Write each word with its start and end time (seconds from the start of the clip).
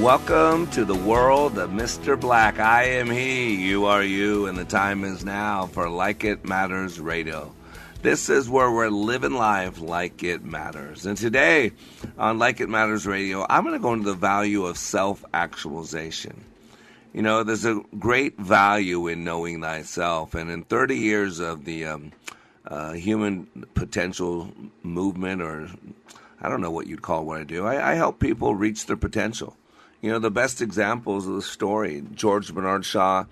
Welcome 0.00 0.68
to 0.68 0.84
the 0.84 0.94
world 0.94 1.58
of 1.58 1.70
Mr. 1.70 2.18
Black. 2.18 2.60
I 2.60 2.84
am 2.84 3.10
he, 3.10 3.56
you 3.56 3.86
are 3.86 4.04
you, 4.04 4.46
and 4.46 4.56
the 4.56 4.64
time 4.64 5.02
is 5.02 5.24
now 5.24 5.66
for 5.66 5.90
Like 5.90 6.22
It 6.22 6.44
Matters 6.44 7.00
Radio. 7.00 7.52
This 8.00 8.28
is 8.28 8.48
where 8.48 8.70
we're 8.70 8.90
living 8.90 9.32
life 9.32 9.80
like 9.80 10.22
it 10.22 10.44
matters. 10.44 11.04
And 11.04 11.18
today 11.18 11.72
on 12.16 12.38
Like 12.38 12.60
It 12.60 12.68
Matters 12.68 13.08
Radio, 13.08 13.44
I'm 13.50 13.64
going 13.64 13.74
to 13.74 13.82
go 13.82 13.92
into 13.92 14.04
the 14.04 14.14
value 14.14 14.66
of 14.66 14.78
self 14.78 15.24
actualization. 15.34 16.44
You 17.12 17.22
know, 17.22 17.42
there's 17.42 17.64
a 17.64 17.82
great 17.98 18.38
value 18.38 19.08
in 19.08 19.24
knowing 19.24 19.60
thyself. 19.60 20.36
And 20.36 20.48
in 20.48 20.62
30 20.62 20.96
years 20.96 21.40
of 21.40 21.64
the 21.64 21.86
um, 21.86 22.12
uh, 22.64 22.92
human 22.92 23.48
potential 23.74 24.52
movement, 24.84 25.42
or 25.42 25.68
I 26.40 26.48
don't 26.48 26.60
know 26.60 26.70
what 26.70 26.86
you'd 26.86 27.02
call 27.02 27.24
what 27.24 27.40
I 27.40 27.44
do, 27.44 27.66
I, 27.66 27.90
I 27.90 27.94
help 27.94 28.20
people 28.20 28.54
reach 28.54 28.86
their 28.86 28.96
potential. 28.96 29.56
You 30.00 30.12
know, 30.12 30.18
the 30.20 30.30
best 30.30 30.62
examples 30.62 31.26
of 31.26 31.34
the 31.34 31.42
story 31.42 32.04
George 32.14 32.54
Bernard 32.54 32.84
Shaw 32.84 33.24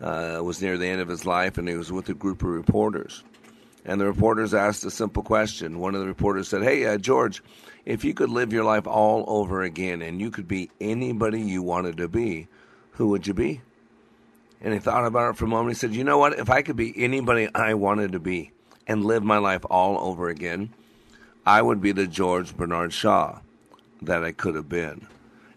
uh, 0.00 0.40
was 0.42 0.62
near 0.62 0.78
the 0.78 0.86
end 0.86 1.00
of 1.00 1.08
his 1.08 1.26
life, 1.26 1.58
and 1.58 1.68
he 1.68 1.76
was 1.76 1.92
with 1.92 2.08
a 2.08 2.14
group 2.14 2.42
of 2.42 2.48
reporters. 2.48 3.22
And 3.84 4.00
the 4.00 4.06
reporters 4.06 4.54
asked 4.54 4.84
a 4.84 4.90
simple 4.90 5.22
question. 5.22 5.78
One 5.78 5.94
of 5.94 6.00
the 6.00 6.06
reporters 6.06 6.48
said, 6.48 6.62
Hey, 6.62 6.86
uh, 6.86 6.98
George, 6.98 7.42
if 7.84 8.04
you 8.04 8.14
could 8.14 8.30
live 8.30 8.52
your 8.52 8.64
life 8.64 8.86
all 8.86 9.24
over 9.28 9.62
again 9.62 10.02
and 10.02 10.20
you 10.20 10.30
could 10.30 10.48
be 10.48 10.70
anybody 10.80 11.40
you 11.40 11.62
wanted 11.62 11.98
to 11.98 12.08
be, 12.08 12.48
who 12.92 13.08
would 13.08 13.26
you 13.26 13.34
be? 13.34 13.60
And 14.60 14.72
he 14.72 14.80
thought 14.80 15.06
about 15.06 15.30
it 15.30 15.36
for 15.36 15.44
a 15.44 15.48
moment. 15.48 15.76
He 15.76 15.78
said, 15.78 15.94
You 15.94 16.02
know 16.02 16.18
what? 16.18 16.38
If 16.38 16.50
I 16.50 16.62
could 16.62 16.76
be 16.76 16.94
anybody 16.96 17.48
I 17.54 17.74
wanted 17.74 18.12
to 18.12 18.18
be 18.18 18.50
and 18.86 19.04
live 19.04 19.22
my 19.22 19.38
life 19.38 19.64
all 19.70 19.98
over 19.98 20.28
again, 20.30 20.72
I 21.44 21.62
would 21.62 21.80
be 21.80 21.92
the 21.92 22.06
George 22.06 22.56
Bernard 22.56 22.92
Shaw 22.92 23.40
that 24.02 24.24
I 24.24 24.32
could 24.32 24.56
have 24.56 24.68
been. 24.68 25.06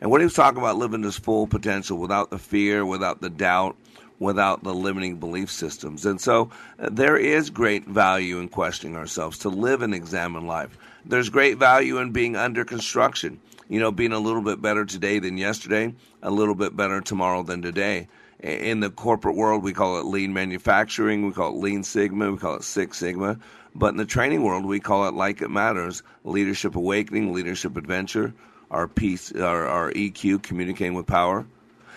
And 0.02 0.10
what 0.10 0.22
he 0.22 0.26
was 0.26 0.34
talking 0.34 0.60
about 0.60 0.78
living 0.78 1.04
his 1.04 1.18
full 1.18 1.48
potential 1.48 1.98
without 1.98 2.30
the 2.30 2.38
fear, 2.38 2.86
without 2.86 3.22
the 3.22 3.30
doubt, 3.30 3.76
without 4.20 4.64
the 4.64 4.74
limiting 4.74 5.18
belief 5.18 5.50
systems. 5.50 6.06
And 6.06 6.20
so 6.20 6.50
uh, 6.78 6.90
there 6.92 7.18
is 7.18 7.50
great 7.50 7.86
value 7.86 8.40
in 8.40 8.50
questioning 8.50 8.96
ourselves 8.96 9.40
to 9.40 9.50
live 9.50 9.82
and 9.82 9.94
examine 9.94 10.46
life. 10.46 10.78
There's 11.06 11.30
great 11.30 11.58
value 11.58 11.98
in 11.98 12.12
being 12.12 12.36
under 12.36 12.66
construction, 12.66 13.40
you 13.70 13.80
know, 13.80 13.92
being 13.92 14.12
a 14.12 14.20
little 14.20 14.42
bit 14.42 14.62
better 14.62 14.86
today 14.86 15.20
than 15.20 15.38
yesterday, 15.38 15.94
a 16.22 16.32
little 16.32 16.56
bit 16.56 16.76
better 16.76 17.02
tomorrow 17.02 17.44
than 17.44 17.62
today. 17.62 18.08
In 18.42 18.80
the 18.80 18.90
corporate 18.90 19.36
world, 19.36 19.64
we 19.64 19.74
call 19.74 20.00
it 20.00 20.06
lean 20.06 20.34
manufacturing, 20.34 21.26
we 21.26 21.34
call 21.34 21.50
it 21.50 21.62
lean 21.62 21.84
sigma, 21.84 22.32
we 22.32 22.38
call 22.38 22.56
it 22.56 22.64
six 22.64 22.98
sigma. 22.98 23.38
But 23.76 23.90
in 23.90 23.98
the 23.98 24.06
training 24.06 24.44
world, 24.44 24.66
we 24.66 24.80
call 24.80 25.08
it 25.08 25.14
like 25.14 25.42
it 25.42 25.50
matters 25.50 26.04
leadership 26.24 26.76
awakening, 26.76 27.34
leadership 27.34 27.76
adventure, 27.76 28.34
our 28.72 28.88
peace, 28.88 29.32
our, 29.32 29.66
our 29.66 29.92
EQ, 29.92 30.44
communicating 30.44 30.94
with 30.94 31.08
power. 31.08 31.46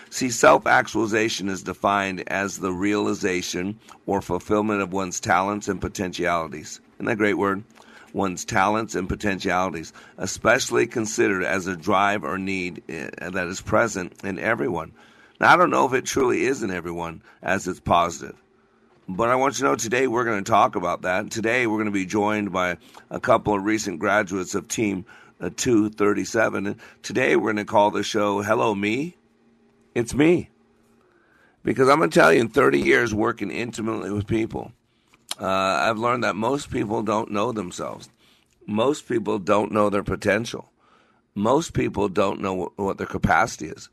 See, 0.09 0.29
self 0.29 0.67
actualization 0.67 1.49
is 1.49 1.63
defined 1.63 2.23
as 2.27 2.59
the 2.59 2.71
realization 2.71 3.79
or 4.05 4.21
fulfillment 4.21 4.81
of 4.81 4.93
one's 4.93 5.19
talents 5.19 5.67
and 5.67 5.81
potentialities. 5.81 6.81
Isn't 6.95 7.05
that 7.05 7.13
a 7.13 7.15
great 7.15 7.37
word? 7.37 7.63
One's 8.13 8.45
talents 8.45 8.93
and 8.93 9.09
potentialities, 9.09 9.91
especially 10.19 10.85
considered 10.85 11.43
as 11.43 11.65
a 11.65 11.75
drive 11.75 12.23
or 12.23 12.37
need 12.37 12.83
eh, 12.87 13.09
that 13.31 13.47
is 13.47 13.59
present 13.59 14.23
in 14.23 14.37
everyone. 14.37 14.91
Now, 15.39 15.51
I 15.51 15.57
don't 15.57 15.71
know 15.71 15.87
if 15.87 15.93
it 15.93 16.05
truly 16.05 16.45
is 16.45 16.61
in 16.61 16.69
everyone 16.69 17.23
as 17.41 17.67
it's 17.67 17.79
positive. 17.79 18.35
But 19.09 19.29
I 19.29 19.35
want 19.35 19.55
you 19.55 19.65
to 19.65 19.71
know 19.71 19.75
today 19.75 20.07
we're 20.07 20.23
going 20.23 20.43
to 20.43 20.49
talk 20.49 20.75
about 20.75 21.01
that. 21.01 21.31
Today 21.31 21.67
we're 21.67 21.77
going 21.77 21.87
to 21.87 21.91
be 21.91 22.05
joined 22.05 22.51
by 22.51 22.77
a 23.09 23.19
couple 23.19 23.55
of 23.55 23.63
recent 23.63 23.99
graduates 23.99 24.55
of 24.55 24.67
Team 24.67 25.05
237. 25.49 26.67
And 26.67 26.75
today 27.01 27.35
we're 27.35 27.53
going 27.53 27.65
to 27.65 27.71
call 27.71 27.91
the 27.91 28.03
show 28.03 28.41
Hello 28.41 28.73
Me. 28.75 29.15
It's 29.95 30.13
me. 30.13 30.49
Because 31.63 31.87
I'm 31.87 31.99
going 31.99 32.09
to 32.09 32.19
tell 32.19 32.33
you, 32.33 32.41
in 32.41 32.49
30 32.49 32.79
years 32.79 33.13
working 33.13 33.49
intimately 33.49 34.11
with 34.11 34.27
people, 34.27 34.73
uh, 35.39 35.45
I've 35.47 35.97
learned 35.97 36.23
that 36.23 36.35
most 36.35 36.69
people 36.69 37.03
don't 37.03 37.31
know 37.31 37.51
themselves. 37.51 38.09
Most 38.67 39.07
people 39.07 39.39
don't 39.39 39.71
know 39.71 39.89
their 39.89 40.03
potential. 40.03 40.71
Most 41.35 41.73
people 41.73 42.09
don't 42.09 42.41
know 42.41 42.53
what, 42.53 42.77
what 42.77 42.97
their 42.97 43.07
capacity 43.07 43.67
is. 43.67 43.89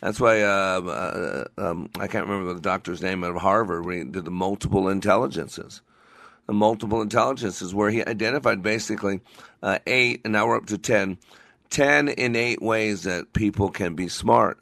That's 0.00 0.20
why 0.20 0.42
uh, 0.42 0.80
uh, 0.80 1.44
um, 1.58 1.90
I 1.98 2.06
can't 2.06 2.26
remember 2.26 2.54
the 2.54 2.60
doctor's 2.60 3.02
name 3.02 3.24
out 3.24 3.34
of 3.34 3.42
Harvard. 3.42 3.84
We 3.84 4.04
did 4.04 4.24
the 4.24 4.30
multiple 4.30 4.88
intelligences. 4.88 5.82
The 6.48 6.54
multiple 6.54 7.02
intelligences, 7.02 7.72
where 7.72 7.90
he 7.90 8.04
identified 8.04 8.62
basically 8.62 9.20
uh, 9.62 9.78
eight, 9.86 10.22
and 10.24 10.32
now 10.32 10.48
we're 10.48 10.56
up 10.56 10.66
to 10.66 10.78
ten, 10.78 11.18
ten 11.70 12.08
innate 12.08 12.60
ways 12.60 13.04
that 13.04 13.32
people 13.32 13.68
can 13.70 13.94
be 13.94 14.08
smart 14.08 14.58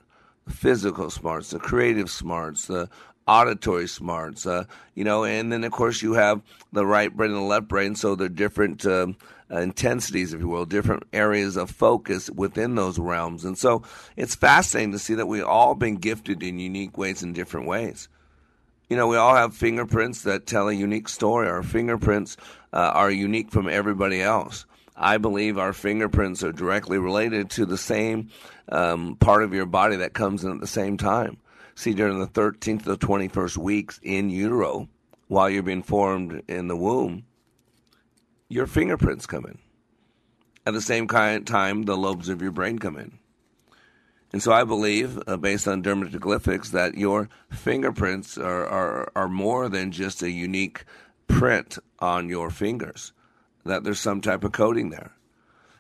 physical 0.49 1.11
smarts, 1.11 1.51
the 1.51 1.59
creative 1.59 2.11
smarts, 2.11 2.67
the 2.67 2.89
auditory 3.27 3.89
smarts, 3.89 4.47
uh, 4.47 4.65
you 4.95 5.05
know, 5.05 5.25
and 5.25 5.53
then 5.53 5.65
of 5.65 5.73
course 5.73 6.03
you 6.03 6.15
have 6.15 6.41
the 6.73 6.87
right 6.87 7.15
brain 7.15 7.33
and 7.33 7.41
the 7.41 7.45
left 7.45 7.69
brain, 7.69 7.95
so 7.97 8.15
they're 8.15 8.29
different 8.29 8.87
um, 8.87 9.17
uh, 9.51 9.59
intensities, 9.59 10.33
if 10.33 10.41
you 10.41 10.49
will, 10.49 10.65
different 10.65 11.03
areas 11.13 11.57
of 11.57 11.71
focus 11.71 12.31
within 12.31 12.75
those 12.77 12.99
realms. 12.99 13.45
And 13.45 13.59
so 13.59 13.83
it's 14.17 14.35
fascinating 14.35 14.93
to 14.93 14.99
see 14.99 15.15
that 15.15 15.27
we've 15.27 15.45
all 15.45 15.75
been 15.75 15.97
gifted 15.97 16.43
in 16.43 16.59
unique 16.59 16.97
ways 16.97 17.23
in 17.23 17.33
different 17.33 17.67
ways. 17.67 18.09
You 18.89 18.97
know, 18.97 19.09
we 19.09 19.17
all 19.17 19.35
have 19.35 19.55
fingerprints 19.55 20.23
that 20.23 20.47
tell 20.47 20.69
a 20.69 20.73
unique 20.73 21.09
story. 21.09 21.49
Our 21.49 21.65
fingerprints 21.65 22.37
uh, 22.73 22.93
are 22.95 23.11
unique 23.11 23.51
from 23.51 23.69
everybody 23.69 24.23
else. 24.23 24.65
I 24.97 25.19
believe 25.19 25.59
our 25.59 25.73
fingerprints 25.73 26.43
are 26.43 26.53
directly 26.53 26.99
related 26.99 27.51
to 27.51 27.67
the 27.67 27.77
same 27.77 28.31
um, 28.71 29.17
part 29.17 29.43
of 29.43 29.53
your 29.53 29.67
body 29.67 29.97
that 29.97 30.15
comes 30.15 30.45
in 30.45 30.53
at 30.53 30.61
the 30.61 30.67
same 30.67 30.97
time. 30.97 31.39
See, 31.75 31.93
during 31.93 32.21
the 32.21 32.29
13th 32.29 32.85
to 32.85 32.91
the 32.91 32.97
21st 32.97 33.57
weeks 33.59 34.01
in 34.03 34.31
utero, 34.31 34.89
while 35.29 35.51
you're 35.51 35.63
being 35.63 35.83
formed 35.83 36.43
in 36.49 36.69
the 36.69 36.77
womb, 36.77 37.25
your 38.49 38.67
fingerprints 38.67 39.27
come 39.27 39.45
in. 39.45 39.59
At 40.65 40.75
the 40.75 40.81
same 40.81 41.07
time, 41.09 41.83
the 41.83 41.97
lobes 41.97 42.29
of 42.29 42.41
your 42.41 42.53
brain 42.53 42.79
come 42.79 42.97
in. 42.97 43.19
And 44.33 44.43
so 44.43 44.53
I 44.53 44.65
believe, 44.65 45.19
uh, 45.27 45.37
based 45.37 45.69
on 45.69 45.83
dermatoglyphics, 45.83 46.71
that 46.73 46.97
your 46.97 47.29
fingerprints 47.51 48.37
are, 48.37 48.67
are, 48.67 49.13
are 49.15 49.29
more 49.29 49.69
than 49.69 49.93
just 49.93 50.23
a 50.23 50.31
unique 50.31 50.85
print 51.29 51.79
on 52.01 52.29
your 52.29 52.51
fingers, 52.51 53.13
that 53.65 53.85
there's 53.85 54.01
some 54.01 54.21
type 54.21 54.45
of 54.45 54.53
coding 54.53 54.91
there. 54.91 55.13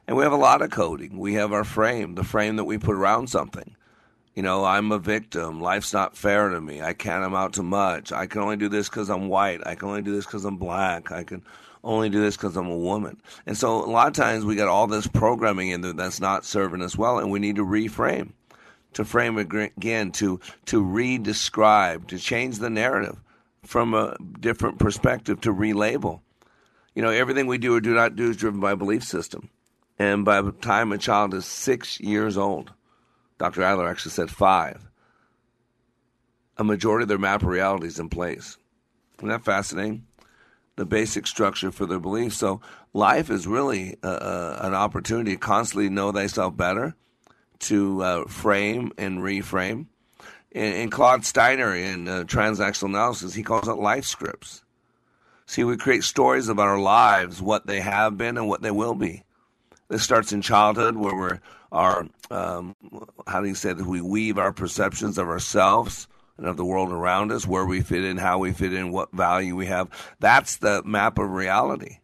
And 0.07 0.17
we 0.17 0.23
have 0.23 0.33
a 0.33 0.37
lot 0.37 0.63
of 0.63 0.71
coding. 0.71 1.19
We 1.19 1.35
have 1.35 1.53
our 1.53 1.65
frame, 1.65 2.15
the 2.15 2.25
frame 2.25 2.57
that 2.57 2.65
we 2.65 2.79
put 2.79 2.95
around 2.95 3.29
something. 3.29 3.77
You 4.35 4.43
know, 4.43 4.65
I'm 4.65 4.93
a 4.93 4.99
victim. 4.99 5.61
Life's 5.61 5.93
not 5.93 6.17
fair 6.17 6.51
to 6.51 6.61
me. 6.61 6.83
I 6.83 6.93
can't 6.93 7.25
amount 7.25 7.55
to 7.55 7.63
much. 7.63 8.13
I 8.13 8.27
can 8.27 8.43
only 8.43 8.57
do 8.57 8.69
this 8.69 8.89
because 8.89 9.09
I'm 9.09 9.29
white. 9.29 9.67
I 9.67 9.75
can 9.75 9.89
only 9.89 10.03
do 10.03 10.13
this 10.13 10.27
because 10.27 10.45
I'm 10.45 10.59
black. 10.59 11.11
I 11.11 11.25
can 11.25 11.43
only 11.87 12.11
do 12.11 12.21
this 12.21 12.37
because 12.37 12.57
I'm 12.57 12.69
a 12.69 12.77
woman. 12.77 13.21
And 13.47 13.57
so 13.57 13.85
a 13.85 13.87
lot 13.87 14.09
of 14.09 14.13
times 14.13 14.45
we 14.45 14.57
got 14.57 14.69
all 14.69 14.87
this 14.87 15.07
programming 15.07 15.71
in 15.71 15.81
there 15.81 15.93
that's 15.93 16.21
not 16.21 16.45
serving 16.45 16.83
us 16.83 16.97
well, 16.99 17.19
and 17.19 17.31
we 17.31 17.39
need 17.39 17.57
to 17.57 17.65
reframe, 17.65 18.33
to 18.95 19.05
frame 19.05 19.39
again, 19.39 20.11
to 20.13 20.41
to 20.67 20.83
re-describe, 20.83 22.09
to 22.09 22.19
change 22.19 22.59
the 22.59 22.71
narrative 22.71 23.17
from 23.63 23.95
a 23.95 24.17
different 24.41 24.79
perspective, 24.79 25.41
to 25.43 25.55
relabel. 25.55 26.21
You 26.95 27.03
know, 27.03 27.11
everything 27.11 27.47
we 27.47 27.59
do 27.59 27.77
or 27.77 27.81
do 27.81 27.95
not 27.95 28.17
do 28.17 28.31
is 28.31 28.37
driven 28.37 28.61
by 28.61 28.73
a 28.73 28.77
belief 28.77 29.05
system. 29.05 29.51
And 29.99 30.25
by 30.25 30.43
the 30.43 30.53
time 30.53 30.93
a 30.93 30.99
child 30.99 31.35
is 31.35 31.47
six 31.47 32.01
years 32.01 32.37
old, 32.37 32.73
Dr. 33.39 33.63
Adler 33.63 33.89
actually 33.89 34.13
said 34.13 34.31
five, 34.31 34.83
a 36.59 36.65
majority 36.65 37.05
of 37.05 37.09
their 37.09 37.19
map 37.19 37.43
of 37.43 37.49
reality 37.49 37.87
is 37.87 37.99
in 37.99 38.09
place. 38.09 38.57
Isn't 39.19 39.29
that 39.29 39.45
fascinating? 39.45 40.07
The 40.77 40.87
basic 40.87 41.27
structure 41.27 41.73
for 41.73 41.87
their 41.87 41.99
beliefs. 41.99 42.37
So 42.37 42.61
life 42.93 43.31
is 43.31 43.47
really 43.47 43.97
uh, 44.03 44.09
uh, 44.09 44.59
an 44.63 44.75
opportunity 44.75 45.33
to 45.33 45.39
constantly 45.39 45.89
know 45.89 46.13
thyself 46.13 46.57
better, 46.57 46.95
to 47.61 48.03
uh, 48.03 48.25
frame 48.27 48.93
and 48.99 49.21
reframe. 49.21 49.87
And, 50.53 50.75
and 50.75 50.93
Claude 50.93 51.25
Steiner 51.25 51.75
in 51.75 52.09
uh, 52.09 52.25
Transactional 52.25 52.91
Analysis, 52.91 53.35
he 53.35 53.43
calls 53.43 53.69
it 53.69 53.75
life 53.75 54.05
scripts. 54.05 54.63
See, 55.47 55.65
we 55.65 55.77
create 55.77 56.05
stories 56.05 56.49
about 56.49 56.69
our 56.69 56.81
lives, 56.81 57.41
what 57.41 57.67
they 57.67 57.81
have 57.81 58.19
been 58.19 58.37
and 58.37 58.49
what 58.49 58.63
they 58.63 58.71
will 58.71 58.95
be. 58.95 59.23
This 59.89 60.03
starts 60.03 60.33
in 60.33 60.43
childhood, 60.43 60.97
where 60.97 61.15
we're 61.15 61.41
our 61.73 62.07
um, 62.31 62.75
how 63.27 63.41
do 63.41 63.49
you 63.49 63.55
say 63.55 63.73
that 63.73 63.87
we 63.87 64.01
weave 64.01 64.39
our 64.39 64.53
perceptions 64.53 65.19
of 65.19 65.29
ourselves 65.29 66.09
and 66.39 66.47
of 66.47 66.57
the 66.57 66.65
world 66.65 66.91
around 66.91 67.33
us, 67.33 67.47
where 67.47 67.65
we 67.65 67.81
fit 67.81 68.05
in, 68.05 68.17
how 68.17 68.39
we 68.39 68.53
fit 68.53 68.73
in, 68.73 68.93
what 68.93 69.13
value 69.13 69.57
we 69.57 69.67
have. 69.67 69.89
That's 70.21 70.57
the 70.57 70.83
map 70.85 71.19
of 71.19 71.31
reality. 71.31 71.99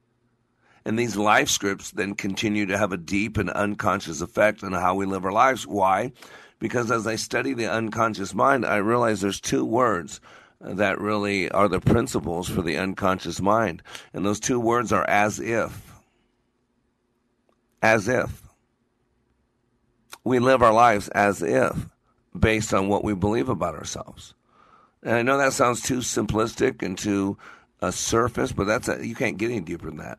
And 0.85 0.99
these 0.99 1.17
life 1.17 1.49
scripts 1.49 1.91
then 1.91 2.15
continue 2.15 2.67
to 2.67 2.79
have 2.79 2.93
a 2.93 2.97
deep 2.97 3.37
and 3.39 3.51
unconscious 3.51 4.21
effect 4.21 4.65
on 4.65 4.73
how 4.73 4.95
we 4.95 5.07
live 5.07 5.25
our 5.25 5.33
lives. 5.33 5.67
Why? 5.67 6.13
Because 6.59 6.91
as 6.91 7.07
I 7.07 7.17
study 7.17 7.55
the 7.55 7.71
unconscious 7.71 8.35
mind, 8.35 8.65
I 8.65 8.77
realize 8.77 9.21
there's 9.21 9.41
two 9.41 9.65
words 9.65 10.21
that 10.61 11.01
really 11.01 11.51
are 11.51 11.69
the 11.69 11.81
principles 11.81 12.49
for 12.49 12.63
the 12.63 12.79
unconscious 12.79 13.41
mind. 13.41 13.83
And 14.13 14.25
those 14.25 14.41
two 14.41 14.61
words 14.61 14.93
are 14.93 15.09
as 15.09 15.41
if. 15.41 15.93
As 17.83 18.09
if. 18.09 18.43
We 20.25 20.39
live 20.39 20.63
our 20.63 20.73
lives 20.73 21.09
as 21.09 21.43
if, 21.43 21.75
based 22.39 22.73
on 22.73 22.89
what 22.89 23.05
we 23.05 23.15
believe 23.15 23.49
about 23.49 23.75
ourselves. 23.75 24.35
And 25.03 25.15
I 25.15 25.23
know 25.23 25.39
that 25.39 25.53
sounds 25.53 25.83
too 25.83 25.99
simplistic 25.99 26.83
and 26.83 26.97
too 26.97 27.37
uh, 27.81 27.91
surface, 27.91 28.53
but 28.53 28.67
that's 28.67 28.89
a, 28.89 29.05
you 29.07 29.15
can't 29.15 29.39
get 29.39 29.51
any 29.51 29.61
deeper 29.61 29.87
than 29.87 29.99
that. 29.99 30.19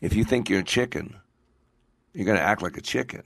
If 0.00 0.14
you 0.14 0.24
think 0.24 0.50
you're 0.50 0.60
a 0.60 0.64
chicken, 0.64 1.16
you're 2.12 2.26
going 2.26 2.38
to 2.38 2.42
act 2.42 2.62
like 2.62 2.76
a 2.76 2.82
chicken. 2.82 3.22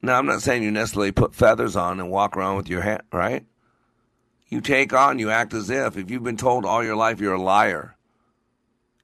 Now, 0.00 0.18
I'm 0.18 0.26
not 0.26 0.42
saying 0.42 0.62
you 0.62 0.70
necessarily 0.70 1.12
put 1.12 1.34
feathers 1.34 1.76
on 1.76 2.00
and 2.00 2.10
walk 2.10 2.36
around 2.36 2.56
with 2.56 2.68
your 2.68 2.82
hat, 2.82 3.04
right? 3.12 3.44
You 4.48 4.60
take 4.60 4.92
on, 4.92 5.18
you 5.18 5.30
act 5.30 5.54
as 5.54 5.70
if. 5.70 5.96
If 5.96 6.10
you've 6.10 6.22
been 6.22 6.36
told 6.36 6.64
all 6.64 6.84
your 6.84 6.96
life 6.96 7.20
you're 7.20 7.34
a 7.34 7.42
liar, 7.42 7.96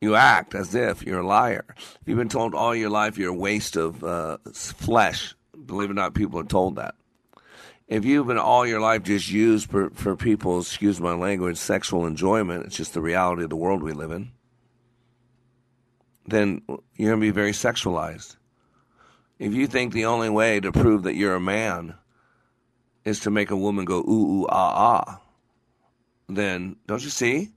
you 0.00 0.14
act 0.14 0.54
as 0.54 0.74
if 0.74 1.02
you're 1.02 1.20
a 1.20 1.26
liar. 1.26 1.64
If 1.76 2.00
you've 2.06 2.18
been 2.18 2.28
told 2.28 2.54
all 2.54 2.74
your 2.74 2.90
life 2.90 3.18
you're 3.18 3.34
a 3.34 3.36
waste 3.36 3.76
of 3.76 4.02
uh, 4.02 4.38
flesh, 4.52 5.34
believe 5.66 5.90
it 5.90 5.92
or 5.92 5.94
not, 5.94 6.14
people 6.14 6.40
are 6.40 6.44
told 6.44 6.76
that. 6.76 6.94
If 7.90 8.04
you've 8.04 8.28
been 8.28 8.38
all 8.38 8.64
your 8.64 8.80
life 8.80 9.02
just 9.02 9.28
used 9.28 9.68
for, 9.68 9.90
for 9.90 10.14
people's, 10.14 10.68
excuse 10.68 11.00
my 11.00 11.12
language, 11.14 11.56
sexual 11.56 12.06
enjoyment, 12.06 12.64
it's 12.64 12.76
just 12.76 12.94
the 12.94 13.00
reality 13.00 13.42
of 13.42 13.50
the 13.50 13.56
world 13.56 13.82
we 13.82 13.92
live 13.92 14.12
in, 14.12 14.30
then 16.24 16.62
you're 16.68 17.10
going 17.10 17.20
to 17.20 17.26
be 17.26 17.32
very 17.32 17.50
sexualized. 17.50 18.36
If 19.40 19.54
you 19.54 19.66
think 19.66 19.92
the 19.92 20.04
only 20.04 20.30
way 20.30 20.60
to 20.60 20.70
prove 20.70 21.02
that 21.02 21.16
you're 21.16 21.34
a 21.34 21.40
man 21.40 21.94
is 23.04 23.18
to 23.20 23.30
make 23.30 23.50
a 23.50 23.56
woman 23.56 23.86
go 23.86 23.98
ooh, 23.98 24.42
ooh, 24.42 24.46
ah, 24.48 25.08
ah, 25.08 25.20
then 26.28 26.76
don't 26.86 27.02
you 27.02 27.10
see? 27.10 27.50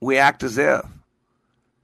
We 0.00 0.18
act 0.18 0.42
as 0.42 0.58
if. 0.58 0.84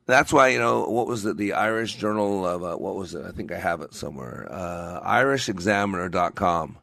That's 0.06 0.32
why, 0.32 0.48
you 0.48 0.58
know, 0.58 0.88
what 0.88 1.06
was 1.06 1.24
it? 1.24 1.36
The 1.36 1.52
Irish 1.52 1.94
Journal 1.94 2.44
of, 2.44 2.64
uh, 2.64 2.76
what 2.76 2.96
was 2.96 3.14
it? 3.14 3.24
I 3.24 3.30
think 3.30 3.52
I 3.52 3.58
have 3.58 3.80
it 3.80 3.94
somewhere. 3.94 4.48
Uh, 4.50 5.00
IrishExaminer.com. 5.08 6.78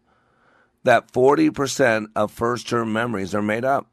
That 0.83 1.11
40% 1.11 2.07
of 2.15 2.31
first 2.31 2.67
term 2.67 2.91
memories 2.91 3.35
are 3.35 3.41
made 3.41 3.65
up. 3.65 3.87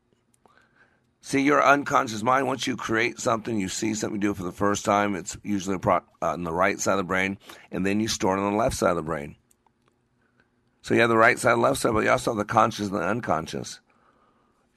See, 1.20 1.42
your 1.42 1.62
unconscious 1.62 2.22
mind, 2.22 2.46
once 2.46 2.66
you 2.66 2.76
create 2.76 3.18
something, 3.18 3.60
you 3.60 3.68
see 3.68 3.92
something, 3.94 4.16
you 4.16 4.28
do 4.28 4.30
it 4.30 4.36
for 4.36 4.44
the 4.44 4.52
first 4.52 4.84
time, 4.84 5.14
it's 5.14 5.36
usually 5.42 5.76
uh, 5.84 6.00
on 6.22 6.44
the 6.44 6.52
right 6.52 6.78
side 6.78 6.92
of 6.92 6.98
the 6.98 7.04
brain, 7.04 7.38
and 7.70 7.84
then 7.84 8.00
you 8.00 8.08
store 8.08 8.36
it 8.36 8.40
on 8.40 8.52
the 8.52 8.58
left 8.58 8.76
side 8.76 8.90
of 8.90 8.96
the 8.96 9.02
brain. 9.02 9.36
So 10.80 10.94
you 10.94 11.00
have 11.00 11.10
the 11.10 11.16
right 11.16 11.38
side 11.38 11.52
and 11.52 11.62
left 11.62 11.80
side, 11.80 11.92
but 11.92 12.04
you 12.04 12.10
also 12.10 12.30
have 12.30 12.38
the 12.38 12.44
conscious 12.44 12.86
and 12.86 12.96
the 12.96 13.02
unconscious. 13.02 13.80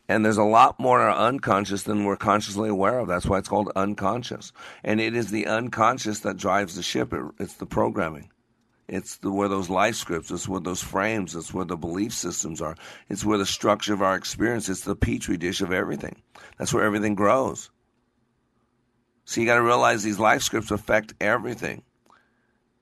And 0.10 0.26
there's 0.26 0.38
a 0.38 0.44
lot 0.44 0.78
more 0.78 1.00
in 1.00 1.08
our 1.08 1.28
unconscious 1.28 1.84
than 1.84 2.04
we're 2.04 2.18
consciously 2.18 2.68
aware 2.68 3.00
of. 3.00 3.08
That's 3.08 3.28
why 3.28 3.38
it's 3.38 3.48
called 3.48 3.72
unconscious. 3.78 4.52
And 4.84 5.00
it 5.00 5.16
is 5.16 5.32
the 5.32 5.48
unconscious 5.48 6.20
that 6.20 6.36
drives 6.36 6.76
the 6.76 6.84
ship. 6.84 7.14
It, 7.14 7.24
it's 7.40 7.54
the 7.54 7.66
programming. 7.66 8.30
It's 8.92 9.16
the, 9.20 9.32
where 9.32 9.48
those 9.48 9.70
life 9.70 9.96
scripts, 9.96 10.32
it's 10.32 10.50
where 10.50 10.60
those 10.60 10.84
frames, 10.84 11.34
it's 11.34 11.54
where 11.54 11.64
the 11.64 11.78
belief 11.78 12.14
systems 12.14 12.60
are. 12.62 12.76
It's 13.08 13.24
where 13.24 13.38
the 13.38 13.46
structure 13.46 13.94
of 13.94 14.02
our 14.02 14.18
experience, 14.18 14.68
it's 14.68 14.82
the 14.82 14.98
petri 14.98 15.38
dish 15.38 15.62
of 15.62 15.72
everything. 15.72 16.22
That's 16.58 16.74
where 16.74 16.84
everything 16.84 17.16
grows. 17.16 17.70
So 19.24 19.40
you 19.40 19.48
got 19.48 19.56
to 19.56 19.62
realize 19.62 20.04
these 20.04 20.20
life 20.20 20.42
scripts 20.42 20.72
affect 20.72 21.14
everything. 21.22 21.84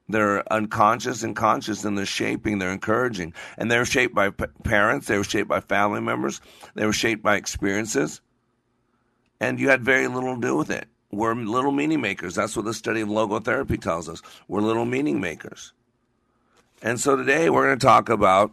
They're 0.07 0.51
unconscious 0.51 1.21
and 1.21 1.35
conscious, 1.35 1.85
and 1.85 1.95
they're 1.95 2.07
shaping, 2.07 2.57
they're 2.57 2.71
encouraging. 2.71 3.35
And 3.59 3.69
they're 3.69 3.85
shaped 3.85 4.15
by 4.15 4.31
p- 4.31 4.45
parents, 4.63 5.05
they 5.05 5.17
were 5.17 5.23
shaped 5.23 5.47
by 5.47 5.59
family 5.59 6.01
members, 6.01 6.41
they 6.73 6.87
were 6.87 6.93
shaped 6.93 7.21
by 7.21 7.35
experiences. 7.35 8.19
And 9.39 9.59
you 9.59 9.69
had 9.69 9.83
very 9.83 10.07
little 10.07 10.33
to 10.33 10.41
do 10.41 10.55
with 10.55 10.71
it. 10.71 10.87
We're 11.11 11.35
little 11.35 11.71
meaning 11.71 12.01
makers. 12.01 12.33
That's 12.33 12.55
what 12.55 12.65
the 12.65 12.73
study 12.73 13.01
of 13.01 13.09
logotherapy 13.09 13.79
tells 13.79 14.09
us. 14.09 14.23
We're 14.47 14.61
little 14.61 14.85
meaning 14.85 15.21
makers. 15.21 15.71
And 16.81 16.99
so 16.99 17.15
today 17.15 17.49
we're 17.49 17.67
going 17.67 17.79
to 17.79 17.85
talk 17.85 18.09
about, 18.09 18.51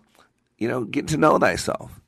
you 0.59 0.69
know, 0.69 0.85
get 0.85 1.09
to 1.09 1.17
know 1.17 1.39
thyself. 1.39 2.01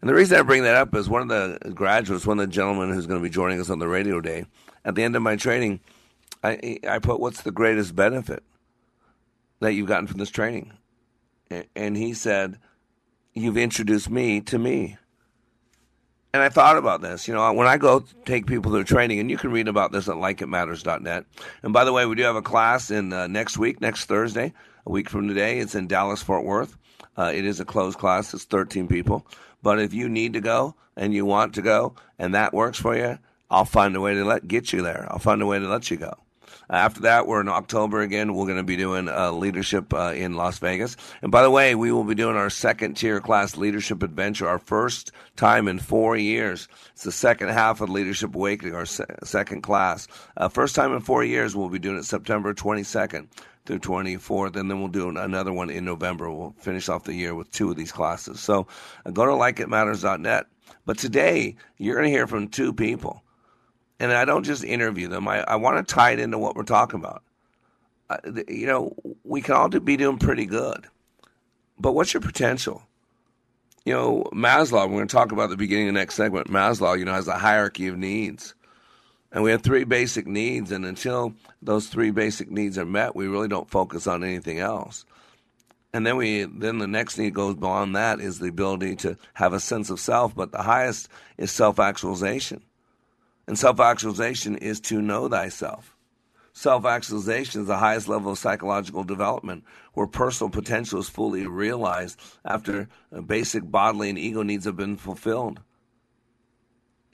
And 0.00 0.08
the 0.08 0.14
reason 0.14 0.38
I 0.38 0.42
bring 0.42 0.62
that 0.62 0.76
up 0.76 0.94
is 0.94 1.08
one 1.08 1.22
of 1.22 1.28
the 1.28 1.70
graduates, 1.70 2.26
one 2.26 2.38
of 2.38 2.46
the 2.46 2.52
gentlemen 2.52 2.92
who's 2.92 3.06
going 3.06 3.20
to 3.20 3.22
be 3.22 3.32
joining 3.32 3.60
us 3.60 3.68
on 3.68 3.78
the 3.78 3.88
radio 3.88 4.20
day, 4.20 4.46
at 4.84 4.94
the 4.94 5.02
end 5.02 5.16
of 5.16 5.22
my 5.22 5.36
training, 5.36 5.80
I, 6.42 6.78
I 6.88 6.98
put, 7.00 7.20
what's 7.20 7.42
the 7.42 7.50
greatest 7.50 7.96
benefit? 7.96 8.42
that 9.60 9.74
you've 9.74 9.88
gotten 9.88 10.06
from 10.06 10.18
this 10.18 10.30
training? 10.30 10.72
And 11.74 11.96
he 11.96 12.14
said, 12.14 12.58
You've 13.34 13.56
introduced 13.56 14.10
me 14.10 14.40
to 14.42 14.58
me. 14.58 14.96
And 16.34 16.42
I 16.42 16.48
thought 16.48 16.76
about 16.76 17.00
this. 17.00 17.28
You 17.28 17.34
know, 17.34 17.52
when 17.52 17.66
I 17.66 17.78
go 17.78 18.04
take 18.24 18.46
people 18.46 18.72
through 18.72 18.84
training, 18.84 19.20
and 19.20 19.30
you 19.30 19.38
can 19.38 19.50
read 19.50 19.68
about 19.68 19.92
this 19.92 20.08
at 20.08 20.16
likeitmatters.net. 20.16 21.24
And 21.62 21.72
by 21.72 21.84
the 21.84 21.92
way, 21.92 22.04
we 22.04 22.16
do 22.16 22.24
have 22.24 22.36
a 22.36 22.42
class 22.42 22.90
in 22.90 23.12
uh, 23.12 23.28
next 23.28 23.56
week, 23.56 23.80
next 23.80 24.06
Thursday, 24.06 24.52
a 24.88 24.90
week 24.90 25.10
from 25.10 25.28
today. 25.28 25.58
It's 25.58 25.74
in 25.74 25.86
Dallas, 25.86 26.22
Fort 26.22 26.44
Worth. 26.44 26.76
Uh, 27.16 27.30
it 27.34 27.44
is 27.44 27.60
a 27.60 27.64
closed 27.64 27.98
class, 27.98 28.32
it's 28.32 28.44
13 28.44 28.88
people. 28.88 29.26
But 29.62 29.80
if 29.80 29.92
you 29.92 30.08
need 30.08 30.32
to 30.32 30.40
go 30.40 30.74
and 30.96 31.12
you 31.12 31.26
want 31.26 31.54
to 31.54 31.62
go 31.62 31.94
and 32.18 32.34
that 32.34 32.54
works 32.54 32.78
for 32.78 32.96
you, 32.96 33.18
I'll 33.50 33.64
find 33.64 33.94
a 33.96 34.00
way 34.00 34.14
to 34.14 34.24
let 34.24 34.48
get 34.48 34.72
you 34.72 34.82
there. 34.82 35.06
I'll 35.10 35.18
find 35.18 35.42
a 35.42 35.46
way 35.46 35.58
to 35.58 35.68
let 35.68 35.90
you 35.90 35.98
go. 35.98 36.14
After 36.70 37.02
that, 37.02 37.26
we're 37.26 37.40
in 37.40 37.48
October 37.48 38.02
again. 38.02 38.34
We're 38.34 38.46
going 38.46 38.58
to 38.58 38.62
be 38.62 38.76
doing 38.76 39.08
uh, 39.08 39.32
leadership 39.32 39.92
uh, 39.92 40.12
in 40.14 40.34
Las 40.34 40.58
Vegas. 40.58 40.96
And 41.22 41.32
by 41.32 41.42
the 41.42 41.50
way, 41.50 41.74
we 41.74 41.92
will 41.92 42.04
be 42.04 42.14
doing 42.14 42.36
our 42.36 42.50
second 42.50 42.94
tier 42.94 43.20
class 43.20 43.56
leadership 43.56 44.02
adventure, 44.02 44.46
our 44.46 44.58
first 44.58 45.12
time 45.36 45.66
in 45.66 45.78
four 45.78 46.16
years. 46.16 46.68
It's 46.92 47.04
the 47.04 47.12
second 47.12 47.48
half 47.48 47.80
of 47.80 47.88
Leadership 47.88 48.34
Awakening, 48.34 48.74
our 48.74 48.86
se- 48.86 49.04
second 49.24 49.62
class. 49.62 50.08
Uh, 50.36 50.48
first 50.48 50.74
time 50.74 50.92
in 50.92 51.00
four 51.00 51.24
years, 51.24 51.56
we'll 51.56 51.70
be 51.70 51.78
doing 51.78 51.98
it 51.98 52.04
September 52.04 52.52
22nd 52.52 53.28
through 53.68 53.78
24th, 53.78 54.56
and 54.56 54.68
then 54.68 54.80
we'll 54.80 54.88
do 54.88 55.08
another 55.10 55.52
one 55.52 55.70
in 55.70 55.84
November. 55.84 56.28
We'll 56.28 56.56
finish 56.58 56.88
off 56.88 57.04
the 57.04 57.14
year 57.14 57.36
with 57.36 57.52
two 57.52 57.70
of 57.70 57.76
these 57.76 57.92
classes. 57.92 58.40
So 58.40 58.66
uh, 59.06 59.12
go 59.12 59.24
to 59.24 59.32
likeitmatters.net. 59.32 60.46
But 60.84 60.98
today, 60.98 61.54
you're 61.76 61.94
going 61.94 62.06
to 62.06 62.10
hear 62.10 62.26
from 62.26 62.48
two 62.48 62.72
people 62.72 63.22
and 64.00 64.12
I 64.12 64.24
don't 64.24 64.44
just 64.44 64.64
interview 64.64 65.08
them. 65.08 65.26
I, 65.28 65.42
I 65.42 65.56
want 65.56 65.86
to 65.86 65.94
tie 65.94 66.12
it 66.12 66.20
into 66.20 66.38
what 66.38 66.56
we're 66.56 66.62
talking 66.62 67.00
about. 67.00 67.22
Uh, 68.10 68.18
you 68.48 68.66
know, 68.66 68.94
we 69.24 69.40
can 69.40 69.54
all 69.54 69.68
be 69.68 69.96
doing 69.96 70.18
pretty 70.18 70.46
good, 70.46 70.86
but 71.78 71.92
what's 71.92 72.14
your 72.14 72.20
potential? 72.20 72.82
You 73.84 73.94
know, 73.94 74.24
Maslow. 74.32 74.88
We're 74.88 74.96
going 74.96 75.08
to 75.08 75.14
talk 75.14 75.32
about 75.32 75.50
the 75.50 75.56
beginning 75.56 75.88
of 75.88 75.94
the 75.94 76.00
next 76.00 76.14
segment. 76.14 76.48
Maslow, 76.48 76.98
you 76.98 77.04
know, 77.04 77.12
has 77.12 77.28
a 77.28 77.38
hierarchy 77.38 77.88
of 77.88 77.98
needs, 77.98 78.54
and 79.32 79.44
we 79.44 79.50
have 79.50 79.62
three 79.62 79.84
basic 79.84 80.26
needs. 80.26 80.72
And 80.72 80.84
until 80.84 81.34
those 81.60 81.88
three 81.88 82.10
basic 82.10 82.50
needs 82.50 82.78
are 82.78 82.86
met, 82.86 83.16
we 83.16 83.26
really 83.26 83.48
don't 83.48 83.70
focus 83.70 84.06
on 84.06 84.24
anything 84.24 84.58
else. 84.58 85.04
And 85.92 86.06
then 86.06 86.16
we 86.16 86.44
then 86.44 86.78
the 86.78 86.86
next 86.86 87.18
need 87.18 87.34
goes 87.34 87.54
beyond 87.56 87.96
that 87.96 88.20
is 88.20 88.38
the 88.38 88.48
ability 88.48 88.96
to 88.96 89.16
have 89.34 89.52
a 89.52 89.60
sense 89.60 89.88
of 89.90 90.00
self, 90.00 90.34
but 90.34 90.52
the 90.52 90.62
highest 90.62 91.08
is 91.38 91.50
self 91.50 91.78
actualization. 91.78 92.62
And 93.46 93.58
self 93.58 93.80
actualization 93.80 94.56
is 94.56 94.80
to 94.82 95.00
know 95.00 95.28
thyself. 95.28 95.96
Self 96.52 96.84
actualization 96.84 97.62
is 97.62 97.68
the 97.68 97.78
highest 97.78 98.08
level 98.08 98.32
of 98.32 98.38
psychological 98.38 99.02
development 99.02 99.64
where 99.94 100.06
personal 100.06 100.50
potential 100.50 101.00
is 101.00 101.08
fully 101.08 101.46
realized 101.46 102.20
after 102.44 102.88
basic 103.26 103.70
bodily 103.70 104.10
and 104.10 104.18
ego 104.18 104.42
needs 104.42 104.66
have 104.66 104.76
been 104.76 104.96
fulfilled. 104.96 105.60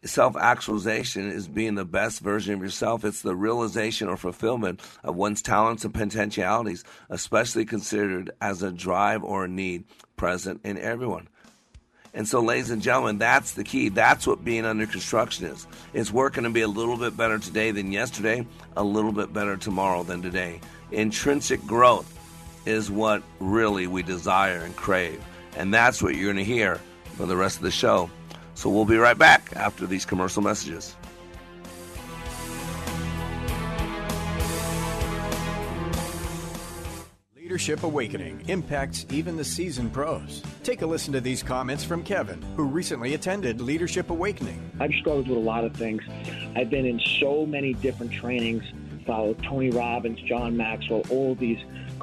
Self 0.05 0.37
actualization 0.37 1.31
is 1.31 1.49
being 1.49 1.77
the 1.77 1.85
best 1.85 2.21
version 2.21 2.55
of 2.55 2.61
yourself. 2.61 3.05
It's 3.05 3.23
the 3.23 3.35
realization 3.35 4.09
or 4.09 4.19
fulfillment 4.19 4.81
of 5.03 5.17
one's 5.17 5.41
talents 5.41 5.85
and 5.85 5.95
potentialities, 5.95 6.85
especially 7.09 7.65
considered 7.65 8.31
as 8.43 8.63
a 8.63 8.71
drive 8.71 9.25
or 9.25 9.45
a 9.45 9.49
need 9.49 9.85
present 10.17 10.61
in 10.63 10.77
everyone. 10.77 11.29
And 12.13 12.29
so, 12.29 12.41
ladies 12.41 12.71
and 12.71 12.83
gentlemen, 12.83 13.19
that's 13.19 13.53
the 13.53 13.65
key. 13.65 13.89
That's 13.89 14.27
what 14.27 14.45
being 14.45 14.65
under 14.65 14.87
construction 14.87 15.47
is. 15.47 15.67
It's 15.95 16.13
working 16.13 16.45
to 16.45 16.51
be 16.51 16.61
a 16.61 16.69
little 16.69 16.97
bit 16.97 17.17
better 17.17 17.39
today 17.39 17.71
than 17.71 17.91
yesterday, 17.91 18.47
a 18.77 18.85
little 18.85 19.11
bit 19.11 19.33
better 19.33 19.57
tomorrow 19.57 20.03
than 20.03 20.23
today. 20.23 20.61
Intrinsic 20.93 21.65
growth 21.67 22.11
is 22.67 22.91
what 22.91 23.23
really 23.41 23.87
we 23.87 24.03
desire 24.03 24.61
and 24.61 24.77
crave. 24.77 25.25
And 25.57 25.73
that's 25.73 26.03
what 26.03 26.15
you're 26.15 26.33
going 26.33 26.45
to 26.45 26.45
hear 26.45 26.81
for 27.17 27.27
the 27.27 27.37
rest 27.37 27.57
of 27.57 27.63
the 27.63 27.71
show. 27.71 28.11
So 28.55 28.71
we'll 28.71 28.85
be 28.85 28.97
right 28.97 29.19
back 29.19 29.53
after 29.57 29.87
these 29.87 30.05
commercial 30.05 30.43
messages. 30.43 30.97
Leadership 37.37 37.85
Awakening 37.85 38.43
impacts 38.49 39.07
even 39.11 39.37
the 39.37 39.45
seasoned 39.45 39.93
pros. 39.93 40.43
Take 40.65 40.83
a 40.83 40.87
listen 40.87 41.13
to 41.13 41.21
these 41.21 41.43
comments 41.43 41.85
from 41.85 42.03
Kevin, 42.03 42.43
who 42.57 42.65
recently 42.65 43.15
attended 43.15 43.61
Leadership 43.61 44.11
Awakening. 44.11 44.71
I've 44.81 44.93
struggled 44.95 45.29
with 45.29 45.37
a 45.37 45.41
lot 45.41 45.63
of 45.63 45.73
things. 45.77 46.03
I've 46.57 46.71
been 46.71 46.87
in 46.87 46.99
so 47.21 47.47
many 47.47 47.75
different 47.75 48.13
trainings, 48.13 48.65
followed 49.07 49.41
Tony 49.45 49.71
Robbins, 49.71 50.21
John 50.23 50.57
Maxwell, 50.57 51.05
all 51.11 51.37
these 51.37 51.59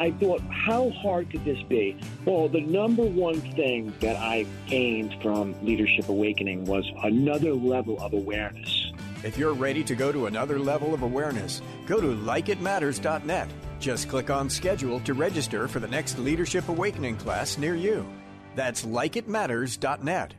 I 0.00 0.12
thought, 0.12 0.40
how 0.50 0.88
hard 0.90 1.30
could 1.30 1.44
this 1.44 1.62
be? 1.64 2.00
Well, 2.24 2.48
the 2.48 2.62
number 2.62 3.04
one 3.04 3.38
thing 3.52 3.92
that 4.00 4.16
I 4.16 4.46
gained 4.66 5.14
from 5.20 5.54
Leadership 5.62 6.08
Awakening 6.08 6.64
was 6.64 6.90
another 7.04 7.52
level 7.52 8.00
of 8.00 8.14
awareness. 8.14 8.92
If 9.22 9.36
you're 9.36 9.52
ready 9.52 9.84
to 9.84 9.94
go 9.94 10.10
to 10.10 10.24
another 10.24 10.58
level 10.58 10.94
of 10.94 11.02
awareness, 11.02 11.60
go 11.86 12.00
to 12.00 12.06
likeitmatters.net. 12.06 13.48
Just 13.78 14.08
click 14.08 14.30
on 14.30 14.48
schedule 14.48 15.00
to 15.00 15.12
register 15.12 15.68
for 15.68 15.80
the 15.80 15.88
next 15.88 16.18
Leadership 16.18 16.70
Awakening 16.70 17.18
class 17.18 17.58
near 17.58 17.74
you. 17.74 18.06
That's 18.54 18.86
likeitmatters.net. 18.86 20.34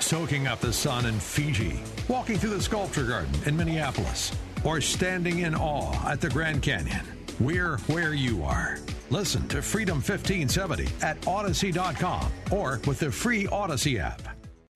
Soaking 0.00 0.48
up 0.48 0.60
the 0.60 0.72
sun 0.72 1.06
in 1.06 1.18
Fiji, 1.20 1.80
walking 2.08 2.38
through 2.38 2.50
the 2.50 2.62
sculpture 2.62 3.04
garden 3.04 3.32
in 3.46 3.56
Minneapolis, 3.56 4.32
or 4.64 4.80
standing 4.80 5.40
in 5.40 5.54
awe 5.54 6.10
at 6.10 6.20
the 6.20 6.28
Grand 6.28 6.62
Canyon. 6.62 7.19
We're 7.40 7.78
where 7.86 8.12
you 8.12 8.44
are. 8.44 8.78
Listen 9.08 9.48
to 9.48 9.62
Freedom 9.62 9.96
1570 9.96 10.88
at 11.02 11.26
Odyssey.com 11.26 12.30
or 12.52 12.80
with 12.86 13.00
the 13.00 13.10
free 13.10 13.46
Odyssey 13.46 13.98
app. 13.98 14.20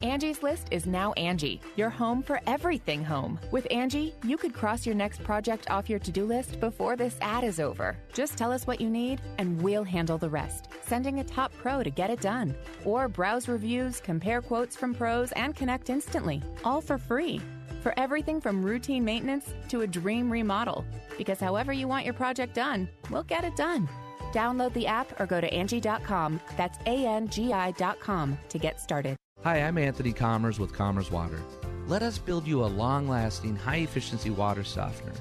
Angie's 0.02 0.42
List 0.42 0.68
is 0.70 0.86
now 0.86 1.14
Angi, 1.16 1.60
your 1.76 1.88
home 1.88 2.22
for 2.22 2.40
everything 2.46 3.02
home. 3.02 3.38
With 3.50 3.66
Angi, 3.70 4.12
you 4.22 4.36
could 4.36 4.52
cross 4.52 4.84
your 4.84 4.94
next 4.94 5.22
project 5.22 5.70
off 5.70 5.88
your 5.88 5.98
to 6.00 6.10
do 6.10 6.26
list 6.26 6.60
before 6.60 6.94
this 6.94 7.16
ad 7.22 7.42
is 7.42 7.58
over. 7.58 7.96
Just 8.12 8.36
tell 8.36 8.52
us 8.52 8.66
what 8.66 8.82
you 8.82 8.90
need, 8.90 9.22
and 9.38 9.60
we'll 9.62 9.84
handle 9.84 10.18
the 10.18 10.28
rest, 10.28 10.68
sending 10.84 11.20
a 11.20 11.24
top 11.24 11.52
pro 11.56 11.82
to 11.82 11.88
get 11.88 12.10
it 12.10 12.20
done. 12.20 12.54
Or 12.84 13.08
browse 13.08 13.48
reviews, 13.48 14.00
compare 14.00 14.42
quotes 14.42 14.76
from 14.76 14.94
pros, 14.94 15.32
and 15.32 15.56
connect 15.56 15.88
instantly, 15.88 16.42
all 16.64 16.82
for 16.82 16.98
free. 16.98 17.40
For 17.82 17.92
everything 17.98 18.40
from 18.40 18.64
routine 18.64 19.04
maintenance 19.04 19.52
to 19.68 19.82
a 19.82 19.86
dream 19.86 20.30
remodel. 20.30 20.84
Because 21.18 21.40
however 21.40 21.72
you 21.72 21.88
want 21.88 22.04
your 22.04 22.14
project 22.14 22.54
done, 22.54 22.88
we'll 23.10 23.22
get 23.22 23.44
it 23.44 23.56
done. 23.56 23.88
Download 24.32 24.72
the 24.72 24.86
app 24.86 25.20
or 25.20 25.26
go 25.26 25.40
to 25.40 25.48
Angi.com. 25.50 26.40
That's 26.56 26.78
A 26.86 27.06
N 27.06 27.28
G 27.28 27.52
I.com 27.52 28.38
to 28.48 28.58
get 28.58 28.80
started. 28.80 29.16
Hi, 29.44 29.58
I'm 29.58 29.78
Anthony 29.78 30.12
Commerce 30.12 30.58
with 30.58 30.72
Commerce 30.72 31.10
Water. 31.10 31.38
Let 31.86 32.02
us 32.02 32.18
build 32.18 32.46
you 32.46 32.64
a 32.64 32.66
long 32.66 33.06
lasting, 33.08 33.56
high 33.56 33.76
efficiency 33.76 34.30
water 34.30 34.64
softener. 34.64 35.12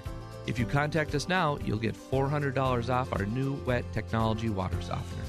If 0.48 0.58
you 0.58 0.66
contact 0.66 1.14
us 1.14 1.28
now, 1.28 1.58
you'll 1.64 1.78
get 1.78 1.96
$400 1.96 2.90
off 2.90 3.14
our 3.14 3.26
new 3.26 3.54
wet 3.66 3.86
technology 3.94 4.50
water 4.50 4.82
softener. 4.82 5.24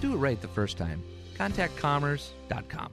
Do 0.00 0.14
it 0.14 0.16
right 0.16 0.40
the 0.40 0.48
first 0.48 0.76
time. 0.76 1.02
Contact 1.36 1.76
commerce.com. 1.76 2.92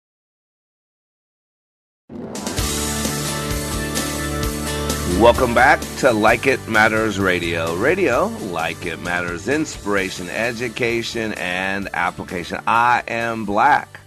Welcome 5.21 5.53
back 5.53 5.79
to 5.99 6.11
Like 6.11 6.45
It 6.45 6.67
Matters 6.67 7.17
Radio. 7.19 7.75
Radio, 7.75 8.27
like 8.49 8.85
it 8.85 8.99
matters, 8.99 9.47
inspiration, 9.47 10.29
education, 10.29 11.31
and 11.33 11.87
application. 11.93 12.59
I 12.67 13.03
am 13.07 13.45
Black. 13.45 14.01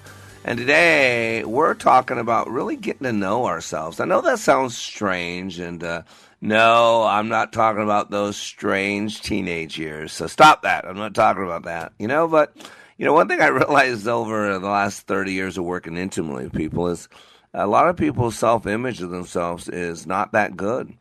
And 0.44 0.58
today 0.58 1.44
we're 1.44 1.72
talking 1.72 2.18
about 2.18 2.50
really 2.50 2.76
getting 2.76 3.04
to 3.04 3.12
know 3.12 3.46
ourselves. 3.46 4.00
I 4.00 4.04
know 4.04 4.20
that 4.20 4.38
sounds 4.38 4.76
strange, 4.76 5.58
and 5.58 5.82
uh, 5.82 6.02
no, 6.42 7.04
I'm 7.04 7.28
not 7.28 7.54
talking 7.54 7.84
about 7.84 8.10
those 8.10 8.36
strange 8.36 9.22
teenage 9.22 9.78
years. 9.78 10.12
So 10.12 10.26
stop 10.26 10.60
that. 10.62 10.84
I'm 10.84 10.98
not 10.98 11.14
talking 11.14 11.44
about 11.44 11.62
that. 11.62 11.92
You 11.98 12.08
know, 12.08 12.28
but, 12.28 12.54
you 12.98 13.06
know, 13.06 13.14
one 13.14 13.28
thing 13.28 13.40
I 13.40 13.46
realized 13.48 14.06
over 14.06 14.58
the 14.58 14.68
last 14.68 15.06
30 15.06 15.32
years 15.32 15.56
of 15.56 15.64
working 15.64 15.96
intimately 15.96 16.44
with 16.44 16.52
people 16.52 16.88
is 16.88 17.08
a 17.54 17.66
lot 17.66 17.88
of 17.88 17.96
people's 17.96 18.36
self 18.36 18.66
image 18.66 19.00
of 19.00 19.10
themselves 19.10 19.68
is 19.68 20.06
not 20.06 20.32
that 20.32 20.56
good. 20.56 20.94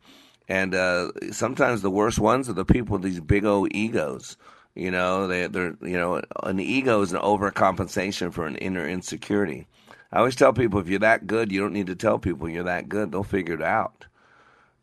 And 0.48 0.74
uh, 0.74 1.10
sometimes 1.32 1.82
the 1.82 1.90
worst 1.90 2.18
ones 2.18 2.48
are 2.48 2.54
the 2.54 2.64
people 2.64 2.94
with 2.94 3.02
these 3.02 3.20
big 3.20 3.44
old 3.44 3.74
egos. 3.74 4.36
You 4.74 4.90
know, 4.90 5.26
they, 5.26 5.46
they're, 5.46 5.76
you 5.82 5.96
know, 5.96 6.20
an 6.42 6.60
ego 6.60 7.00
is 7.00 7.12
an 7.12 7.20
overcompensation 7.20 8.32
for 8.32 8.46
an 8.46 8.56
inner 8.56 8.88
insecurity. 8.88 9.66
I 10.12 10.18
always 10.18 10.36
tell 10.36 10.52
people 10.52 10.80
if 10.80 10.88
you're 10.88 10.98
that 11.00 11.26
good, 11.26 11.50
you 11.50 11.60
don't 11.60 11.72
need 11.72 11.86
to 11.88 11.96
tell 11.96 12.18
people 12.18 12.48
you're 12.48 12.64
that 12.64 12.88
good. 12.88 13.10
They'll 13.12 13.24
figure 13.24 13.54
it 13.54 13.62
out. 13.62 14.06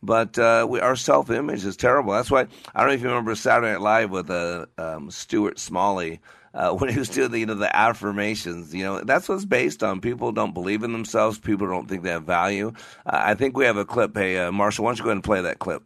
But 0.04 0.38
uh, 0.40 0.66
we, 0.68 0.80
our 0.80 0.96
self 0.96 1.30
image 1.30 1.64
is 1.64 1.78
terrible. 1.78 2.14
That's 2.14 2.32
why 2.32 2.48
I 2.74 2.80
don't 2.80 2.88
know 2.88 2.94
if 2.96 3.02
you 3.02 3.08
remember 3.08 3.36
Saturday 3.36 3.74
Night 3.74 3.82
Live 3.82 4.12
with 4.12 4.30
uh, 4.30 4.66
um, 4.78 5.12
Stuart 5.12 5.60
Smalley 5.60 6.20
uh, 6.54 6.72
when 6.76 6.90
he 6.90 7.00
was 7.00 7.10
doing 7.10 7.32
the, 7.32 7.40
you 7.40 7.46
know, 7.46 7.56
the 7.56 7.76
affirmations. 7.76 8.74
You 8.74 8.84
know, 8.84 9.02
that's 9.02 9.30
what's 9.30 9.46
based 9.46 9.84
on. 9.84 10.02
People 10.02 10.32
don't 10.32 10.54
believe 10.54 10.84
in 10.84 10.92
themselves. 10.92 11.40
People 11.40 11.68
don't 11.68 11.88
think 11.88 12.04
they 12.04 12.12
have 12.12 12.24
value. 12.24 12.74
Uh, 13.06 13.22
I 13.24 13.36
think 13.36 13.58
we 13.58 13.66
have 13.66 13.78
a 13.78 13.86
clip. 13.86 14.16
Hey, 14.16 14.38
uh, 14.38 14.52
Marshall, 14.52 14.86
why 14.86 14.92
don't 14.92 15.00
you 15.00 15.04
go 15.04 15.10
ahead 15.10 15.18
and 15.18 15.24
play 15.24 15.42
that 15.42 15.60
clip? 15.60 15.84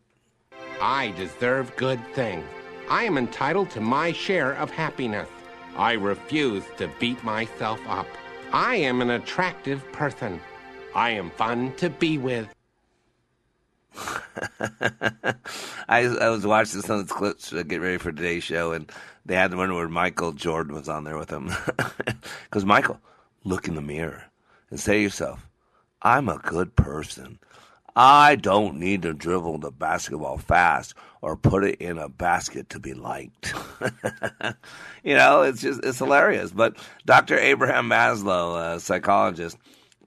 I 0.82 1.12
deserve 1.12 1.76
good 1.76 2.00
things. 2.14 2.46
I 2.90 3.04
am 3.04 3.18
entitled 3.18 3.72
to 3.72 3.82
my 3.82 4.12
share 4.12 4.54
of 4.54 4.70
happiness. 4.70 5.30
I 5.76 5.94
refuse 5.94 6.64
to 6.78 6.90
beat 7.00 7.24
myself 7.24 7.80
up. 7.88 8.08
I 8.54 8.76
am 8.76 9.02
an 9.02 9.10
attractive 9.10 9.92
person. 9.92 10.40
I 10.94 11.10
am 11.10 11.32
fun 11.32 11.74
to 11.78 11.90
be 11.90 12.18
with. 12.18 12.55
I, 15.88 16.06
I 16.06 16.30
was 16.30 16.46
watching 16.46 16.82
some 16.82 17.00
of 17.00 17.08
the 17.08 17.14
clips 17.14 17.50
to 17.50 17.64
get 17.64 17.82
ready 17.82 17.98
for 17.98 18.12
today's 18.12 18.44
show, 18.44 18.72
and 18.72 18.92
they 19.26 19.36
had 19.36 19.52
the 19.52 19.58
one 19.58 19.74
where 19.74 19.88
Michael 19.88 20.32
Jordan 20.32 20.76
was 20.76 20.90
on 20.90 21.04
there 21.04 21.18
with 21.18 21.30
him. 21.30 21.52
Because 22.46 22.66
Michael, 22.66 23.02
look 23.44 23.68
in 23.68 23.76
the 23.76 23.82
mirror 23.82 24.24
and 24.70 24.80
say 24.80 24.94
to 24.94 25.02
yourself, 25.02 25.48
"I'm 26.02 26.30
a 26.30 26.38
good 26.38 26.76
person. 26.76 27.40
I 27.96 28.36
don't 28.36 28.78
need 28.78 29.04
to 29.04 29.14
dribble 29.14 29.60
the 29.60 29.72
basketball 29.72 30.38
fast 30.38 30.94
or 31.22 31.38
put 31.38 31.64
it 31.64 31.76
in 31.82 31.98
a 31.98 32.10
basket 32.10 32.70
to 32.72 32.80
be 32.80 32.94
liked. 32.94 33.54
you 35.04 35.16
know, 35.16 35.44
it's 35.44 35.62
just 35.62 35.84
it's 35.84 36.00
hilarious. 36.00 36.52
But 36.52 36.78
Dr. 37.06 37.38
Abraham 37.40 37.90
Maslow, 37.90 38.76
a 38.76 38.80
psychologist, 38.80 39.58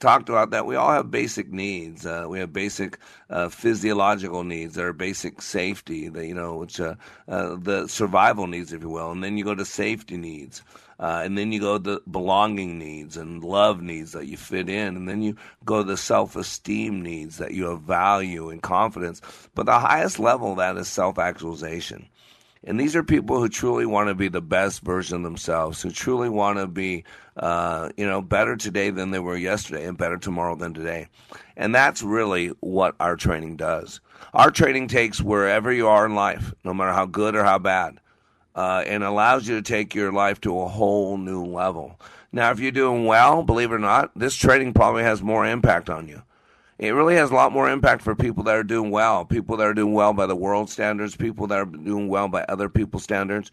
talked 0.01 0.29
about 0.29 0.51
that 0.51 0.67
we 0.67 0.77
all 0.77 0.91
have 0.91 1.11
basic 1.11 1.53
needs. 1.53 2.07
Uh, 2.07 2.27
we 2.29 2.39
have 2.39 2.53
basic 2.53 2.99
uh, 3.31 3.49
physiological 3.49 4.45
needs 4.45 4.75
that 4.75 4.85
are 4.85 4.93
basic 4.93 5.43
safety, 5.43 6.09
that 6.09 6.27
you 6.27 6.35
know, 6.35 6.57
which 6.57 6.81
uh, 6.81 6.95
uh, 7.29 7.57
the 7.57 7.87
survival 7.89 8.47
needs, 8.47 8.73
if 8.73 8.83
you 8.83 8.89
will, 8.89 9.11
and 9.11 9.23
then 9.23 9.37
you 9.37 9.45
go 9.45 9.55
to 9.55 9.65
safety 9.65 10.17
needs. 10.17 10.63
Uh, 11.01 11.23
and 11.25 11.39
then 11.39 11.53
you 11.53 11.61
go 11.61 11.79
to 11.79 12.03
belonging 12.11 12.77
needs 12.79 13.17
and 13.17 13.45
love 13.45 13.81
needs 13.81 14.13
that 14.13 14.27
you 14.27 14.37
fit 14.37 14.69
in. 14.69 14.97
And 14.97 15.09
then 15.09 15.23
you 15.23 15.37
go 15.65 15.79
to 15.79 15.85
the 15.85 15.97
self 15.97 16.35
esteem 16.35 17.03
needs 17.03 17.39
that 17.39 17.53
you 17.53 17.67
have 17.67 17.83
value 17.83 18.51
and 18.51 18.61
confidence. 18.61 19.21
But 19.55 19.67
the 19.67 19.79
highest 19.79 20.19
level 20.19 20.57
that 20.57 20.77
is 20.77 20.89
self 20.89 21.19
actualization. 21.19 22.09
And 22.65 22.79
these 22.79 22.97
are 22.97 23.05
people 23.05 23.39
who 23.39 23.49
truly 23.49 23.87
want 23.87 24.09
to 24.09 24.15
be 24.15 24.29
the 24.29 24.41
best 24.41 24.83
version 24.83 25.19
of 25.19 25.23
themselves, 25.23 25.81
who 25.81 25.91
truly 25.91 26.29
want 26.29 26.59
to 26.59 26.67
be, 26.67 27.05
uh, 27.37 27.91
you 27.97 28.07
know, 28.07 28.21
better 28.21 28.57
today 28.57 28.91
than 28.91 29.11
they 29.11 29.19
were 29.19 29.37
yesterday 29.37 29.87
and 29.87 29.97
better 29.97 30.19
tomorrow 30.19 30.57
than 30.57 30.75
today. 30.75 31.09
And 31.57 31.75
that's 31.75 32.03
really 32.03 32.49
what 32.61 32.97
our 32.99 33.17
training 33.17 33.57
does. 33.57 34.01
Our 34.35 34.51
training 34.51 34.89
takes 34.89 35.21
wherever 35.21 35.73
you 35.73 35.89
are 35.89 36.07
in 36.07 36.15
life, 36.15 36.53
no 36.65 36.75
matter 36.75 36.93
how 36.93 37.07
good 37.07 37.37
or 37.37 37.45
how 37.45 37.59
bad, 37.59 38.01
uh, 38.55 38.83
and 38.87 39.05
allows 39.05 39.47
you 39.49 39.57
to 39.57 39.63
take 39.63 39.95
your 39.95 40.13
life 40.13 40.41
to 40.43 40.61
a 40.61 40.69
whole 40.69 41.17
new 41.17 41.45
level. 41.45 42.01
Now, 42.33 42.51
if 42.51 42.61
you're 42.61 42.73
doing 42.73 43.07
well, 43.07 43.43
believe 43.43 43.71
it 43.71 43.77
or 43.77 43.79
not, 43.79 44.11
this 44.17 44.35
training 44.35 44.75
probably 44.75 45.05
has 45.05 45.23
more 45.23 45.47
impact 45.47 45.89
on 45.89 46.09
you 46.09 46.23
it 46.79 46.91
really 46.91 47.17
has 47.17 47.31
a 47.31 47.35
lot 47.35 47.53
more 47.53 47.69
impact 47.69 48.03
for 48.03 48.15
people 48.15 48.45
that 48.45 48.55
are 48.55 48.63
doing 48.63 48.91
well, 48.91 49.25
people 49.25 49.57
that 49.57 49.67
are 49.67 49.75
doing 49.75 49.95
well 49.95 50.13
by 50.13 50.27
the 50.27 50.37
world 50.37 50.71
standards, 50.71 51.17
people 51.17 51.47
that 51.49 51.59
are 51.59 51.65
doing 51.65 52.09
well 52.09 52.29
by 52.29 52.45
other 52.45 52.69
people's 52.69 53.03
standards. 53.03 53.51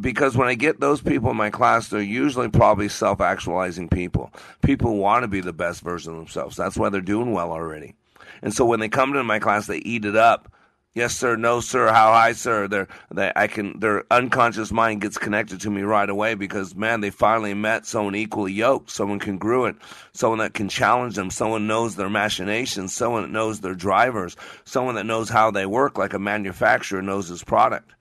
Because 0.00 0.36
when 0.36 0.48
I 0.48 0.54
get 0.54 0.80
those 0.80 1.00
people 1.00 1.30
in 1.30 1.36
my 1.36 1.48
class, 1.48 1.88
they're 1.88 2.00
usually 2.02 2.48
probably 2.48 2.88
self 2.88 3.20
actualizing 3.20 3.88
people. 3.88 4.32
People 4.62 4.96
want 4.96 5.22
to 5.22 5.28
be 5.28 5.40
the 5.40 5.52
best 5.52 5.80
version 5.80 6.12
of 6.12 6.18
themselves. 6.18 6.56
That's 6.56 6.76
why 6.76 6.88
they're 6.88 7.00
doing 7.00 7.32
well 7.32 7.52
already. 7.52 7.94
And 8.42 8.52
so 8.52 8.64
when 8.64 8.80
they 8.80 8.88
come 8.88 9.12
to 9.12 9.22
my 9.22 9.38
class, 9.38 9.68
they 9.68 9.78
eat 9.78 10.04
it 10.04 10.16
up 10.16 10.52
yes 10.96 11.14
sir, 11.14 11.36
no 11.36 11.60
sir, 11.60 11.88
how 11.88 12.12
high 12.12 12.32
sir. 12.32 12.66
Their 12.66 12.88
they, 13.12 13.30
I 13.36 13.46
can 13.46 13.78
their 13.78 14.04
unconscious 14.10 14.72
mind 14.72 15.02
gets 15.02 15.18
connected 15.18 15.60
to 15.60 15.70
me 15.70 15.82
right 15.82 16.08
away 16.08 16.34
because 16.34 16.74
man, 16.74 17.02
they 17.02 17.10
finally 17.10 17.54
met 17.54 17.86
someone 17.86 18.16
equally 18.16 18.52
yoked, 18.52 18.90
someone 18.90 19.20
congruent, 19.20 19.78
someone 20.12 20.38
that 20.40 20.54
can 20.54 20.68
challenge 20.68 21.14
them, 21.14 21.30
someone 21.30 21.68
knows 21.68 21.94
their 21.94 22.08
machinations, 22.08 22.92
someone 22.92 23.22
that 23.22 23.30
knows 23.30 23.60
their 23.60 23.74
drivers, 23.74 24.36
someone 24.64 24.96
that 24.96 25.06
knows 25.06 25.28
how 25.28 25.50
they 25.50 25.66
work, 25.66 25.98
like 25.98 26.14
a 26.14 26.18
manufacturer 26.18 27.02
knows 27.02 27.28
his 27.28 27.44
product, 27.44 27.92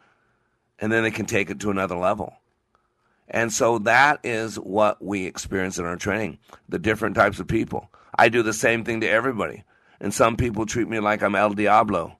and 0.80 0.92
then 0.92 1.04
they 1.04 1.12
can 1.12 1.25
take 1.25 1.50
it 1.50 1.60
to 1.60 1.70
another 1.70 1.98
level. 1.98 2.34
And 3.28 3.52
so 3.52 3.80
that 3.80 4.20
is 4.24 4.56
what 4.56 5.04
we 5.04 5.25
experience 5.25 5.78
in 5.78 5.86
our 5.86 5.98
training 5.98 6.40
the 6.70 6.80
different 6.80 7.16
types 7.16 7.40
of 7.40 7.48
people. 7.48 7.90
I 8.18 8.30
do 8.30 8.42
the 8.42 8.54
same 8.54 8.86
thing 8.86 9.02
to 9.02 9.10
everybody. 9.10 9.64
And 10.00 10.14
some 10.14 10.36
people 10.36 10.66
treat 10.66 10.88
me 10.88 11.00
like 11.00 11.24
I'm 11.24 11.36
El 11.36 11.54
Diablo. 11.54 12.18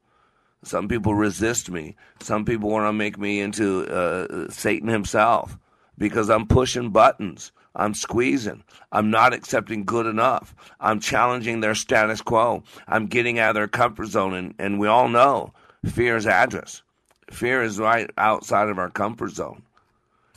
Some 0.66 0.88
people 0.88 1.14
resist 1.14 1.70
me. 1.70 1.96
Some 2.20 2.44
people 2.44 2.70
want 2.70 2.88
to 2.88 2.94
make 2.94 3.20
me 3.20 3.40
into 3.40 3.86
uh, 3.88 4.50
Satan 4.50 4.90
himself 4.90 5.58
because 5.98 6.30
I'm 6.30 6.48
pushing 6.48 6.90
buttons. 6.90 7.52
I'm 7.76 7.94
squeezing. 7.94 8.64
I'm 8.92 9.12
not 9.12 9.34
accepting 9.34 9.84
good 9.86 10.06
enough. 10.06 10.56
I'm 10.80 11.00
challenging 11.00 11.60
their 11.60 11.76
status 11.76 12.22
quo. 12.22 12.64
I'm 12.88 13.08
getting 13.08 13.38
out 13.38 13.50
of 13.50 13.56
their 13.56 13.68
comfort 13.68 14.08
zone. 14.08 14.34
And, 14.34 14.56
and 14.58 14.80
we 14.80 14.88
all 14.88 15.10
know 15.10 15.54
fear's 15.86 16.26
address. 16.26 16.82
Fear 17.30 17.64
is 17.64 17.80
right 17.80 18.10
outside 18.18 18.70
of 18.70 18.80
our 18.80 18.90
comfort 18.90 19.32
zone. 19.32 19.62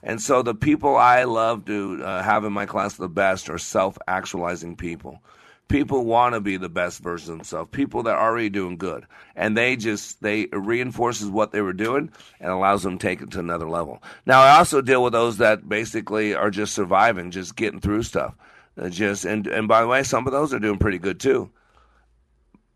And 0.02 0.20
so 0.20 0.42
the 0.42 0.54
people 0.54 0.96
I 0.96 1.24
love 1.24 1.64
to 1.66 2.02
uh, 2.04 2.22
have 2.22 2.44
in 2.44 2.52
my 2.52 2.66
class 2.66 2.94
the 2.94 3.08
best 3.08 3.48
are 3.50 3.58
self 3.58 3.98
actualizing 4.06 4.76
people 4.76 5.22
people 5.68 6.04
want 6.04 6.34
to 6.34 6.40
be 6.40 6.56
the 6.56 6.68
best 6.68 7.00
version 7.02 7.32
of 7.32 7.38
themselves 7.38 7.70
people 7.70 8.02
that 8.02 8.16
are 8.16 8.30
already 8.30 8.48
doing 8.48 8.76
good. 8.76 9.06
And 9.36 9.56
they 9.56 9.76
just 9.76 10.20
they 10.22 10.46
reinforces 10.52 11.28
what 11.28 11.52
they 11.52 11.60
were 11.60 11.72
doing 11.72 12.10
and 12.40 12.50
allows 12.50 12.82
them 12.82 12.98
to 12.98 13.06
take 13.06 13.20
it 13.20 13.30
to 13.32 13.38
another 13.38 13.68
level. 13.68 14.02
Now 14.26 14.40
i 14.40 14.58
also 14.58 14.80
deal 14.80 15.02
with 15.02 15.12
those 15.12 15.38
that 15.38 15.68
basically 15.68 16.34
are 16.34 16.50
just 16.50 16.74
surviving 16.74 17.30
just 17.30 17.56
getting 17.56 17.80
through 17.80 18.02
stuff. 18.02 18.34
Uh, 18.76 18.88
just 18.88 19.24
and 19.24 19.46
and 19.46 19.68
by 19.68 19.82
the 19.82 19.88
way 19.88 20.02
some 20.02 20.26
of 20.26 20.32
those 20.32 20.52
are 20.52 20.58
doing 20.58 20.78
pretty 20.78 20.98
good 20.98 21.20
too. 21.20 21.50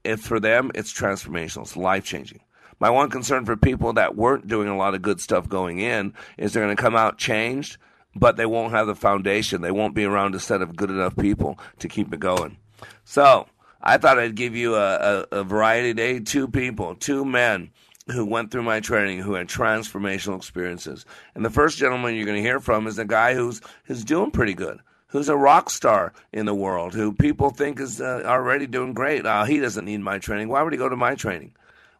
If 0.04 0.20
for 0.20 0.40
them 0.40 0.70
it's 0.74 0.92
transformational 0.92 1.62
it's 1.62 1.76
life 1.76 2.04
changing 2.04 2.40
my 2.78 2.90
one 2.90 3.10
concern 3.10 3.44
for 3.44 3.56
people 3.56 3.92
that 3.92 4.16
weren't 4.16 4.48
doing 4.48 4.68
a 4.68 4.76
lot 4.76 4.94
of 4.94 5.02
good 5.02 5.20
stuff 5.20 5.48
going 5.48 5.78
in 5.78 6.14
is 6.36 6.52
they're 6.52 6.64
going 6.64 6.76
to 6.76 6.82
come 6.82 6.96
out 6.96 7.18
changed 7.18 7.78
but 8.14 8.36
they 8.36 8.44
won't 8.44 8.74
have 8.74 8.86
the 8.86 8.94
foundation. 8.94 9.62
They 9.62 9.70
won't 9.70 9.94
be 9.94 10.04
around 10.04 10.34
a 10.34 10.38
set 10.38 10.60
of 10.60 10.76
good 10.76 10.90
enough 10.90 11.16
people 11.16 11.58
to 11.78 11.88
keep 11.88 12.12
it 12.12 12.20
going 12.20 12.58
so 13.04 13.46
I 13.80 13.98
thought 13.98 14.18
I'd 14.18 14.34
give 14.34 14.54
you 14.54 14.76
a, 14.76 14.96
a, 14.96 15.26
a 15.40 15.44
variety 15.44 15.92
day. 15.92 16.20
Two 16.20 16.48
people, 16.48 16.94
two 16.94 17.24
men 17.24 17.70
who 18.10 18.24
went 18.24 18.50
through 18.50 18.62
my 18.62 18.80
training 18.80 19.20
who 19.20 19.34
had 19.34 19.48
transformational 19.48 20.36
experiences. 20.36 21.04
And 21.34 21.44
the 21.44 21.50
first 21.50 21.78
gentleman 21.78 22.14
you're 22.14 22.26
going 22.26 22.42
to 22.42 22.48
hear 22.48 22.60
from 22.60 22.86
is 22.86 22.98
a 22.98 23.04
guy 23.04 23.34
who's 23.34 23.60
who's 23.84 24.04
doing 24.04 24.30
pretty 24.30 24.54
good, 24.54 24.80
who's 25.08 25.28
a 25.28 25.36
rock 25.36 25.70
star 25.70 26.12
in 26.32 26.46
the 26.46 26.54
world, 26.54 26.94
who 26.94 27.12
people 27.12 27.50
think 27.50 27.80
is 27.80 28.00
uh, 28.00 28.22
already 28.24 28.66
doing 28.66 28.92
great. 28.92 29.24
Uh, 29.24 29.44
he 29.44 29.60
doesn't 29.60 29.84
need 29.84 30.00
my 30.00 30.18
training. 30.18 30.48
Why 30.48 30.62
would 30.62 30.72
he 30.72 30.78
go 30.78 30.88
to 30.88 30.96
my 30.96 31.14
training? 31.14 31.52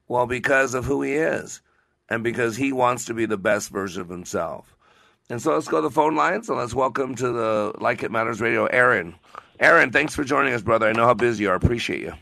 Well, 0.08 0.26
because 0.26 0.74
of 0.74 0.84
who 0.84 1.02
he 1.02 1.14
is, 1.14 1.62
and 2.08 2.22
because 2.22 2.56
he 2.56 2.72
wants 2.72 3.06
to 3.06 3.14
be 3.14 3.24
the 3.26 3.38
best 3.38 3.70
version 3.70 4.02
of 4.02 4.08
himself. 4.08 4.76
And 5.30 5.40
so 5.40 5.54
let's 5.54 5.68
go 5.68 5.78
to 5.78 5.88
the 5.88 5.90
phone 5.90 6.14
lines 6.14 6.50
and 6.50 6.58
let's 6.58 6.74
welcome 6.74 7.14
to 7.14 7.32
the 7.32 7.72
Like 7.78 8.02
It 8.02 8.10
Matters 8.10 8.40
Radio, 8.40 8.66
Aaron. 8.66 9.14
Aaron, 9.62 9.92
thanks 9.92 10.12
for 10.12 10.24
joining 10.24 10.52
us, 10.54 10.60
brother. 10.60 10.88
I 10.88 10.92
know 10.92 11.06
how 11.06 11.14
busy 11.14 11.44
you 11.44 11.50
are. 11.50 11.54
Appreciate 11.54 12.00
you. 12.00 12.12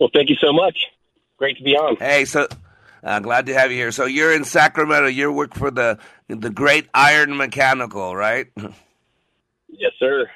Well, 0.00 0.10
thank 0.12 0.28
you 0.28 0.36
so 0.40 0.52
much. 0.52 0.76
Great 1.36 1.56
to 1.58 1.62
be 1.62 1.76
on. 1.76 1.94
Hey, 1.96 2.24
so 2.24 2.48
uh, 3.04 3.20
glad 3.20 3.46
to 3.46 3.54
have 3.54 3.70
you 3.70 3.76
here. 3.76 3.92
So 3.92 4.04
you're 4.04 4.34
in 4.34 4.42
Sacramento. 4.42 5.06
You 5.08 5.30
work 5.32 5.54
for 5.54 5.70
the 5.70 5.98
the 6.26 6.50
Great 6.50 6.88
Iron 6.92 7.36
Mechanical, 7.36 8.16
right? 8.16 8.48
Yes, 9.68 9.92
sir. 10.00 10.28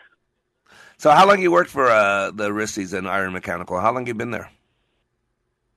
So 0.99 1.11
how 1.11 1.27
long 1.27 1.43
you 1.43 1.51
worked 1.51 1.71
for 1.71 1.89
uh, 1.89 2.31
the 2.31 2.51
Risties 2.51 2.97
and 2.97 3.09
Iron 3.09 3.33
Mechanical? 3.33 3.81
How 3.81 3.93
long 3.93 4.07
you 4.07 4.15
been 4.15 4.31
there? 4.31 4.51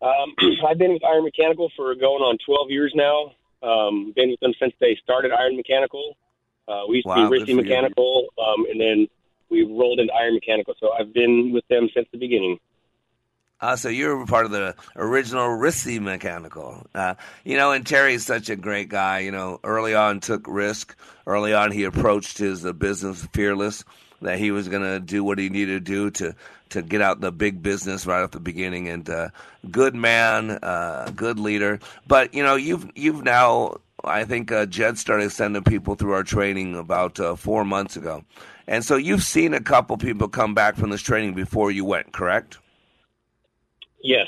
Um, 0.04 0.36
I've 0.68 0.78
been 0.78 0.94
with 0.94 1.04
Iron 1.04 1.24
Mechanical 1.24 1.72
for 1.76 1.96
going 1.96 2.22
on 2.22 2.38
12 2.46 2.70
years 2.70 2.94
now. 2.94 3.32
Um, 3.64 4.14
been 4.16 4.30
with 4.30 4.40
them 4.40 4.54
since 4.60 4.74
they 4.80 5.00
started 5.02 5.32
Iron 5.32 5.56
Mechanical. 5.56 6.16
Uh, 6.68 6.84
we 6.88 6.98
used 6.98 7.08
wow, 7.08 7.16
to 7.16 7.30
be 7.30 7.40
Risty 7.40 7.56
Mechanical, 7.56 8.28
um, 8.38 8.66
and 8.70 8.80
then 8.80 9.08
we 9.54 9.64
rolled 9.64 10.00
into 10.00 10.12
Iron 10.14 10.34
Mechanical. 10.34 10.74
So 10.80 10.90
I've 11.00 11.14
been 11.14 11.52
with 11.54 11.68
them 11.70 11.88
since 11.94 12.08
the 12.12 12.18
beginning. 12.18 12.60
Uh, 13.62 13.78
so 13.78 13.88
you're 13.88 14.26
part 14.26 14.46
of 14.46 14.52
the 14.52 14.76
original 14.98 15.48
Risty 15.48 15.98
Mechanical. 15.98 16.86
Uh, 16.94 17.16
you 17.46 17.56
know, 17.56 17.72
and 17.72 17.88
Terry's 17.88 18.26
such 18.26 18.50
a 18.50 18.58
great 18.58 18.90
guy. 18.90 19.20
You 19.20 19.32
know, 19.32 19.62
early 19.64 19.96
on 19.96 20.20
took 20.20 20.46
risk. 20.48 20.98
Early 21.26 21.54
on, 21.54 21.72
he 21.72 21.86
approached 21.86 22.38
his 22.38 22.66
uh, 22.66 22.74
business 22.74 23.26
fearless 23.32 23.86
that 24.22 24.38
he 24.38 24.52
was 24.52 24.68
going 24.68 24.82
to 24.84 25.00
do 25.00 25.24
what 25.24 25.38
he 25.38 25.48
needed 25.50 25.86
to 25.86 25.92
do 25.92 26.12
to 26.12 26.36
to 26.70 26.82
get 26.82 27.02
out 27.02 27.22
the 27.22 27.32
big 27.32 27.62
business 27.62 28.06
right 28.06 28.24
at 28.24 28.32
the 28.32 28.40
beginning. 28.40 28.90
And 28.90 29.10
uh, 29.10 29.30
good 29.70 29.96
man, 29.96 30.52
uh, 30.52 31.12
good 31.16 31.40
leader. 31.40 31.80
But 32.06 32.34
you 32.34 32.44
know, 32.44 32.56
you've 32.56 32.90
you've 32.96 33.24
now. 33.24 33.78
I 34.06 34.26
think 34.26 34.52
uh, 34.52 34.66
Jed 34.66 34.98
started 34.98 35.32
sending 35.32 35.64
people 35.64 35.96
through 35.96 36.12
our 36.12 36.24
training 36.24 36.76
about 36.76 37.22
uh, 37.22 37.38
four 37.38 37.64
months 37.64 37.96
ago. 37.96 38.26
And 38.68 38.84
so 38.84 38.96
you've 38.96 39.24
seen 39.24 39.54
a 39.54 39.62
couple 39.62 39.98
people 39.98 40.28
come 40.28 40.54
back 40.54 40.76
from 40.76 40.90
this 40.90 41.02
training 41.02 41.34
before 41.34 41.72
you 41.72 41.86
went, 41.86 42.14
correct? 42.14 42.60
Yes. 44.02 44.28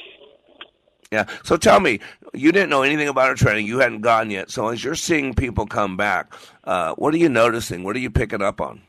Yeah. 1.12 1.26
So 1.44 1.56
tell 1.56 1.80
me, 1.80 2.00
you 2.34 2.52
didn't 2.52 2.70
know 2.70 2.82
anything 2.82 3.08
about 3.08 3.30
our 3.30 3.36
training. 3.36 3.68
You 3.68 3.80
hadn't 3.80 4.02
gone 4.02 4.30
yet. 4.30 4.50
So 4.52 4.68
as 4.70 4.84
you're 4.84 4.96
seeing 4.96 5.34
people 5.34 5.66
come 5.66 5.96
back, 5.96 6.34
uh, 6.64 6.94
what 6.96 7.14
are 7.14 7.18
you 7.18 7.30
noticing? 7.30 7.84
What 7.84 7.96
are 7.96 8.00
you 8.00 8.10
picking 8.10 8.42
up 8.42 8.60
on? 8.60 8.82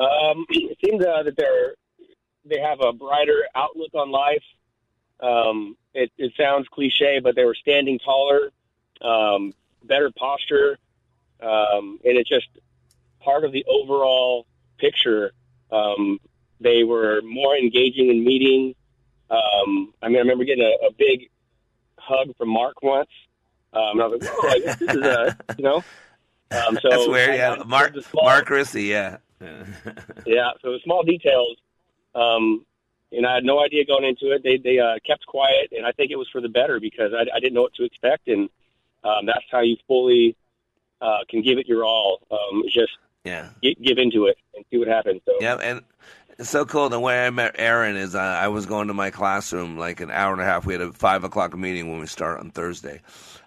Um, 0.00 0.46
it 0.50 0.78
seems 0.84 1.04
uh, 1.04 1.22
that 1.22 1.36
they're 1.36 1.74
they 2.44 2.60
have 2.60 2.80
a 2.80 2.92
brighter 2.92 3.44
outlook 3.54 3.94
on 3.94 4.10
life. 4.10 4.42
Um, 5.20 5.76
it, 5.94 6.12
it 6.16 6.32
sounds 6.36 6.68
cliche, 6.68 7.20
but 7.20 7.34
they 7.34 7.44
were 7.44 7.56
standing 7.56 7.98
taller, 7.98 8.52
um, 9.00 9.52
better 9.82 10.10
posture, 10.16 10.78
um, 11.40 11.98
and 12.04 12.16
it 12.16 12.26
just 12.26 12.46
part 13.26 13.44
of 13.44 13.52
the 13.52 13.64
overall 13.68 14.46
picture. 14.78 15.32
Um, 15.70 16.18
they 16.60 16.84
were 16.84 17.20
more 17.22 17.54
engaging 17.56 18.08
in 18.08 18.24
meetings. 18.24 18.74
Um, 19.30 19.92
I 20.00 20.08
mean, 20.08 20.16
I 20.16 20.20
remember 20.20 20.44
getting 20.44 20.64
a, 20.64 20.86
a 20.86 20.92
big 20.96 21.28
hug 21.98 22.34
from 22.38 22.48
Mark 22.48 22.82
once. 22.82 23.10
Um, 23.72 24.00
and 24.00 24.02
I 24.02 24.06
was 24.06 24.22
like, 24.22 24.32
"Whoa, 24.32 24.58
this 24.60 24.80
is 24.96 25.02
a, 25.02 25.36
you 25.58 25.64
know." 25.64 25.84
Um, 26.52 26.78
so 26.80 26.88
That's 26.88 27.08
weird. 27.08 27.34
Yeah, 27.34 27.62
Mark 27.66 27.92
small- 28.08 28.24
Mark 28.24 28.46
Rissy. 28.46 28.86
Yeah. 28.86 29.18
yeah, 30.24 30.52
so 30.62 30.72
the 30.72 30.80
small 30.84 31.02
details 31.02 31.58
um, 32.16 32.64
and 33.12 33.26
I 33.26 33.34
had 33.34 33.44
no 33.44 33.62
idea 33.62 33.84
going 33.84 34.04
into 34.04 34.32
it. 34.34 34.42
They 34.42 34.56
they 34.56 34.78
uh, 34.78 34.98
kept 35.06 35.26
quiet, 35.26 35.72
and 35.72 35.86
I 35.86 35.92
think 35.92 36.10
it 36.10 36.16
was 36.16 36.28
for 36.32 36.40
the 36.40 36.48
better 36.48 36.80
because 36.80 37.12
I, 37.14 37.22
I 37.34 37.40
didn't 37.40 37.54
know 37.54 37.62
what 37.62 37.74
to 37.74 37.84
expect, 37.84 38.26
and 38.28 38.48
um, 39.04 39.26
that's 39.26 39.44
how 39.50 39.60
you 39.60 39.76
fully 39.86 40.36
uh, 41.00 41.18
can 41.28 41.42
give 41.42 41.58
it 41.58 41.68
your 41.68 41.84
all. 41.84 42.20
Um, 42.30 42.62
just 42.72 42.92
yeah, 43.26 43.48
give, 43.62 43.74
give 43.82 43.98
into 43.98 44.26
it 44.26 44.36
and 44.54 44.64
see 44.70 44.78
what 44.78 44.88
happens. 44.88 45.20
So 45.26 45.34
yeah, 45.40 45.56
and 45.56 45.82
it's 46.38 46.50
so 46.50 46.64
cool. 46.64 46.88
The 46.88 47.00
way 47.00 47.26
I 47.26 47.30
met 47.30 47.56
Aaron 47.58 47.96
is 47.96 48.14
uh, 48.14 48.20
I 48.20 48.48
was 48.48 48.66
going 48.66 48.88
to 48.88 48.94
my 48.94 49.10
classroom 49.10 49.76
like 49.76 50.00
an 50.00 50.10
hour 50.10 50.32
and 50.32 50.40
a 50.40 50.44
half. 50.44 50.64
We 50.66 50.74
had 50.74 50.82
a 50.82 50.92
five 50.92 51.24
o'clock 51.24 51.56
meeting 51.56 51.90
when 51.90 52.00
we 52.00 52.06
start 52.06 52.40
on 52.40 52.50
Thursday, 52.50 53.00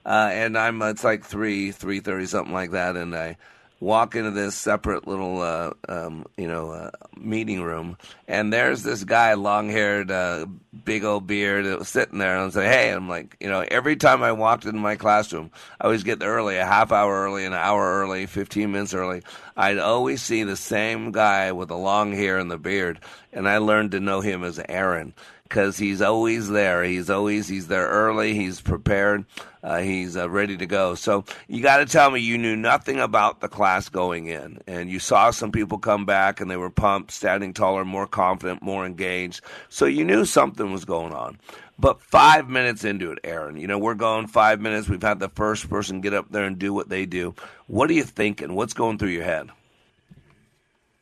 uh, 0.06 0.30
and 0.32 0.58
I'm 0.58 0.82
it's 0.82 1.04
like 1.04 1.24
three 1.24 1.72
three 1.72 2.00
thirty 2.00 2.26
something 2.26 2.54
like 2.54 2.72
that, 2.72 2.96
and 2.98 3.15
I 3.15 3.38
walk 3.80 4.15
into 4.15 4.32
this 4.32 4.56
separate 4.56 5.08
little, 5.08 5.42
uh, 5.42 5.72
um, 5.88 6.26
you 6.38 6.48
know, 6.48 6.72
uh, 6.72 6.92
meeting 7.18 7.62
room, 7.62 7.98
and 8.28 8.52
there's 8.52 8.84
this 8.84 9.04
guy, 9.04 9.34
long-haired, 9.34 10.12
uh, 10.12 10.46
big 10.84 11.04
old 11.04 11.26
beard, 11.26 11.65
that 11.65 11.80
was 11.80 11.89
sitting 11.89 12.20
there, 12.20 12.36
and 12.36 12.46
I'm 12.46 12.52
saying, 12.52 12.72
"Hey," 12.72 12.92
I'm 12.92 13.08
like, 13.08 13.38
you 13.39 13.50
know, 13.50 13.63
every 13.70 13.96
time 13.96 14.22
I 14.24 14.32
walked 14.32 14.65
into 14.65 14.80
my 14.80 14.96
classroom, 14.96 15.52
I 15.80 15.86
always 15.86 16.04
get 16.04 16.20
there 16.20 16.32
early, 16.32 16.58
a 16.58 16.65
half 16.65 16.92
hour 16.92 17.24
early, 17.26 17.46
an 17.46 17.54
hour 17.54 18.02
early, 18.02 18.26
15 18.26 18.72
minutes 18.72 18.94
early. 18.94 19.22
I'd 19.56 19.78
always 19.78 20.22
see 20.22 20.44
the 20.44 20.58
same 20.58 21.12
guy 21.12 21.52
with 21.52 21.70
the 21.70 21.78
long 21.78 22.13
hair 22.13 22.38
and 22.38 22.52
the 22.52 22.58
beard, 22.58 23.00
and 23.32 23.48
I 23.48 23.58
learned 23.60 23.92
to 23.92 24.00
know 24.00 24.22
him 24.22 24.44
as 24.44 24.60
Aaron 24.68 25.13
because 25.49 25.77
he's 25.77 26.01
always 26.01 26.47
there. 26.47 26.83
He's 26.83 27.09
always 27.09 27.47
he's 27.47 27.67
there 27.67 27.88
early. 27.88 28.35
He's 28.35 28.62
prepared. 28.62 29.25
Uh, 29.63 29.79
he's 29.79 30.15
uh, 30.15 30.29
ready 30.29 30.55
to 30.55 30.65
go. 30.65 30.95
So 30.95 31.25
you 31.47 31.62
got 31.62 31.77
to 31.77 31.85
tell 31.85 32.12
me 32.12 32.21
you 32.21 32.38
knew 32.38 32.55
nothing 32.55 32.99
about 32.99 33.41
the 33.41 33.49
class 33.49 33.89
going 33.89 34.27
in, 34.27 34.59
and 34.67 34.89
you 34.89 34.99
saw 34.99 35.31
some 35.31 35.51
people 35.51 35.79
come 35.79 36.05
back 36.05 36.39
and 36.39 36.49
they 36.49 36.55
were 36.55 36.69
pumped, 36.69 37.12
standing 37.12 37.53
taller, 37.53 37.83
more 37.83 38.07
confident, 38.07 38.62
more 38.62 38.85
engaged. 38.85 39.41
So 39.67 39.85
you 39.85 40.05
knew 40.05 40.23
something 40.23 40.71
was 40.71 40.85
going 40.85 41.13
on. 41.13 41.39
But 41.77 42.01
five 42.01 42.49
minutes 42.49 42.83
into 42.83 43.12
it, 43.12 43.19
Aaron, 43.23 43.57
you 43.57 43.65
know 43.65 43.79
we're 43.79 43.95
going 43.95 44.27
five 44.27 44.62
minutes. 44.62 44.88
We've 44.88 45.01
had 45.01 45.19
the 45.19 45.29
first 45.29 45.69
person 45.69 46.01
get 46.01 46.13
up 46.13 46.29
there 46.29 46.43
and 46.43 46.59
do 46.59 46.73
what 46.73 46.89
they 46.89 47.05
do. 47.05 47.33
What 47.67 47.89
are 47.89 47.93
you 47.93 48.03
thinking? 48.03 48.53
What's 48.53 48.73
going 48.73 48.97
through 48.97 49.09
your 49.09 49.23
head? 49.23 49.49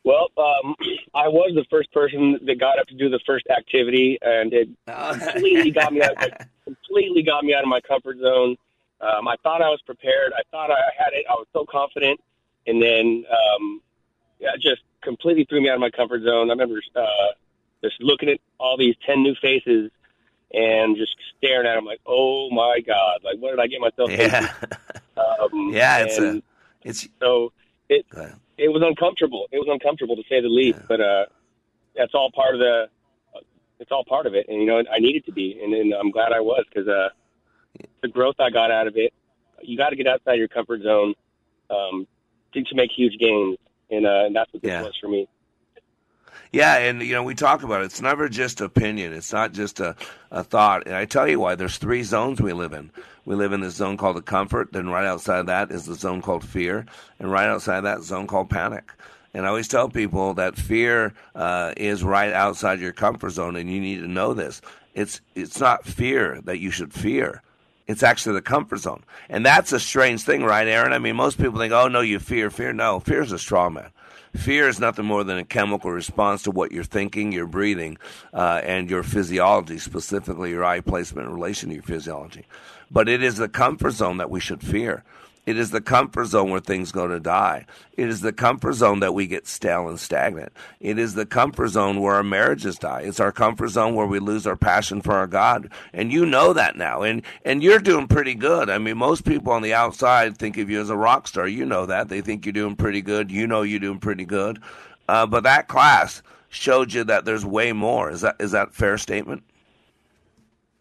Well, 0.04 0.28
um, 0.38 0.74
I 1.18 1.26
was 1.26 1.50
the 1.56 1.64
first 1.68 1.92
person 1.92 2.38
that 2.46 2.60
got 2.60 2.78
up 2.78 2.86
to 2.86 2.94
do 2.94 3.08
the 3.08 3.18
first 3.26 3.46
activity, 3.50 4.18
and 4.22 4.52
it 4.52 4.68
completely 4.86 5.72
got 5.72 5.92
me 5.92 6.00
out. 6.00 6.14
completely 6.64 7.22
got 7.22 7.44
me 7.44 7.54
out 7.54 7.64
of 7.64 7.68
my 7.68 7.80
comfort 7.80 8.18
zone. 8.20 8.56
Um, 9.00 9.26
I 9.26 9.34
thought 9.42 9.60
I 9.60 9.68
was 9.68 9.80
prepared. 9.84 10.32
I 10.32 10.42
thought 10.52 10.70
I 10.70 10.78
had 10.96 11.14
it. 11.14 11.24
I 11.28 11.34
was 11.34 11.46
so 11.52 11.66
confident, 11.68 12.20
and 12.68 12.80
then 12.80 13.24
um, 13.30 13.82
yeah, 14.38 14.50
just 14.60 14.82
completely 15.02 15.44
threw 15.44 15.60
me 15.60 15.68
out 15.68 15.74
of 15.74 15.80
my 15.80 15.90
comfort 15.90 16.22
zone. 16.22 16.50
I 16.50 16.52
remember 16.52 16.80
uh, 16.94 17.04
just 17.82 18.00
looking 18.00 18.28
at 18.28 18.38
all 18.60 18.76
these 18.76 18.94
ten 19.04 19.24
new 19.24 19.34
faces 19.42 19.90
and 20.54 20.96
just 20.96 21.16
staring 21.36 21.66
at 21.66 21.74
them 21.74 21.84
like, 21.84 22.00
"Oh 22.06 22.48
my 22.50 22.78
god! 22.86 23.22
Like, 23.24 23.38
what 23.38 23.50
did 23.50 23.58
I 23.58 23.66
get 23.66 23.80
myself 23.80 24.10
yeah. 24.10 24.52
into?" 24.62 24.78
Um, 25.16 25.70
yeah, 25.72 25.98
it's 25.98 26.18
a, 26.18 26.40
it's 26.84 27.08
so 27.20 27.52
it 27.88 28.06
it 28.56 28.68
was 28.68 28.82
uncomfortable. 28.84 29.46
It 29.52 29.58
was 29.58 29.68
uncomfortable 29.70 30.16
to 30.16 30.22
say 30.28 30.40
the 30.40 30.48
least, 30.48 30.78
but 30.88 31.00
uh, 31.00 31.26
that's 31.96 32.14
all 32.14 32.30
part 32.34 32.54
of 32.54 32.60
the. 32.60 32.88
It's 33.80 33.92
all 33.92 34.04
part 34.04 34.26
of 34.26 34.34
it, 34.34 34.46
and 34.48 34.60
you 34.60 34.66
know 34.66 34.82
I 34.92 34.98
needed 34.98 35.24
to 35.26 35.32
be, 35.32 35.60
and, 35.62 35.72
and 35.72 35.92
I'm 35.94 36.10
glad 36.10 36.32
I 36.32 36.40
was 36.40 36.64
because 36.68 36.88
uh, 36.88 37.10
the 38.02 38.08
growth 38.08 38.34
I 38.40 38.50
got 38.50 38.70
out 38.72 38.88
of 38.88 38.96
it. 38.96 39.12
You 39.62 39.76
got 39.76 39.90
to 39.90 39.96
get 39.96 40.08
outside 40.08 40.34
your 40.34 40.48
comfort 40.48 40.82
zone 40.82 41.14
um, 41.70 42.06
to, 42.54 42.62
to 42.62 42.74
make 42.74 42.90
huge 42.96 43.18
gains, 43.18 43.56
and, 43.90 44.04
uh, 44.06 44.24
and 44.26 44.34
that's 44.34 44.52
what 44.52 44.62
this 44.62 44.70
Yeah. 44.70 44.82
was 44.82 44.96
for 45.00 45.08
me. 45.08 45.28
Yeah, 46.52 46.76
and 46.76 47.02
you 47.02 47.12
know 47.12 47.22
we 47.22 47.34
talk 47.34 47.62
about 47.62 47.82
it. 47.82 47.86
It's 47.86 48.00
never 48.00 48.28
just 48.28 48.60
opinion. 48.60 49.12
It's 49.12 49.32
not 49.32 49.52
just 49.52 49.80
a, 49.80 49.96
a 50.30 50.42
thought. 50.42 50.86
And 50.86 50.94
I 50.94 51.04
tell 51.04 51.28
you 51.28 51.40
why. 51.40 51.54
There's 51.54 51.78
three 51.78 52.02
zones 52.02 52.40
we 52.40 52.52
live 52.52 52.72
in. 52.72 52.90
We 53.24 53.34
live 53.34 53.52
in 53.52 53.60
this 53.60 53.74
zone 53.74 53.96
called 53.96 54.16
the 54.16 54.22
comfort. 54.22 54.72
Then 54.72 54.88
right 54.88 55.04
outside 55.06 55.40
of 55.40 55.46
that 55.46 55.70
is 55.70 55.84
the 55.84 55.94
zone 55.94 56.22
called 56.22 56.44
fear, 56.44 56.86
and 57.18 57.30
right 57.30 57.48
outside 57.48 57.82
that 57.82 58.02
zone 58.02 58.26
called 58.26 58.50
panic. 58.50 58.90
And 59.34 59.44
I 59.44 59.50
always 59.50 59.68
tell 59.68 59.88
people 59.88 60.34
that 60.34 60.56
fear 60.56 61.12
uh, 61.34 61.74
is 61.76 62.02
right 62.02 62.32
outside 62.32 62.80
your 62.80 62.92
comfort 62.92 63.30
zone, 63.30 63.56
and 63.56 63.70
you 63.70 63.80
need 63.80 64.00
to 64.00 64.08
know 64.08 64.32
this. 64.34 64.60
It's 64.94 65.20
it's 65.34 65.60
not 65.60 65.84
fear 65.84 66.40
that 66.44 66.58
you 66.58 66.70
should 66.70 66.92
fear. 66.92 67.42
It's 67.86 68.02
actually 68.02 68.34
the 68.34 68.42
comfort 68.42 68.78
zone, 68.78 69.02
and 69.28 69.46
that's 69.46 69.72
a 69.72 69.80
strange 69.80 70.22
thing, 70.22 70.42
right, 70.44 70.66
Aaron? 70.66 70.92
I 70.92 70.98
mean, 70.98 71.16
most 71.16 71.38
people 71.38 71.58
think, 71.58 71.72
"Oh 71.72 71.88
no, 71.88 72.00
you 72.00 72.18
fear, 72.18 72.50
fear." 72.50 72.72
No, 72.72 73.00
fear 73.00 73.22
is 73.22 73.32
a 73.32 73.38
straw 73.38 73.68
man. 73.70 73.90
Fear 74.34 74.68
is 74.68 74.80
nothing 74.80 75.04
more 75.04 75.24
than 75.24 75.38
a 75.38 75.44
chemical 75.44 75.90
response 75.90 76.42
to 76.42 76.50
what 76.50 76.72
you're 76.72 76.84
thinking, 76.84 77.32
your 77.32 77.46
breathing, 77.46 77.98
uh, 78.32 78.60
and 78.62 78.90
your 78.90 79.02
physiology, 79.02 79.78
specifically 79.78 80.50
your 80.50 80.64
eye 80.64 80.80
placement 80.80 81.28
in 81.28 81.34
relation 81.34 81.68
to 81.70 81.76
your 81.76 81.84
physiology. 81.84 82.44
But 82.90 83.08
it 83.08 83.22
is 83.22 83.36
the 83.36 83.48
comfort 83.48 83.92
zone 83.92 84.18
that 84.18 84.30
we 84.30 84.40
should 84.40 84.62
fear. 84.62 85.04
It 85.48 85.56
is 85.56 85.70
the 85.70 85.80
comfort 85.80 86.26
zone 86.26 86.50
where 86.50 86.60
things 86.60 86.92
go 86.92 87.08
to 87.08 87.18
die. 87.18 87.64
It 87.96 88.10
is 88.10 88.20
the 88.20 88.34
comfort 88.34 88.74
zone 88.74 89.00
that 89.00 89.14
we 89.14 89.26
get 89.26 89.46
stale 89.46 89.88
and 89.88 89.98
stagnant. 89.98 90.52
It 90.78 90.98
is 90.98 91.14
the 91.14 91.24
comfort 91.24 91.68
zone 91.68 92.02
where 92.02 92.16
our 92.16 92.22
marriages 92.22 92.76
die. 92.76 93.00
It's 93.06 93.18
our 93.18 93.32
comfort 93.32 93.68
zone 93.68 93.94
where 93.94 94.06
we 94.06 94.18
lose 94.18 94.46
our 94.46 94.56
passion 94.56 95.00
for 95.00 95.14
our 95.14 95.26
God. 95.26 95.70
And 95.94 96.12
you 96.12 96.26
know 96.26 96.52
that 96.52 96.76
now. 96.76 97.00
And 97.00 97.22
and 97.46 97.62
you're 97.62 97.78
doing 97.78 98.08
pretty 98.08 98.34
good. 98.34 98.68
I 98.68 98.76
mean, 98.76 98.98
most 98.98 99.24
people 99.24 99.50
on 99.54 99.62
the 99.62 99.72
outside 99.72 100.36
think 100.36 100.58
of 100.58 100.68
you 100.68 100.82
as 100.82 100.90
a 100.90 100.96
rock 100.98 101.26
star. 101.26 101.48
You 101.48 101.64
know 101.64 101.86
that. 101.86 102.10
They 102.10 102.20
think 102.20 102.44
you're 102.44 102.52
doing 102.52 102.76
pretty 102.76 103.00
good. 103.00 103.30
You 103.30 103.46
know 103.46 103.62
you're 103.62 103.80
doing 103.80 104.00
pretty 104.00 104.26
good. 104.26 104.60
Uh, 105.08 105.24
but 105.24 105.44
that 105.44 105.66
class 105.66 106.22
showed 106.50 106.92
you 106.92 107.04
that 107.04 107.24
there's 107.24 107.46
way 107.46 107.72
more. 107.72 108.10
Is 108.10 108.20
that 108.20 108.36
is 108.38 108.50
that 108.50 108.74
fair 108.74 108.98
statement? 108.98 109.44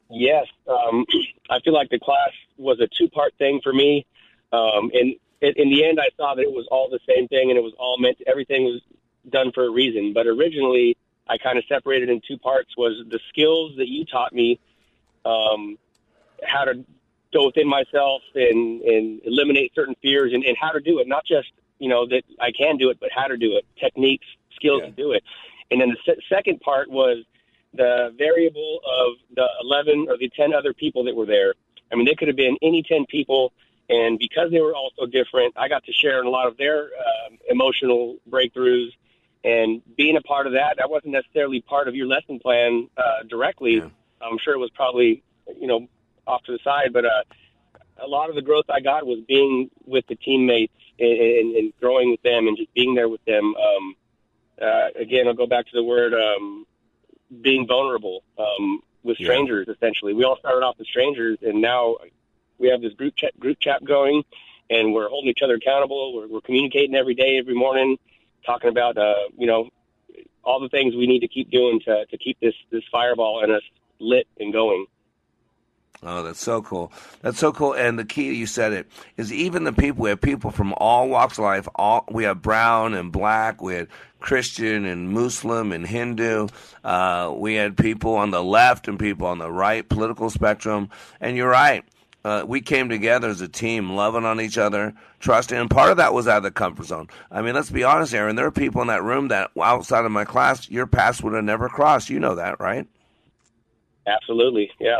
Yes, 0.10 0.45
um, 0.67 1.06
I 1.49 1.62
feel 1.62 1.73
like 1.73 1.89
the 1.89 1.99
class 1.99 2.32
was 2.58 2.82
a 2.82 2.88
two-part 2.97 3.34
thing 3.38 3.62
for 3.63 3.71
me, 3.71 4.06
um, 4.52 4.92
and 4.94 5.16
in, 5.42 5.54
in 5.56 5.70
the 5.70 5.86
end, 5.86 6.00
I 6.00 6.10
saw 6.18 6.36
that 6.36 6.42
it 6.42 6.52
was 6.52 6.68
all 6.72 6.90
the 6.90 7.00
same 7.08 7.28
thing, 7.28 7.50
and 7.50 7.58
it 7.58 7.64
was 7.64 7.74
all 7.78 7.98
meant. 7.98 8.18
Everything 8.26 8.66
was 8.66 8.82
done 9.30 9.52
for 9.52 9.66
a 9.66 9.70
reason. 9.70 10.14
But 10.14 10.28
originally, 10.28 10.98
I 11.28 11.38
kind 11.38 11.58
of 11.58 11.66
separated 11.68 12.10
in 12.10 12.22
two 12.28 12.38
parts: 12.38 12.76
was 12.78 13.04
the 13.10 13.20
skills 13.30 13.74
that 13.78 13.88
you 13.88 14.06
taught 14.06 14.34
me, 14.34 14.60
um, 15.26 15.78
how 16.44 16.66
to 16.66 16.84
go 17.34 17.46
within 17.48 17.68
myself 17.68 18.22
and 18.36 18.82
and 18.82 19.22
eliminate 19.26 19.74
certain 19.76 19.96
fears, 20.02 20.34
and, 20.34 20.44
and 20.44 20.58
how 20.60 20.72
to 20.72 20.80
do 20.80 21.00
it. 21.00 21.08
Not 21.08 21.26
just 21.26 21.52
you 21.80 21.90
know 21.90 22.08
that 22.08 22.24
I 22.40 22.52
can 22.52 22.78
do 22.78 22.90
it, 22.90 23.00
but 23.00 23.10
how 23.14 23.28
to 23.28 23.38
do 23.38 23.58
it, 23.58 23.66
techniques, 23.80 24.28
skills 24.56 24.82
to 24.82 24.92
do 24.92 25.12
it. 25.12 25.24
And 25.70 25.82
then 25.82 25.90
the 25.90 25.98
se- 26.06 26.22
second 26.30 26.62
part 26.62 26.90
was 26.90 27.24
the 27.74 28.14
variable 28.18 28.80
of 28.86 29.14
the 29.36 29.48
11 29.62 30.08
or 30.10 30.18
the 30.18 30.30
10 30.30 30.54
other 30.54 30.74
people 30.74 31.04
that 31.06 31.16
were 31.16 31.26
there. 31.26 31.54
I 31.92 31.96
mean, 31.96 32.06
they 32.06 32.16
could 32.16 32.28
have 32.28 32.38
been 32.38 32.58
any 32.62 32.84
10 32.84 33.06
people, 33.08 33.54
and 33.89 34.19
because 34.19 34.52
they 34.52 34.62
were 34.62 34.76
all 34.76 34.91
so 34.97 35.06
different, 35.06 35.54
I 35.58 35.67
got 35.67 35.84
to 35.86 35.93
share 35.93 36.19
in 36.19 36.28
a 36.28 36.30
lot 36.30 36.47
of 36.47 36.58
their 36.58 36.84
um, 36.84 37.38
emotional 37.50 38.17
breakthroughs. 38.30 38.89
And 39.43 39.82
being 39.95 40.17
a 40.17 40.21
part 40.21 40.47
of 40.47 40.54
that, 40.54 40.76
that 40.78 40.89
wasn't 40.89 41.13
necessarily 41.13 41.62
part 41.62 41.88
of 41.88 41.95
your 41.95 42.08
lesson 42.08 42.39
plan 42.39 42.89
uh, 42.97 43.23
directly. 43.30 43.82
I'm 44.21 44.38
sure 44.43 44.54
it 44.56 44.58
was 44.58 44.71
probably, 44.71 45.23
you 45.60 45.67
know, 45.67 45.88
off 46.26 46.43
to 46.43 46.52
the 46.52 46.60
side, 46.63 46.91
but 46.91 47.06
uh, 47.06 47.23
a 48.04 48.08
lot 48.08 48.30
of 48.30 48.36
the 48.36 48.41
growth 48.41 48.65
I 48.69 48.82
got 48.82 49.06
was 49.06 49.19
being 49.28 49.69
with 49.86 50.06
the 50.08 50.15
teammates 50.15 50.73
and, 51.00 51.19
and, 51.19 51.56
and 51.56 51.73
growing 51.80 52.12
with 52.12 52.21
them 52.23 52.47
and 52.47 52.58
just 52.58 52.73
being 52.73 52.95
there 52.95 53.08
with 53.08 53.23
them. 53.26 53.56
Um, 53.56 53.95
uh, 54.62 54.88
again, 55.00 55.28
I'll 55.28 55.34
go 55.34 55.47
back 55.47 55.65
to 55.67 55.71
the 55.73 55.84
word 55.84 56.13
um, 56.13 56.65
being 57.41 57.67
vulnerable 57.67 58.23
um, 58.38 58.82
with 59.04 59.19
Yeah. 59.19 59.28
strangers. 59.28 59.67
Essentially, 59.69 60.13
we 60.13 60.23
all 60.26 60.38
started 60.39 60.65
off 60.65 60.76
as 60.80 60.88
strangers, 60.88 61.38
and 61.41 61.62
now 61.62 61.97
we 62.60 62.70
have 62.70 62.82
this 62.82 62.93
group 62.93 63.15
chat, 63.15 63.39
group 63.39 63.60
chat 63.60 63.84
going, 63.84 64.24
and 64.70 64.93
we're 64.93 65.10
holding 65.10 65.30
each 65.30 65.41
other 65.43 65.56
accountable. 65.56 66.15
We're, 66.15 66.28
we're 66.28 66.41
communicating 66.41 66.96
every 66.96 67.15
day, 67.15 67.38
every 67.38 67.56
morning, 67.56 67.98
talking 68.46 68.70
about 68.70 68.98
uh, 68.98 69.15
you 69.38 69.48
know 69.48 69.70
all 70.43 70.60
the 70.60 70.70
things 70.70 70.96
we 70.96 71.08
need 71.08 71.20
to 71.20 71.28
keep 71.28 71.52
doing 71.52 71.80
to 71.82 72.06
to 72.06 72.17
keep 72.17 72.39
this 72.39 72.56
this 72.72 72.84
fireball 72.91 73.43
in 73.43 73.52
us 73.52 73.63
lit 74.00 74.28
and 74.39 74.54
going. 74.54 74.86
Oh, 76.04 76.22
that's 76.22 76.41
so 76.41 76.62
cool. 76.62 76.91
That's 77.22 77.39
so 77.39 77.52
cool. 77.52 77.74
And 77.74 77.98
the 77.98 78.06
key, 78.06 78.34
you 78.36 78.46
said 78.46 78.72
it, 78.72 78.88
is 79.17 79.34
even 79.34 79.63
the 79.63 79.74
people, 79.74 80.04
we 80.04 80.10
have 80.10 80.22
people 80.22 80.52
from 80.52 80.74
all 80.78 81.10
walks 81.10 81.39
of 81.39 81.46
life. 81.46 81.67
All 81.74 82.06
We 82.12 82.26
have 82.26 82.41
brown 82.41 82.93
and 82.93 83.12
black. 83.12 83.63
We 83.63 83.74
had 83.74 83.88
Christian 84.20 84.86
and 84.86 85.10
Muslim 85.10 85.72
and 85.72 85.88
Hindu. 85.88 86.50
Uh, 86.84 87.34
we 87.36 87.56
had 87.56 87.78
people 87.78 88.15
on 88.15 88.30
the 88.30 88.43
left 88.43 88.88
and 88.88 89.00
people 89.00 89.26
on 89.26 89.39
the 89.39 89.52
right 89.52 89.88
political 89.88 90.30
spectrum. 90.30 90.89
And 91.20 91.36
you're 91.36 91.50
right. 91.50 91.84
Uh, 92.28 92.44
we 92.46 92.60
came 92.60 92.90
together 92.90 93.30
as 93.30 93.40
a 93.40 93.48
team, 93.48 93.92
loving 93.92 94.26
on 94.26 94.42
each 94.42 94.58
other, 94.58 94.94
trusting. 95.22 95.58
And 95.58 95.70
part 95.70 95.92
of 95.92 95.96
that 95.96 96.13
was 96.13 96.28
out 96.28 96.40
of 96.40 96.44
the 96.44 96.52
comfort 96.52 96.88
zone. 96.88 97.08
I 97.32 97.42
mean, 97.42 97.56
let's 97.56 97.70
be 97.70 97.86
honest, 97.86 98.13
Aaron. 98.13 98.36
There 98.36 98.46
are 98.46 98.52
people 98.52 98.82
in 98.82 98.90
that 98.90 99.02
room 99.02 99.30
that 99.30 99.52
outside 99.58 100.04
of 100.04 100.12
my 100.12 100.26
class, 100.26 100.70
your 100.70 100.88
paths 100.88 101.24
would 101.24 101.34
have 101.34 101.46
never 101.46 101.70
crossed. 101.70 102.10
You 102.10 102.20
know 102.20 102.36
that, 102.36 102.60
right? 102.60 102.86
Absolutely, 104.08 104.70
yeah. 104.78 105.00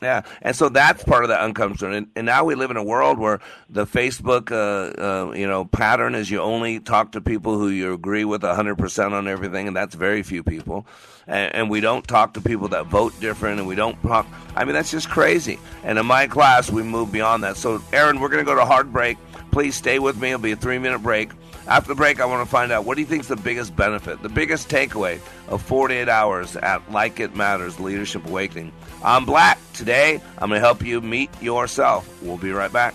Yeah, 0.00 0.22
and 0.42 0.54
so 0.54 0.68
that's 0.68 1.02
part 1.02 1.24
of 1.24 1.28
the 1.28 1.44
uncomfortable. 1.44 1.92
And, 1.92 2.06
and 2.14 2.24
now 2.24 2.44
we 2.44 2.54
live 2.54 2.70
in 2.70 2.76
a 2.76 2.84
world 2.84 3.18
where 3.18 3.40
the 3.68 3.84
Facebook, 3.84 4.52
uh, 4.52 5.00
uh, 5.00 5.32
you 5.32 5.46
know, 5.46 5.64
pattern 5.64 6.14
is 6.14 6.30
you 6.30 6.40
only 6.40 6.78
talk 6.78 7.12
to 7.12 7.20
people 7.20 7.58
who 7.58 7.68
you 7.68 7.92
agree 7.92 8.24
with 8.24 8.42
100% 8.42 9.12
on 9.12 9.26
everything, 9.26 9.66
and 9.66 9.76
that's 9.76 9.96
very 9.96 10.22
few 10.22 10.44
people. 10.44 10.86
And, 11.26 11.54
and 11.54 11.70
we 11.70 11.80
don't 11.80 12.06
talk 12.06 12.34
to 12.34 12.40
people 12.40 12.68
that 12.68 12.86
vote 12.86 13.18
different, 13.18 13.58
and 13.58 13.66
we 13.66 13.74
don't 13.74 14.00
talk. 14.02 14.26
I 14.54 14.64
mean, 14.64 14.74
that's 14.74 14.92
just 14.92 15.10
crazy. 15.10 15.58
And 15.82 15.98
in 15.98 16.06
my 16.06 16.28
class, 16.28 16.70
we 16.70 16.84
move 16.84 17.10
beyond 17.10 17.42
that. 17.42 17.56
So, 17.56 17.82
Aaron, 17.92 18.20
we're 18.20 18.28
going 18.28 18.44
to 18.44 18.48
go 18.48 18.54
to 18.54 18.64
hard 18.64 18.92
break. 18.92 19.18
Please 19.50 19.74
stay 19.74 19.98
with 19.98 20.16
me. 20.16 20.28
It'll 20.28 20.40
be 20.40 20.52
a 20.52 20.56
three 20.56 20.78
minute 20.78 21.00
break. 21.00 21.30
After 21.68 21.88
the 21.88 21.94
break, 21.94 22.18
I 22.18 22.24
want 22.24 22.42
to 22.42 22.50
find 22.50 22.72
out 22.72 22.86
what 22.86 22.94
do 22.94 23.02
you 23.02 23.06
think 23.06 23.20
is 23.20 23.28
the 23.28 23.36
biggest 23.36 23.76
benefit, 23.76 24.22
the 24.22 24.30
biggest 24.30 24.70
takeaway 24.70 25.20
of 25.48 25.60
48 25.60 26.08
hours 26.08 26.56
at 26.56 26.90
Like 26.90 27.20
It 27.20 27.36
Matters 27.36 27.78
Leadership 27.78 28.24
Awakening. 28.24 28.72
I'm 29.04 29.26
Black. 29.26 29.58
Today, 29.74 30.22
I'm 30.38 30.48
going 30.48 30.60
to 30.60 30.66
help 30.66 30.82
you 30.82 31.02
meet 31.02 31.30
yourself. 31.42 32.08
We'll 32.22 32.38
be 32.38 32.52
right 32.52 32.72
back. 32.72 32.94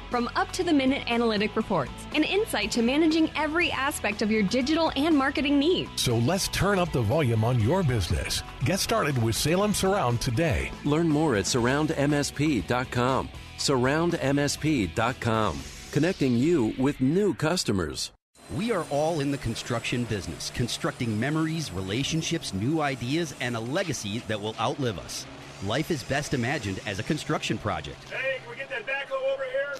from 0.11 0.29
up 0.35 0.51
to 0.51 0.63
the 0.63 0.73
minute 0.73 1.09
analytic 1.09 1.55
reports 1.55 1.91
and 2.13 2.23
insight 2.23 2.69
to 2.71 2.83
managing 2.83 3.31
every 3.35 3.71
aspect 3.71 4.21
of 4.21 4.29
your 4.29 4.43
digital 4.43 4.91
and 4.95 5.17
marketing 5.17 5.57
needs. 5.57 5.89
So 5.95 6.17
let's 6.17 6.49
turn 6.49 6.77
up 6.77 6.91
the 6.91 7.01
volume 7.01 7.43
on 7.43 7.59
your 7.59 7.81
business. 7.81 8.43
Get 8.65 8.79
started 8.79 9.19
with 9.23 9.35
Salem 9.35 9.73
Surround 9.73 10.21
today. 10.21 10.71
Learn 10.85 11.07
more 11.07 11.35
at 11.35 11.45
surroundmsp.com. 11.45 13.29
Surroundmsp.com, 13.57 15.59
connecting 15.91 16.35
you 16.35 16.73
with 16.77 16.99
new 16.99 17.33
customers. 17.33 18.11
We 18.55 18.73
are 18.73 18.85
all 18.89 19.21
in 19.21 19.31
the 19.31 19.37
construction 19.37 20.03
business, 20.03 20.51
constructing 20.53 21.17
memories, 21.17 21.71
relationships, 21.71 22.53
new 22.53 22.81
ideas, 22.81 23.33
and 23.39 23.55
a 23.55 23.59
legacy 23.61 24.19
that 24.27 24.41
will 24.41 24.55
outlive 24.59 24.99
us. 24.99 25.25
Life 25.65 25.89
is 25.89 26.03
best 26.03 26.33
imagined 26.33 26.81
as 26.85 26.99
a 26.99 27.03
construction 27.03 27.57
project. 27.57 28.03
Hey, 28.09 28.39
can 28.41 28.49
we 28.49 28.57
get 28.57 28.67
that 28.69 28.85
backhoe 28.85 28.89
over 28.89 29.19
here? 29.19 29.20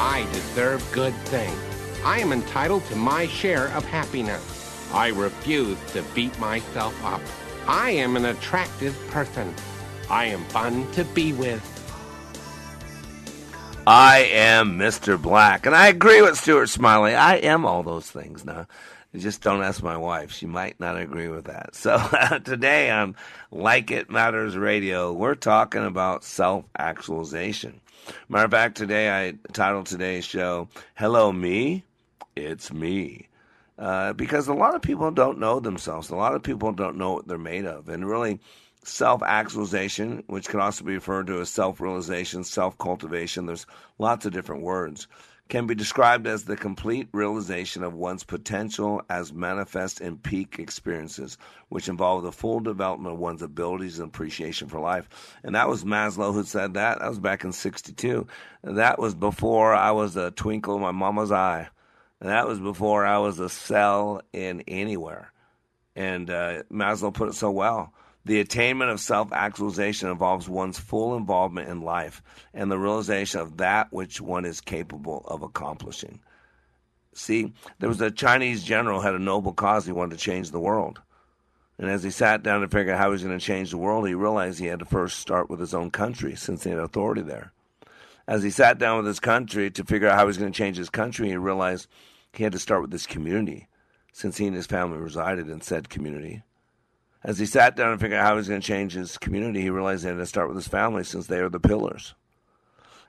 I 0.00 0.28
deserve 0.32 0.88
good 0.92 1.12
things. 1.24 1.58
I 2.04 2.20
am 2.20 2.32
entitled 2.32 2.84
to 2.84 2.94
my 2.94 3.26
share 3.26 3.66
of 3.76 3.84
happiness. 3.84 4.88
I 4.92 5.08
refuse 5.08 5.76
to 5.90 6.04
beat 6.14 6.38
myself 6.38 6.94
up. 7.04 7.20
I 7.66 7.90
am 7.90 8.16
an 8.16 8.26
attractive 8.26 8.96
person. 9.10 9.52
I 10.08 10.26
am 10.26 10.44
fun 10.44 10.88
to 10.92 11.02
be 11.04 11.32
with. 11.32 11.60
I 13.88 14.18
am 14.30 14.78
Mr. 14.78 15.20
Black. 15.20 15.66
And 15.66 15.74
I 15.74 15.88
agree 15.88 16.22
with 16.22 16.38
Stuart 16.38 16.68
Smiley. 16.68 17.16
I 17.16 17.34
am 17.34 17.66
all 17.66 17.82
those 17.82 18.08
things 18.08 18.44
now. 18.44 18.68
Just 19.16 19.42
don't 19.42 19.64
ask 19.64 19.82
my 19.82 19.96
wife. 19.96 20.30
She 20.30 20.46
might 20.46 20.78
not 20.78 20.96
agree 20.96 21.28
with 21.28 21.46
that. 21.46 21.74
So 21.74 21.98
today 22.44 22.88
on 22.90 23.16
Like 23.50 23.90
It 23.90 24.10
Matters 24.10 24.56
Radio, 24.56 25.12
we're 25.12 25.34
talking 25.34 25.84
about 25.84 26.22
self 26.22 26.66
actualization. 26.78 27.80
Matter 28.28 28.44
of 28.44 28.50
fact, 28.50 28.76
today 28.76 29.10
I 29.10 29.34
titled 29.52 29.86
today's 29.86 30.24
show, 30.24 30.68
Hello 30.94 31.32
Me, 31.32 31.84
It's 32.36 32.72
Me. 32.72 33.28
Uh, 33.78 34.12
because 34.12 34.48
a 34.48 34.54
lot 34.54 34.74
of 34.74 34.82
people 34.82 35.10
don't 35.10 35.38
know 35.38 35.60
themselves. 35.60 36.10
A 36.10 36.16
lot 36.16 36.34
of 36.34 36.42
people 36.42 36.72
don't 36.72 36.96
know 36.96 37.12
what 37.12 37.28
they're 37.28 37.38
made 37.38 37.64
of. 37.64 37.88
And 37.88 38.08
really, 38.08 38.40
self 38.82 39.22
actualization, 39.22 40.24
which 40.26 40.48
can 40.48 40.60
also 40.60 40.84
be 40.84 40.94
referred 40.94 41.26
to 41.28 41.40
as 41.40 41.50
self 41.50 41.80
realization, 41.80 42.44
self 42.44 42.76
cultivation, 42.78 43.46
there's 43.46 43.66
lots 43.98 44.26
of 44.26 44.32
different 44.32 44.62
words, 44.62 45.06
can 45.48 45.66
be 45.66 45.74
described 45.74 46.26
as 46.26 46.44
the 46.44 46.56
complete 46.56 47.08
realization 47.12 47.82
of 47.82 47.94
one's 47.94 48.24
potential 48.24 49.00
as 49.08 49.32
manifest 49.32 50.00
in 50.00 50.18
peak 50.18 50.56
experiences, 50.58 51.38
which 51.70 51.88
involve 51.88 52.22
the 52.22 52.32
full 52.32 52.60
development 52.60 53.14
of 53.14 53.18
one's 53.20 53.42
abilities 53.42 53.98
and 53.98 54.08
appreciation 54.08 54.68
for 54.68 54.78
life. 54.78 55.08
And 55.42 55.54
that 55.54 55.68
was 55.68 55.84
Maslow 55.84 56.34
who 56.34 56.44
said 56.44 56.74
that. 56.74 56.98
That 56.98 57.08
was 57.08 57.18
back 57.18 57.44
in 57.44 57.52
62. 57.52 58.26
That 58.62 58.98
was 58.98 59.14
before 59.14 59.74
I 59.74 59.92
was 59.92 60.16
a 60.16 60.30
twinkle 60.30 60.76
in 60.76 60.82
my 60.82 60.92
mama's 60.92 61.32
eye. 61.32 61.68
And 62.20 62.28
that 62.28 62.46
was 62.46 62.58
before 62.58 63.06
I 63.06 63.18
was 63.18 63.38
a 63.38 63.48
cell 63.48 64.20
in 64.32 64.62
anywhere. 64.68 65.32
And 65.96 66.28
uh, 66.28 66.62
Maslow 66.70 67.14
put 67.14 67.28
it 67.28 67.34
so 67.34 67.50
well 67.50 67.94
The 68.24 68.40
attainment 68.40 68.90
of 68.90 69.00
self 69.00 69.32
actualization 69.32 70.10
involves 70.10 70.48
one's 70.48 70.78
full 70.78 71.16
involvement 71.16 71.68
in 71.68 71.82
life 71.82 72.22
and 72.52 72.70
the 72.70 72.78
realization 72.78 73.40
of 73.40 73.56
that 73.58 73.92
which 73.92 74.20
one 74.20 74.44
is 74.44 74.60
capable 74.60 75.24
of 75.26 75.42
accomplishing. 75.42 76.20
See, 77.14 77.52
there 77.78 77.88
was 77.88 78.00
a 78.00 78.10
Chinese 78.10 78.62
general 78.62 79.00
had 79.00 79.14
a 79.14 79.18
noble 79.18 79.52
cause. 79.52 79.86
He 79.86 79.92
wanted 79.92 80.18
to 80.18 80.24
change 80.24 80.50
the 80.50 80.60
world. 80.60 81.00
And 81.78 81.90
as 81.90 82.02
he 82.02 82.10
sat 82.10 82.42
down 82.42 82.60
to 82.60 82.68
figure 82.68 82.92
out 82.92 82.98
how 82.98 83.06
he 83.06 83.12
was 83.12 83.22
going 83.22 83.38
to 83.38 83.44
change 83.44 83.70
the 83.70 83.78
world, 83.78 84.06
he 84.06 84.14
realized 84.14 84.58
he 84.58 84.66
had 84.66 84.80
to 84.80 84.84
first 84.84 85.18
start 85.20 85.48
with 85.48 85.60
his 85.60 85.74
own 85.74 85.90
country 85.90 86.34
since 86.34 86.64
he 86.64 86.70
had 86.70 86.78
authority 86.78 87.22
there. 87.22 87.52
As 88.26 88.42
he 88.42 88.50
sat 88.50 88.78
down 88.78 88.98
with 88.98 89.06
his 89.06 89.20
country 89.20 89.70
to 89.70 89.84
figure 89.84 90.08
out 90.08 90.16
how 90.16 90.24
he 90.24 90.26
was 90.26 90.38
going 90.38 90.52
to 90.52 90.56
change 90.56 90.76
his 90.76 90.90
country, 90.90 91.28
he 91.28 91.36
realized 91.36 91.88
he 92.32 92.42
had 92.42 92.52
to 92.52 92.58
start 92.58 92.82
with 92.82 92.90
this 92.90 93.06
community 93.06 93.68
since 94.12 94.36
he 94.36 94.46
and 94.46 94.56
his 94.56 94.66
family 94.66 94.98
resided 94.98 95.48
in 95.48 95.60
said 95.60 95.88
community. 95.88 96.42
As 97.24 97.38
he 97.38 97.46
sat 97.46 97.76
down 97.76 97.92
and 97.92 98.00
figured 98.00 98.20
out 98.20 98.26
how 98.26 98.34
he 98.34 98.38
was 98.38 98.48
going 98.48 98.60
to 98.60 98.66
change 98.66 98.92
his 98.92 99.18
community, 99.18 99.60
he 99.60 99.70
realized 99.70 100.02
he 100.02 100.08
had 100.08 100.18
to 100.18 100.26
start 100.26 100.48
with 100.48 100.56
his 100.56 100.68
family 100.68 101.04
since 101.04 101.26
they 101.26 101.40
are 101.40 101.48
the 101.48 101.60
pillars 101.60 102.14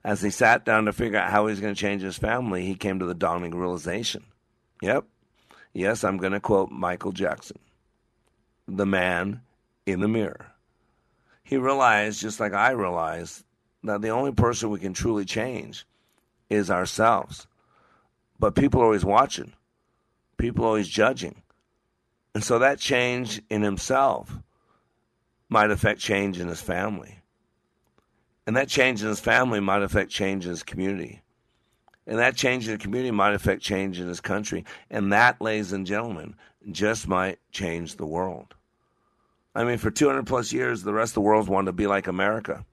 as 0.04 0.22
he 0.22 0.30
sat 0.30 0.66
down 0.66 0.86
to 0.86 0.94
figure 0.94 1.20
out 1.20 1.32
how 1.32 1.46
he 1.46 1.52
was 1.52 1.60
going 1.60 1.74
to 1.74 1.80
change 1.80 2.02
his 2.02 2.18
family, 2.18 2.66
he 2.66 2.76
came 2.76 3.00
to 3.00 3.06
the 3.06 3.14
dawning 3.14 3.56
realization. 3.56 4.24
Yep. 4.82 5.06
Yes, 5.74 6.04
I'm 6.04 6.18
going 6.18 6.34
to 6.34 6.40
quote 6.40 6.72
Michael 6.72 7.12
Jackson 7.12 7.60
the 8.68 8.86
man 8.86 9.42
in 9.88 10.00
the 10.00 10.08
mirror. 10.08 10.52
He 11.44 11.58
realized, 11.58 12.22
just 12.22 12.40
like 12.40 12.54
I 12.54 12.72
realized, 12.72 13.44
that 13.84 14.02
the 14.02 14.10
only 14.10 14.32
person 14.32 14.70
we 14.70 14.80
can 14.80 14.94
truly 14.94 15.26
change 15.26 15.88
is 16.52 16.70
ourselves. 16.70 17.48
But 18.38 18.54
people 18.54 18.82
are 18.82 18.86
always 18.86 19.04
watching, 19.04 19.54
people 20.38 20.66
are 20.66 20.68
always 20.68 20.88
judging. 20.88 21.42
And 22.34 22.44
so 22.44 22.60
that 22.60 22.80
change 22.80 23.42
in 23.50 23.62
himself 23.62 24.38
might 25.50 25.72
affect 25.72 26.00
change 26.00 26.40
in 26.40 26.48
his 26.48 26.62
family. 26.62 27.20
And 28.46 28.56
that 28.56 28.68
change 28.68 29.02
in 29.02 29.08
his 29.08 29.20
family 29.20 29.60
might 29.60 29.84
affect 29.84 30.12
change 30.12 30.46
in 30.46 30.52
his 30.52 30.64
community. 30.64 31.22
And 32.08 32.18
that 32.18 32.36
change 32.36 32.68
in 32.68 32.74
the 32.74 32.80
community 32.80 33.12
might 33.12 33.34
affect 33.34 33.62
change 33.62 34.00
in 34.00 34.08
his 34.08 34.22
country. 34.22 34.66
And 34.90 35.14
that, 35.14 35.40
ladies 35.42 35.74
and 35.74 35.86
gentlemen, 35.86 36.36
just 36.72 37.08
might 37.08 37.40
change 37.52 37.96
the 37.96 38.06
world. 38.06 38.56
I 39.54 39.64
mean, 39.64 39.78
for 39.78 39.92
200 39.92 40.26
plus 40.26 40.52
years, 40.52 40.84
the 40.84 40.94
rest 40.94 41.12
of 41.12 41.16
the 41.16 41.22
world's 41.22 41.50
wanted 41.50 41.68
to 41.68 41.74
be 41.74 41.88
like 41.88 42.08
America. 42.08 42.66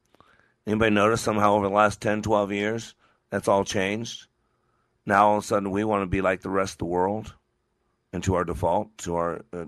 Anybody 0.67 0.95
notice 0.95 1.21
somehow 1.21 1.55
over 1.55 1.69
the 1.69 1.75
last 1.75 2.01
10, 2.01 2.23
12 2.23 2.53
years, 2.53 2.95
that's 3.31 3.49
all 3.49 3.65
changed? 3.65 4.27
Now 5.05 5.29
all 5.29 5.39
of 5.39 5.45
a 5.45 5.47
sudden 5.47 5.71
we 5.71 5.85
want 5.85 6.03
to 6.03 6.07
be 6.07 6.21
like 6.21 6.41
the 6.41 6.51
rest 6.51 6.75
of 6.75 6.79
the 6.79 6.85
world, 6.87 7.35
and 8.13 8.23
to 8.25 8.35
our 8.35 8.45
default, 8.45 8.97
to 8.99 9.17
our, 9.17 9.45
uh, 9.53 9.67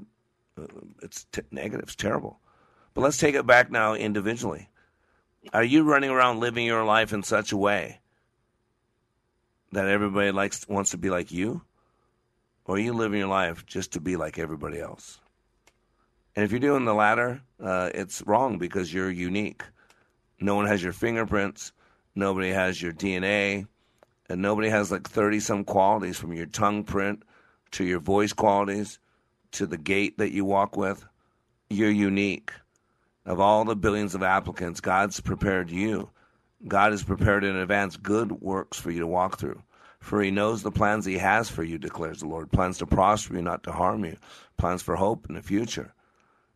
uh, 0.58 0.66
it's 1.02 1.24
t- 1.32 1.42
negative, 1.50 1.84
it's 1.84 1.94
terrible. 1.94 2.40
But 2.94 3.02
let's 3.02 3.18
take 3.18 3.34
it 3.34 3.46
back 3.46 3.70
now 3.70 3.94
individually. 3.94 4.68
Are 5.52 5.64
you 5.64 5.84
running 5.84 6.10
around 6.10 6.40
living 6.40 6.66
your 6.66 6.84
life 6.84 7.12
in 7.12 7.22
such 7.22 7.52
a 7.52 7.56
way 7.56 8.00
that 9.72 9.86
everybody 9.86 10.32
likes 10.32 10.66
wants 10.68 10.90
to 10.90 10.98
be 10.98 11.10
like 11.10 11.30
you? 11.30 11.62
Or 12.64 12.76
are 12.76 12.80
you 12.80 12.92
living 12.92 13.18
your 13.18 13.28
life 13.28 13.64
just 13.66 13.92
to 13.92 14.00
be 14.00 14.16
like 14.16 14.38
everybody 14.38 14.80
else? 14.80 15.20
And 16.36 16.44
if 16.44 16.50
you're 16.50 16.60
doing 16.60 16.84
the 16.84 16.94
latter, 16.94 17.40
uh, 17.62 17.90
it's 17.94 18.22
wrong 18.22 18.58
because 18.58 18.92
you're 18.92 19.10
unique. 19.10 19.62
No 20.40 20.54
one 20.54 20.66
has 20.66 20.82
your 20.82 20.92
fingerprints, 20.92 21.72
nobody 22.14 22.50
has 22.50 22.80
your 22.80 22.92
DNA, 22.92 23.66
and 24.28 24.42
nobody 24.42 24.68
has 24.68 24.92
like 24.92 25.08
30 25.08 25.40
some 25.40 25.64
qualities 25.64 26.18
from 26.18 26.32
your 26.32 26.46
tongue 26.46 26.84
print 26.84 27.22
to 27.72 27.84
your 27.84 28.00
voice 28.00 28.32
qualities 28.32 28.98
to 29.52 29.66
the 29.66 29.78
gait 29.78 30.18
that 30.18 30.32
you 30.32 30.44
walk 30.44 30.76
with. 30.76 31.04
You're 31.70 31.90
unique. 31.90 32.52
Of 33.24 33.40
all 33.40 33.64
the 33.64 33.76
billions 33.76 34.14
of 34.14 34.22
applicants, 34.22 34.80
God's 34.80 35.20
prepared 35.20 35.70
you. 35.70 36.10
God 36.66 36.92
has 36.92 37.02
prepared 37.02 37.44
in 37.44 37.56
advance 37.56 37.96
good 37.96 38.32
works 38.40 38.78
for 38.78 38.90
you 38.90 39.00
to 39.00 39.06
walk 39.06 39.38
through. 39.38 39.62
For 40.00 40.22
he 40.22 40.30
knows 40.30 40.62
the 40.62 40.70
plans 40.70 41.04
he 41.04 41.18
has 41.18 41.50
for 41.50 41.62
you, 41.62 41.76
declares 41.76 42.20
the 42.20 42.26
Lord 42.26 42.50
plans 42.50 42.78
to 42.78 42.86
prosper 42.86 43.34
you, 43.34 43.42
not 43.42 43.64
to 43.64 43.72
harm 43.72 44.04
you, 44.04 44.16
plans 44.56 44.82
for 44.82 44.96
hope 44.96 45.26
in 45.28 45.34
the 45.34 45.42
future. 45.42 45.92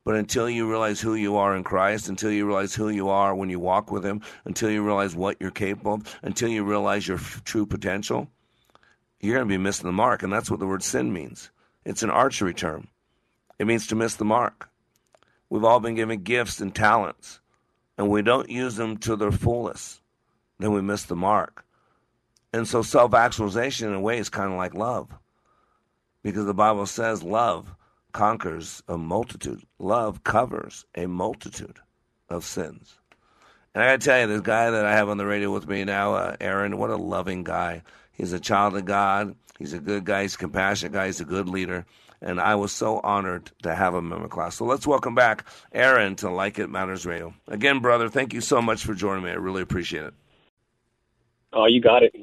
But 0.05 0.17
until 0.17 0.51
you 0.51 0.69
realize 0.69 1.01
who 1.01 1.15
you 1.15 1.37
are 1.37 1.55
in 1.55 1.63
Christ, 1.63 2.09
until 2.09 2.33
you 2.33 2.47
realize 2.47 2.75
who 2.75 2.89
you 2.89 3.09
are 3.09 3.35
when 3.35 3.51
you 3.51 3.61
walk 3.61 3.93
with 3.93 4.05
Him, 4.05 4.21
until 4.45 4.71
you 4.71 4.83
realize 4.83 5.15
what 5.15 5.37
you're 5.41 5.51
capable 5.51 5.95
of, 5.95 6.19
until 6.23 6.49
you 6.49 6.65
realize 6.65 7.07
your 7.07 7.19
f- 7.19 7.43
true 7.45 7.67
potential, 7.67 8.29
you're 9.23 9.37
going 9.37 9.49
to 9.49 9.53
be 9.53 9.59
missing 9.59 9.87
the 9.87 9.93
mark. 9.93 10.23
And 10.23 10.33
that's 10.33 10.51
what 10.51 10.61
the 10.61 10.67
word 10.67 10.83
sin 10.83 11.13
means. 11.13 11.51
It's 11.85 12.03
an 12.03 12.11
archery 12.11 12.53
term, 12.53 12.89
it 13.59 13.67
means 13.67 13.87
to 13.87 13.95
miss 13.95 14.17
the 14.17 14.25
mark. 14.25 14.69
We've 15.49 15.65
all 15.65 15.81
been 15.81 15.95
given 15.95 16.23
gifts 16.23 16.61
and 16.61 16.75
talents, 16.75 17.41
and 17.99 18.09
we 18.09 18.23
don't 18.23 18.49
use 18.49 18.77
them 18.77 18.97
to 18.99 19.17
their 19.17 19.33
fullest. 19.33 20.01
Then 20.59 20.73
we 20.73 20.81
miss 20.81 21.05
the 21.05 21.17
mark. 21.17 21.65
And 22.53 22.69
so 22.69 22.83
self 22.83 23.15
actualization, 23.15 23.89
in 23.89 23.95
a 23.95 24.01
way, 24.01 24.19
is 24.19 24.29
kind 24.29 24.51
of 24.51 24.59
like 24.59 24.75
love. 24.75 25.11
Because 26.23 26.47
the 26.47 26.55
Bible 26.55 26.87
says 26.87 27.23
love 27.23 27.75
conquers 28.13 28.83
a 28.89 28.97
multitude, 28.97 29.63
love 29.79 30.23
covers 30.23 30.85
a 30.95 31.07
multitude 31.07 31.79
of 32.29 32.45
sins. 32.45 32.99
And 33.75 33.83
I 33.83 33.89
got 33.89 34.01
to 34.01 34.07
tell 34.07 34.21
you, 34.21 34.27
this 34.27 34.43
guy 34.43 34.71
that 34.71 34.85
I 34.85 34.93
have 34.93 35.09
on 35.09 35.17
the 35.17 35.27
radio 35.27 35.51
with 35.51 35.67
me 35.67 35.85
now, 35.85 36.15
uh, 36.15 36.37
Aaron, 36.41 36.77
what 36.77 36.91
a 36.91 36.97
loving 36.97 37.43
guy. 37.43 37.83
He's 38.13 38.33
a 38.33 38.41
child 38.41 38.77
of 38.77 38.85
God. 38.85 39.35
He's 39.59 39.73
a 39.73 39.79
good 39.79 40.05
guy. 40.05 40.23
He's 40.23 40.35
a 40.35 40.39
compassionate 40.39 40.93
guy. 40.93 41.07
He's 41.07 41.21
a 41.21 41.25
good 41.25 41.49
leader 41.49 41.87
and 42.23 42.41
I 42.41 42.55
was 42.55 42.73
so 42.73 43.01
honored 43.01 43.51
to 43.65 43.75
have 43.75 43.95
him 43.95 44.13
in 44.13 44.23
my 44.23 44.29
class. 44.29 44.57
So 44.57 44.65
let's 44.65 44.87
welcome 44.87 45.15
back 45.15 45.45
Aaron 45.73 46.15
to 46.17 46.31
Like 46.31 46.59
It 46.59 46.71
Matters 46.71 47.05
Radio. 47.05 47.35
Again, 47.49 47.81
brother, 47.81 48.09
thank 48.09 48.33
you 48.33 48.41
so 48.41 48.63
much 48.63 48.85
for 48.85 48.95
joining 48.95 49.25
me. 49.25 49.31
I 49.31 49.35
really 49.35 49.63
appreciate 49.63 50.05
it. 50.05 50.15
Oh, 51.53 51.67
you 51.67 51.81
got 51.81 52.03
it. 52.03 52.15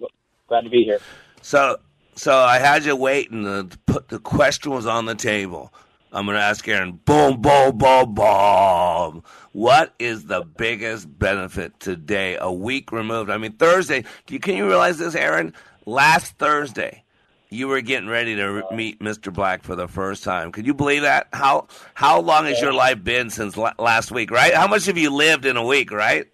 Glad 0.48 0.62
to 0.62 0.70
be 0.70 0.84
here. 0.84 1.00
So, 1.42 1.78
so 2.16 2.36
I 2.38 2.58
had 2.58 2.86
you 2.86 2.96
waiting. 2.96 3.44
The 3.44 3.78
put 3.86 4.08
the 4.08 4.20
question 4.20 4.72
was 4.72 4.88
on 4.88 5.06
the 5.06 5.16
table. 5.16 5.72
I'm 6.12 6.26
going 6.26 6.38
to 6.38 6.42
ask 6.42 6.68
Aaron. 6.68 6.94
Boom, 7.06 7.40
boom, 7.40 7.78
boom, 7.78 8.16
boom. 8.16 9.24
What 9.52 9.94
is 10.00 10.26
the 10.26 10.42
biggest 10.42 11.20
benefit 11.20 11.80
today? 11.80 12.36
A 12.42 12.52
week 12.52 12.92
removed. 12.92 13.30
I 13.30 13.38
mean, 13.38 13.52
Thursday. 13.52 14.04
Can 14.26 14.56
you 14.56 14.68
realize 14.68 14.98
this, 14.98 15.14
Aaron? 15.14 15.54
Last 15.90 16.38
Thursday, 16.38 17.04
you 17.50 17.68
were 17.68 17.82
getting 17.82 18.08
ready 18.08 18.36
to 18.36 18.64
meet 18.72 19.00
Mr. 19.00 19.34
Black 19.34 19.64
for 19.64 19.76
the 19.76 19.88
first 19.88 20.24
time. 20.24 20.52
Could 20.52 20.68
you 20.68 20.76
believe 20.76 21.02
that? 21.02 21.30
How 21.34 21.68
how 21.96 22.22
long 22.22 22.46
has 22.46 22.62
your 22.62 22.74
life 22.74 23.04
been 23.04 23.32
since 23.32 23.58
last 23.58 24.12
week? 24.12 24.30
Right? 24.30 24.54
How 24.54 24.68
much 24.68 24.86
have 24.86 25.00
you 25.00 25.10
lived 25.10 25.48
in 25.48 25.58
a 25.58 25.66
week? 25.66 25.92
Right? 25.92 26.28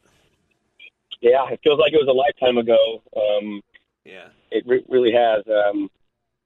Yeah, 1.21 1.47
it 1.49 1.61
feels 1.63 1.79
like 1.79 1.93
it 1.93 2.05
was 2.05 2.09
a 2.09 2.11
lifetime 2.11 2.57
ago. 2.57 3.01
Um, 3.15 3.61
yeah, 4.03 4.27
it 4.51 4.65
re- 4.67 4.83
really 4.89 5.13
has. 5.13 5.43
Um, 5.47 5.89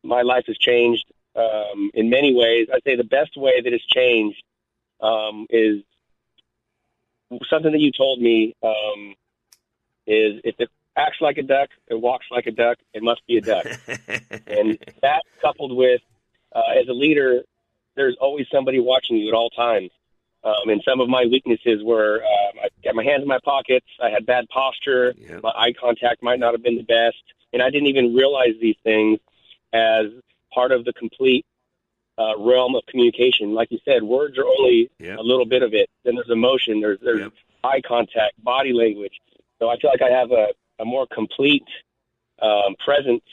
my 0.03 0.21
life 0.21 0.43
has 0.45 0.57
changed 0.59 1.11
um, 1.35 1.89
in 1.95 2.11
many 2.11 2.35
ways. 2.35 2.67
I'd 2.71 2.83
say 2.83 2.95
the 2.95 3.03
best 3.03 3.35
way 3.35 3.59
that 3.59 3.73
it's 3.73 3.85
changed 3.87 4.43
um, 5.01 5.47
is 5.49 5.81
something 7.49 7.71
that 7.71 7.81
you 7.81 7.91
told 7.91 8.21
me 8.21 8.55
um, 8.61 9.15
is 10.05 10.41
if 10.43 10.59
it 10.59 10.69
acts 10.99 11.17
like 11.21 11.37
a 11.37 11.43
duck, 11.43 11.69
it 11.87 11.99
walks 11.99 12.25
like 12.29 12.45
a 12.45 12.51
duck, 12.51 12.77
it 12.93 13.01
must 13.01 13.25
be 13.27 13.37
a 13.37 13.41
duck. 13.41 13.65
and 14.47 14.77
that 15.01 15.23
coupled 15.41 15.75
with, 15.75 16.01
uh, 16.53 16.61
as 16.79 16.87
a 16.87 16.93
leader, 16.93 17.43
there's 17.95 18.15
always 18.19 18.47
somebody 18.51 18.79
watching 18.79 19.17
you 19.17 19.29
at 19.29 19.33
all 19.33 19.49
times. 19.49 19.91
Um, 20.43 20.69
and 20.69 20.81
some 20.87 21.01
of 21.01 21.09
my 21.09 21.25
weaknesses 21.25 21.83
were 21.83 22.23
um, 22.23 22.59
I 22.63 22.69
got 22.83 22.95
my 22.95 23.03
hands 23.03 23.23
in 23.23 23.27
my 23.27 23.39
pockets. 23.43 23.87
I 24.01 24.09
had 24.09 24.25
bad 24.25 24.47
posture. 24.47 25.13
Yep. 25.17 25.43
My 25.43 25.49
eye 25.49 25.73
contact 25.73 26.23
might 26.23 26.39
not 26.39 26.53
have 26.53 26.63
been 26.63 26.77
the 26.77 26.83
best, 26.83 27.21
and 27.51 27.61
I 27.61 27.69
didn't 27.69 27.87
even 27.87 28.15
realize 28.15 28.53
these 28.61 28.77
things 28.83 29.19
as 29.73 30.05
part 30.53 30.71
of 30.71 30.85
the 30.85 30.93
complete 30.93 31.45
uh, 32.17 32.37
realm 32.37 32.75
of 32.75 32.85
communication. 32.85 33.53
Like 33.53 33.69
you 33.71 33.79
said, 33.83 34.01
words 34.01 34.37
are 34.37 34.45
only 34.45 34.89
yep. 34.97 35.17
a 35.17 35.21
little 35.21 35.45
bit 35.45 35.61
of 35.61 35.73
it. 35.73 35.89
Then 36.05 36.15
there's 36.15 36.29
emotion. 36.29 36.79
There's 36.79 36.99
there's 37.01 37.19
yep. 37.19 37.33
eye 37.65 37.81
contact, 37.85 38.41
body 38.41 38.71
language. 38.71 39.19
So 39.59 39.69
I 39.69 39.77
feel 39.77 39.91
like 39.91 40.01
I 40.01 40.13
have 40.13 40.31
a 40.31 40.47
a 40.79 40.85
more 40.85 41.07
complete 41.07 41.65
um, 42.41 42.75
presence 42.83 43.23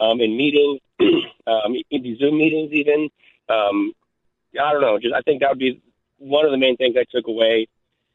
um, 0.00 0.20
in 0.20 0.36
meetings, 0.36 0.80
um, 1.46 1.74
in 1.90 2.16
Zoom 2.18 2.38
meetings, 2.38 2.72
even. 2.72 3.08
Um, 3.48 3.92
I 4.60 4.72
don't 4.72 4.82
know. 4.82 4.98
Just 4.98 5.14
I 5.14 5.22
think 5.22 5.40
that 5.40 5.50
would 5.50 5.58
be 5.58 5.80
one 6.18 6.44
of 6.44 6.50
the 6.50 6.58
main 6.58 6.76
things 6.76 6.96
I 6.98 7.04
took 7.10 7.26
away 7.26 7.66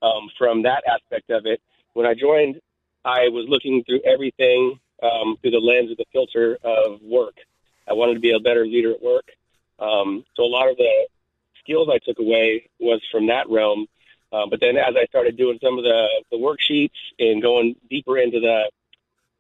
um, 0.02 0.30
from 0.38 0.64
that 0.64 0.84
aspect 0.88 1.30
of 1.30 1.46
it. 1.46 1.62
When 1.94 2.06
I 2.06 2.14
joined, 2.14 2.62
I 3.04 3.30
was 3.30 3.46
looking 3.48 3.84
through 3.84 4.02
everything 4.06 4.80
um, 5.02 5.38
through 5.42 5.52
the 5.52 5.60
lens 5.60 5.92
of 5.92 5.98
the 5.98 6.06
filter 6.12 6.58
of 6.64 7.02
work. 7.02 7.36
I 7.90 7.94
wanted 7.94 8.16
to 8.16 8.20
be 8.20 8.32
a 8.32 8.40
better 8.40 8.66
leader 8.66 8.92
at 8.92 9.02
work. 9.02 9.26
Um, 9.80 10.26
so 10.36 10.44
a 10.44 10.46
lot 10.46 10.70
of 10.70 10.78
the 10.78 11.08
skills 11.64 11.90
I 11.92 12.00
took 12.00 12.20
away 12.20 12.70
was 12.80 13.02
from 13.12 13.28
that 13.28 13.50
realm. 13.50 13.88
Uh, 14.32 14.46
but 14.50 14.60
then 14.60 14.78
as 14.78 14.96
I 14.96 15.06
started 15.06 15.38
doing 15.38 15.58
some 15.64 15.78
of 15.78 15.84
the, 15.84 16.08
the 16.32 16.38
worksheets 16.38 16.90
and 17.18 17.42
going 17.42 17.76
deeper 17.90 18.18
into 18.18 18.40
the 18.40 18.70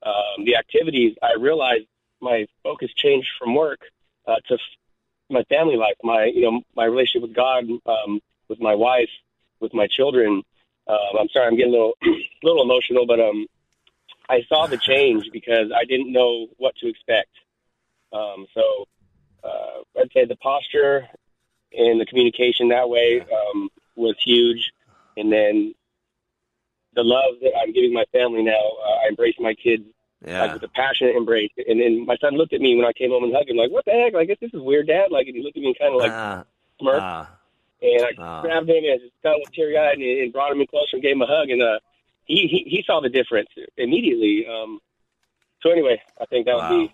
um, 0.03 0.45
the 0.45 0.55
activities, 0.55 1.15
I 1.21 1.33
realized 1.39 1.85
my 2.21 2.45
focus 2.63 2.91
changed 2.95 3.27
from 3.39 3.55
work 3.55 3.79
uh, 4.27 4.35
to 4.47 4.53
f- 4.53 4.59
my 5.29 5.43
family 5.43 5.75
life, 5.75 5.95
my 6.03 6.25
you 6.25 6.41
know 6.41 6.61
my 6.75 6.85
relationship 6.85 7.27
with 7.27 7.35
God, 7.35 7.65
um, 7.85 8.21
with 8.47 8.59
my 8.59 8.75
wife, 8.75 9.09
with 9.59 9.73
my 9.73 9.87
children. 9.87 10.43
Um, 10.87 11.19
I'm 11.19 11.29
sorry, 11.29 11.47
I'm 11.47 11.57
getting 11.57 11.73
a 11.73 11.77
little 11.77 11.93
little 12.43 12.63
emotional, 12.63 13.05
but 13.05 13.19
um, 13.19 13.47
I 14.29 14.43
saw 14.47 14.67
the 14.67 14.77
change 14.77 15.29
because 15.31 15.71
I 15.75 15.85
didn't 15.85 16.11
know 16.11 16.47
what 16.57 16.75
to 16.77 16.87
expect. 16.87 17.29
Um, 18.13 18.45
so 18.53 18.87
uh, 19.43 19.99
I'd 19.99 20.11
say 20.13 20.25
the 20.25 20.35
posture 20.37 21.07
and 21.73 21.99
the 21.99 22.05
communication 22.05 22.69
that 22.69 22.89
way 22.89 23.21
um, 23.21 23.69
was 23.95 24.15
huge, 24.23 24.71
and 25.17 25.31
then 25.31 25.73
the 26.93 27.03
love 27.03 27.35
that 27.41 27.51
I'm 27.61 27.73
giving 27.73 27.93
my 27.93 28.05
family 28.11 28.43
now. 28.43 28.53
Uh, 28.85 29.05
I 29.05 29.07
embrace 29.09 29.35
my 29.39 29.53
kids 29.53 29.83
Yeah. 30.25 30.41
like 30.41 30.53
with 30.53 30.63
a 30.63 30.67
passionate 30.69 31.15
embrace. 31.15 31.51
And 31.67 31.79
then 31.79 32.05
my 32.05 32.17
son 32.17 32.35
looked 32.35 32.53
at 32.53 32.61
me 32.61 32.75
when 32.75 32.85
I 32.85 32.93
came 32.93 33.11
home 33.11 33.23
and 33.23 33.33
hugged 33.35 33.49
him, 33.49 33.57
like, 33.57 33.69
"What 33.71 33.85
the 33.85 33.91
heck? 33.91 34.13
Like, 34.13 34.29
this 34.29 34.51
is 34.53 34.61
weird, 34.61 34.87
Dad." 34.87 35.11
Like, 35.11 35.27
and 35.27 35.35
he 35.35 35.43
looked 35.43 35.57
at 35.57 35.61
me 35.61 35.67
and 35.67 35.77
kind 35.79 35.93
of 35.93 35.99
like 35.99 36.11
smirked. 36.79 37.01
ah. 37.03 37.29
and 37.81 38.05
I 38.05 38.11
Ah. 38.17 38.41
grabbed 38.41 38.69
him 38.69 38.83
and 38.83 38.99
just 39.01 39.13
kind 39.21 39.39
of 39.43 39.51
teary 39.51 39.77
eyed 39.77 39.93
and, 39.99 40.03
and 40.03 40.33
brought 40.33 40.51
him 40.51 40.61
in 40.61 40.67
closer 40.67 40.95
and 40.95 41.03
gave 41.03 41.11
him 41.17 41.21
a 41.21 41.27
hug. 41.27 41.49
And 41.51 41.61
uh, 41.61 41.79
he, 42.25 42.47
he 42.47 42.63
he 42.67 42.83
saw 42.87 42.99
the 43.01 43.09
difference 43.09 43.49
immediately. 43.77 44.47
Um, 44.47 44.79
so 45.61 45.69
anyway, 45.69 46.01
I 46.19 46.25
think 46.25 46.45
that 46.47 46.55
would 46.55 46.69
be 46.69 46.91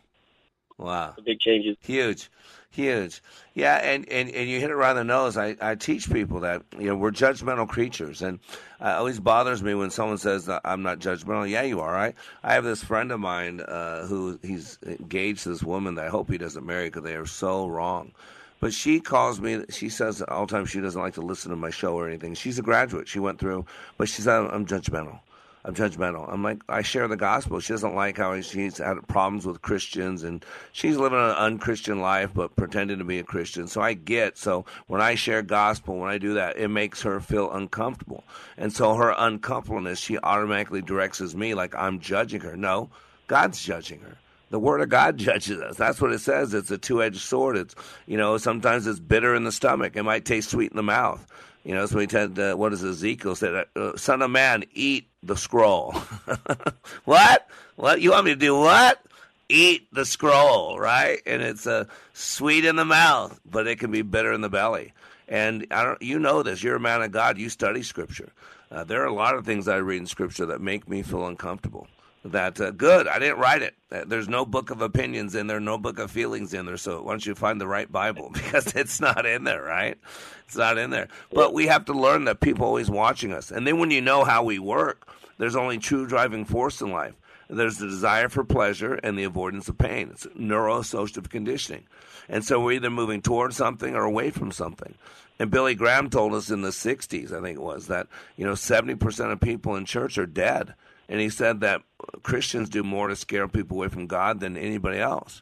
Wow. 0.77 1.13
the 1.15 1.21
big 1.21 1.39
changes. 1.39 1.77
Huge, 1.81 2.29
huge. 2.73 3.21
Yeah, 3.53 3.75
and, 3.75 4.09
and, 4.09 4.29
and 4.31 4.49
you 4.49 4.59
hit 4.59 4.71
it 4.71 4.75
right 4.75 4.89
on 4.89 4.95
the 4.95 5.03
nose. 5.03 5.37
I, 5.37 5.55
I 5.61 5.75
teach 5.75 6.11
people 6.11 6.39
that 6.41 6.63
you 6.77 6.87
know 6.87 6.95
we're 6.95 7.11
judgmental 7.11 7.67
creatures, 7.67 8.21
and 8.21 8.39
uh, 8.81 8.89
it 8.89 8.93
always 8.93 9.19
bothers 9.19 9.61
me 9.61 9.75
when 9.75 9.91
someone 9.91 10.17
says 10.17 10.49
I'm 10.65 10.81
not 10.81 10.99
judgmental. 10.99 11.49
Yeah, 11.49 11.61
you 11.61 11.79
are. 11.79 11.95
I 11.95 12.13
I 12.43 12.53
have 12.53 12.63
this 12.63 12.83
friend 12.83 13.11
of 13.11 13.19
mine 13.19 13.61
uh, 13.61 14.05
who 14.07 14.39
he's 14.41 14.79
engaged 14.85 15.43
to 15.43 15.49
this 15.49 15.63
woman 15.63 15.95
that 15.95 16.05
I 16.05 16.09
hope 16.09 16.29
he 16.29 16.37
doesn't 16.37 16.65
marry 16.65 16.87
because 16.87 17.03
they 17.03 17.15
are 17.15 17.27
so 17.27 17.67
wrong. 17.67 18.11
But 18.59 18.73
she 18.73 18.99
calls 18.99 19.39
me. 19.39 19.63
She 19.69 19.89
says 19.89 20.21
all 20.23 20.47
the 20.47 20.51
time 20.51 20.65
she 20.65 20.81
doesn't 20.81 20.99
like 20.99 21.13
to 21.15 21.21
listen 21.21 21.51
to 21.51 21.57
my 21.57 21.69
show 21.69 21.95
or 21.95 22.07
anything. 22.07 22.33
She's 22.33 22.57
a 22.57 22.63
graduate. 22.63 23.07
She 23.07 23.19
went 23.19 23.39
through, 23.39 23.65
but 23.97 24.09
she 24.09 24.21
said 24.23 24.39
I'm 24.39 24.65
judgmental. 24.65 25.19
I'm 25.65 25.73
judgmental. 25.75 26.31
I'm 26.31 26.43
like, 26.43 26.61
I 26.67 26.81
share 26.81 27.07
the 27.07 27.15
gospel. 27.15 27.61
She 27.61 27.71
doesn't 27.71 27.95
like 27.95 28.17
how 28.17 28.39
she's 28.41 28.79
had 28.79 28.95
problems 29.07 29.45
with 29.45 29.61
Christians 29.61 30.23
and 30.23 30.43
she's 30.73 30.97
living 30.97 31.19
an 31.19 31.35
unchristian 31.35 32.01
life 32.01 32.31
but 32.33 32.55
pretending 32.57 32.97
to 32.97 33.05
be 33.05 33.19
a 33.19 33.23
Christian. 33.23 33.67
So 33.67 33.81
I 33.81 33.93
get, 33.93 34.37
so 34.37 34.65
when 34.87 34.99
I 34.99 35.15
share 35.15 35.41
gospel, 35.41 35.97
when 35.97 36.09
I 36.09 36.17
do 36.17 36.33
that, 36.33 36.57
it 36.57 36.67
makes 36.67 37.01
her 37.03 37.21
feel 37.21 37.49
uncomfortable. 37.51 38.25
And 38.57 38.73
so 38.73 38.95
her 38.95 39.15
uncomfortableness, 39.17 39.99
she 39.99 40.17
automatically 40.17 40.81
directs 40.81 41.21
as 41.21 41.33
me 41.33 41.53
like 41.53 41.73
I'm 41.75 41.99
judging 41.99 42.41
her. 42.41 42.57
No, 42.57 42.89
God's 43.27 43.63
judging 43.63 44.01
her. 44.01 44.17
The 44.49 44.59
word 44.59 44.81
of 44.81 44.89
God 44.89 45.17
judges 45.17 45.61
us. 45.61 45.77
That's 45.77 46.01
what 46.01 46.11
it 46.11 46.19
says. 46.19 46.53
It's 46.53 46.71
a 46.71 46.77
two-edged 46.77 47.21
sword. 47.21 47.55
It's, 47.55 47.73
you 48.05 48.17
know, 48.17 48.37
sometimes 48.37 48.85
it's 48.85 48.99
bitter 48.99 49.33
in 49.33 49.45
the 49.45 49.51
stomach. 49.51 49.95
It 49.95 50.03
might 50.03 50.25
taste 50.25 50.49
sweet 50.49 50.71
in 50.71 50.77
the 50.77 50.83
mouth. 50.83 51.25
You 51.63 51.73
know, 51.73 51.85
so 51.85 51.97
we 51.97 52.07
tend 52.07 52.35
to, 52.35 52.55
what 52.55 52.69
does 52.69 52.83
Ezekiel 52.83 53.35
say? 53.35 53.63
Uh, 53.75 53.95
Son 53.95 54.21
of 54.21 54.29
man, 54.29 54.65
eat 54.73 55.07
the 55.21 55.37
scroll. 55.37 55.93
what? 57.05 57.47
What? 57.75 58.01
You 58.01 58.11
want 58.11 58.25
me 58.25 58.31
to 58.31 58.39
do 58.39 58.57
what? 58.57 59.01
Eat 59.47 59.87
the 59.93 60.05
scroll, 60.05 60.77
right? 60.77 61.19
And 61.25 61.41
it's 61.41 61.65
uh, 61.65 61.85
sweet 62.13 62.65
in 62.65 62.75
the 62.75 62.85
mouth, 62.85 63.39
but 63.45 63.67
it 63.67 63.79
can 63.79 63.91
be 63.91 64.01
bitter 64.01 64.33
in 64.33 64.41
the 64.41 64.49
belly. 64.49 64.93
And 65.27 65.65
I 65.71 65.83
don't, 65.83 66.01
you 66.01 66.19
know 66.19 66.43
this. 66.43 66.61
You're 66.61 66.75
a 66.75 66.81
man 66.81 67.01
of 67.01 67.11
God. 67.11 67.37
You 67.37 67.49
study 67.49 67.81
Scripture. 67.81 68.33
Uh, 68.69 68.83
there 68.83 69.01
are 69.01 69.07
a 69.07 69.13
lot 69.13 69.35
of 69.35 69.45
things 69.45 69.67
I 69.67 69.77
read 69.77 70.01
in 70.01 70.07
Scripture 70.07 70.47
that 70.47 70.59
make 70.59 70.89
me 70.89 71.01
feel 71.01 71.27
uncomfortable. 71.27 71.87
That 72.25 72.59
uh, 72.61 72.71
good. 72.71 73.07
I 73.07 73.19
didn't 73.19 73.39
write 73.39 73.61
it. 73.61 73.75
Uh, 73.91 74.05
There's 74.07 74.29
no 74.29 74.45
book 74.45 74.69
of 74.69 74.81
opinions 74.81 75.35
in 75.35 75.47
there, 75.47 75.59
no 75.59 75.77
book 75.77 75.99
of 75.99 76.09
feelings 76.09 76.53
in 76.53 76.65
there. 76.65 76.77
So 76.77 77.01
why 77.01 77.11
don't 77.11 77.25
you 77.25 77.35
find 77.35 77.59
the 77.59 77.67
right 77.67 77.91
Bible 77.91 78.29
because 78.33 78.73
it's 78.75 79.01
not 79.01 79.25
in 79.25 79.43
there, 79.43 79.61
right? 79.61 79.97
It's 80.45 80.55
not 80.55 80.77
in 80.77 80.89
there. 80.89 81.09
But 81.33 81.53
we 81.53 81.67
have 81.67 81.85
to 81.85 81.93
learn 81.93 82.23
that 82.25 82.39
people 82.39 82.63
are 82.63 82.67
always 82.67 82.89
watching 82.89 83.33
us. 83.33 83.51
And 83.51 83.67
then 83.67 83.77
when 83.77 83.91
you 83.91 84.01
know 84.01 84.23
how 84.23 84.43
we 84.43 84.57
work, 84.57 85.07
there's 85.37 85.55
only 85.55 85.79
true 85.79 86.07
driving 86.07 86.45
force 86.45 86.79
in 86.81 86.91
life. 86.91 87.15
There's 87.49 87.77
the 87.77 87.87
desire 87.87 88.29
for 88.29 88.43
pleasure 88.43 88.93
and 88.95 89.17
the 89.17 89.25
avoidance 89.25 89.67
of 89.67 89.77
pain. 89.77 90.09
It's 90.11 90.25
neuro-associative 90.33 91.29
conditioning. 91.29 91.83
And 92.29 92.45
so 92.45 92.59
we're 92.59 92.73
either 92.73 92.89
moving 92.89 93.21
towards 93.21 93.57
something 93.57 93.95
or 93.95 94.03
away 94.03 94.29
from 94.29 94.51
something. 94.51 94.95
And 95.39 95.51
Billy 95.51 95.75
Graham 95.75 96.09
told 96.09 96.33
us 96.33 96.49
in 96.49 96.61
the 96.61 96.69
60s, 96.69 97.33
I 97.33 97.41
think 97.41 97.57
it 97.57 97.63
was, 97.63 97.87
that, 97.87 98.07
you 98.37 98.45
know, 98.45 98.53
70% 98.53 99.31
of 99.31 99.41
people 99.41 99.75
in 99.75 99.85
church 99.85 100.17
are 100.17 100.25
dead. 100.25 100.73
And 101.09 101.19
he 101.19 101.29
said 101.29 101.61
that 101.61 101.81
Christians 102.23 102.69
do 102.69 102.83
more 102.83 103.07
to 103.07 103.15
scare 103.15 103.47
people 103.47 103.77
away 103.77 103.89
from 103.89 104.07
God 104.07 104.39
than 104.39 104.57
anybody 104.57 104.99
else. 104.99 105.41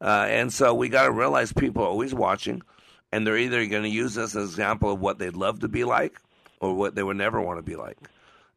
Uh, 0.00 0.26
and 0.28 0.52
so 0.52 0.74
we 0.74 0.88
got 0.88 1.04
to 1.04 1.12
realize 1.12 1.52
people 1.52 1.82
are 1.82 1.88
always 1.88 2.14
watching, 2.14 2.62
and 3.12 3.26
they're 3.26 3.38
either 3.38 3.64
going 3.66 3.84
to 3.84 3.88
use 3.88 4.18
us 4.18 4.30
as 4.30 4.36
an 4.36 4.42
example 4.42 4.92
of 4.92 5.00
what 5.00 5.18
they'd 5.18 5.36
love 5.36 5.60
to 5.60 5.68
be 5.68 5.84
like 5.84 6.20
or 6.60 6.74
what 6.74 6.94
they 6.94 7.02
would 7.02 7.16
never 7.16 7.40
want 7.40 7.58
to 7.58 7.62
be 7.62 7.76
like. 7.76 7.98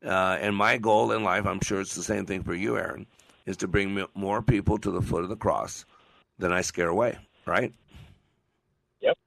Uh, 0.04 0.38
and 0.40 0.56
my 0.56 0.78
goal 0.78 1.12
in 1.12 1.24
life, 1.24 1.46
I'm 1.46 1.62
sure 1.62 1.82
it's 1.82 1.96
the 1.96 2.04
same 2.04 2.26
thing 2.26 2.44
for 2.44 2.54
you, 2.54 2.78
Aaron, 2.78 3.06
is 3.46 3.58
to 3.58 3.68
bring 3.68 4.06
more 4.14 4.42
people 4.42 4.78
to 4.80 4.92
the 4.92 5.02
foot 5.02 5.24
of 5.24 5.30
the 5.30 5.36
cross 5.36 5.86
than 6.38 6.52
I 6.52 6.62
scare 6.62 6.90
away, 6.90 7.18
right? 7.46 7.74
Yep. 9.02 9.18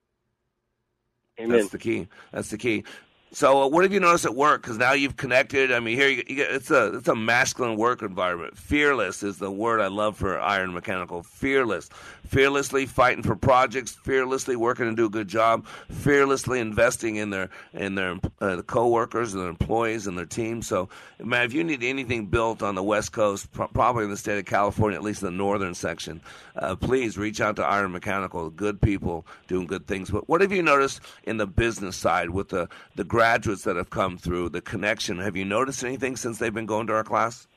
Amen. 1.41 1.59
That's 1.59 1.71
the 1.71 1.79
key. 1.79 2.09
That's 2.33 2.51
the 2.51 2.59
key. 2.59 2.85
So, 3.31 3.63
uh, 3.63 3.69
what 3.69 3.85
have 3.85 3.93
you 3.93 4.01
noticed 4.01 4.25
at 4.25 4.35
work? 4.35 4.63
Because 4.63 4.79
now 4.79 4.93
you've 4.93 5.19
connected. 5.19 5.71
I 5.71 5.81
mean, 5.81 5.99
here 5.99 6.09
you, 6.09 6.23
you 6.27 6.37
get, 6.37 6.51
it's 6.51 6.71
a 6.71 6.97
it's 6.97 7.09
a 7.09 7.15
masculine 7.15 7.77
work 7.77 8.01
environment. 8.01 8.57
Fearless 8.57 9.23
is 9.23 9.37
the 9.37 9.51
word 9.51 9.81
I 9.83 9.89
love 9.89 10.17
for 10.17 10.41
Iron 10.41 10.73
Mechanical. 10.73 11.23
Fearless, 11.23 11.91
fearlessly 12.27 12.87
fighting 12.87 13.23
for 13.23 13.37
projects, 13.37 13.93
fearlessly 13.93 14.57
working 14.57 14.87
to 14.87 14.95
do 14.97 15.07
a 15.07 15.11
good 15.11 15.29
job, 15.29 15.67
fearlessly 15.91 16.59
investing 16.59 17.17
in 17.17 17.29
their 17.29 17.51
in 17.75 17.97
their 17.97 18.19
uh, 18.41 18.57
the 18.57 18.63
coworkers 18.63 19.35
and 19.35 19.43
their 19.43 19.51
employees 19.51 20.07
and 20.07 20.17
their 20.17 20.25
team. 20.25 20.63
So, 20.63 20.89
man, 21.23 21.45
if 21.45 21.53
you 21.53 21.63
need 21.65 21.83
anything 21.83 22.27
built 22.27 22.63
on 22.63 22.77
the 22.77 22.83
West 22.83 23.13
Coast, 23.13 23.53
pro- 23.53 23.69
probably 23.69 24.05
in 24.05 24.11
the 24.11 24.17
state 24.17 24.39
of 24.39 24.47
California, 24.47 24.99
at 24.99 25.05
least 25.05 25.21
the 25.21 25.31
northern 25.31 25.75
section, 25.75 26.23
uh, 26.57 26.77
please 26.77 27.19
reach 27.19 27.43
out 27.43 27.57
to 27.57 27.65
Iron 27.65 27.93
Mechanical. 27.93 28.49
Good 28.49 28.81
people 28.81 29.27
doing 29.49 29.67
good 29.67 29.87
things. 29.87 30.11
But 30.11 30.31
what 30.31 30.41
have 30.41 30.51
you 30.51 30.63
noticed 30.63 31.01
in 31.25 31.37
the 31.37 31.47
business 31.47 31.95
side 31.95 32.31
with 32.31 32.49
the 32.49 32.71
the 32.97 33.05
graduates 33.19 33.65
that 33.65 33.75
have 33.75 33.91
come 33.91 34.17
through, 34.17 34.49
the 34.49 34.61
connection? 34.61 35.19
Have 35.19 35.37
you 35.37 35.45
noticed 35.45 35.83
anything 35.83 36.15
since 36.15 36.39
they've 36.39 36.55
been 36.55 36.67
going 36.67 36.87
to 36.87 36.93
our 36.93 37.03
class? 37.03 37.49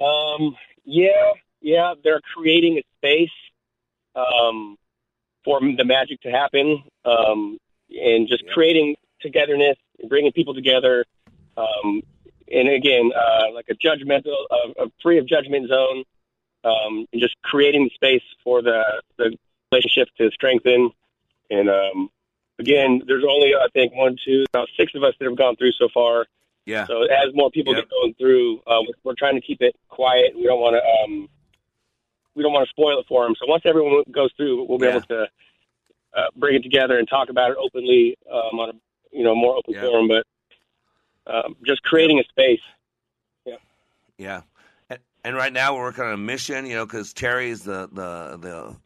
Um, 0.00 0.56
yeah, 0.84 1.32
yeah, 1.60 1.94
they're 2.04 2.20
creating 2.32 2.78
a 2.78 2.82
space 2.98 3.36
um, 4.14 4.76
for 5.44 5.58
the 5.60 5.84
magic 5.84 6.20
to 6.20 6.30
happen, 6.30 6.84
um, 7.04 7.58
and 7.90 8.28
just 8.28 8.44
creating 8.54 8.94
togetherness 9.20 9.78
and 9.98 10.08
bringing 10.08 10.30
people 10.30 10.54
together. 10.54 11.04
Um, 11.56 12.02
and 12.52 12.68
again, 12.68 13.10
uh, 13.16 13.52
like 13.52 13.66
a 13.68 13.74
judgmental, 13.74 14.36
a, 14.52 14.84
a 14.84 14.92
free 15.02 15.18
of 15.18 15.26
judgment 15.26 15.68
zone, 15.68 16.04
um, 16.62 17.04
and 17.12 17.20
just 17.20 17.34
creating 17.42 17.82
the 17.82 17.90
space 17.96 18.22
for 18.44 18.62
the 18.62 18.80
the 19.18 19.36
relationship 19.72 20.06
to 20.18 20.30
strengthen. 20.30 20.92
And 21.50 21.68
um, 21.68 22.10
again, 22.62 23.02
there's 23.06 23.24
only 23.28 23.54
I 23.54 23.66
think 23.72 23.94
one, 23.94 24.16
two, 24.24 24.44
about 24.52 24.68
six 24.78 24.92
of 24.94 25.02
us 25.02 25.14
that 25.18 25.28
have 25.28 25.36
gone 25.36 25.56
through 25.56 25.72
so 25.72 25.88
far. 25.92 26.26
Yeah. 26.64 26.86
So 26.86 27.02
as 27.02 27.34
more 27.34 27.50
people 27.50 27.74
get 27.74 27.90
going 27.90 28.14
through, 28.14 28.60
uh, 28.66 28.78
we're, 29.02 29.14
trying 29.18 29.34
to 29.34 29.40
keep 29.40 29.60
it 29.60 29.74
quiet. 29.88 30.32
We 30.36 30.44
don't 30.44 30.60
want 30.60 30.76
to 30.76 30.82
um, 30.82 31.28
we 32.34 32.42
don't 32.42 32.52
want 32.52 32.66
to 32.66 32.70
spoil 32.70 33.00
it 33.00 33.06
for 33.08 33.24
them. 33.24 33.34
So 33.38 33.46
once 33.46 33.64
everyone 33.66 34.04
goes 34.10 34.30
through, 34.36 34.64
we'll 34.68 34.78
be 34.78 34.86
able 34.86 35.02
to 35.02 35.26
uh, 36.16 36.26
bring 36.36 36.54
it 36.54 36.62
together 36.62 36.98
and 36.98 37.08
talk 37.08 37.30
about 37.30 37.50
it 37.50 37.56
openly 37.60 38.16
um, 38.30 38.60
on 38.60 38.70
a 38.70 38.72
you 39.10 39.24
know 39.24 39.34
more 39.34 39.56
open 39.56 39.74
forum. 39.74 40.08
But 40.08 40.24
um, 41.26 41.56
just 41.66 41.82
creating 41.82 42.20
a 42.20 42.24
space. 42.24 42.60
Yeah. 43.44 43.56
Yeah. 44.18 44.40
And, 44.88 45.00
and 45.24 45.36
right 45.36 45.52
now 45.52 45.74
we're 45.74 45.82
working 45.82 46.04
on 46.04 46.12
a 46.12 46.18
mission, 46.18 46.66
you 46.66 46.74
know, 46.74 46.86
because 46.86 47.12
Terry's 47.12 47.62
the, 47.62 47.88
the, 47.92 48.38
the 48.38 48.76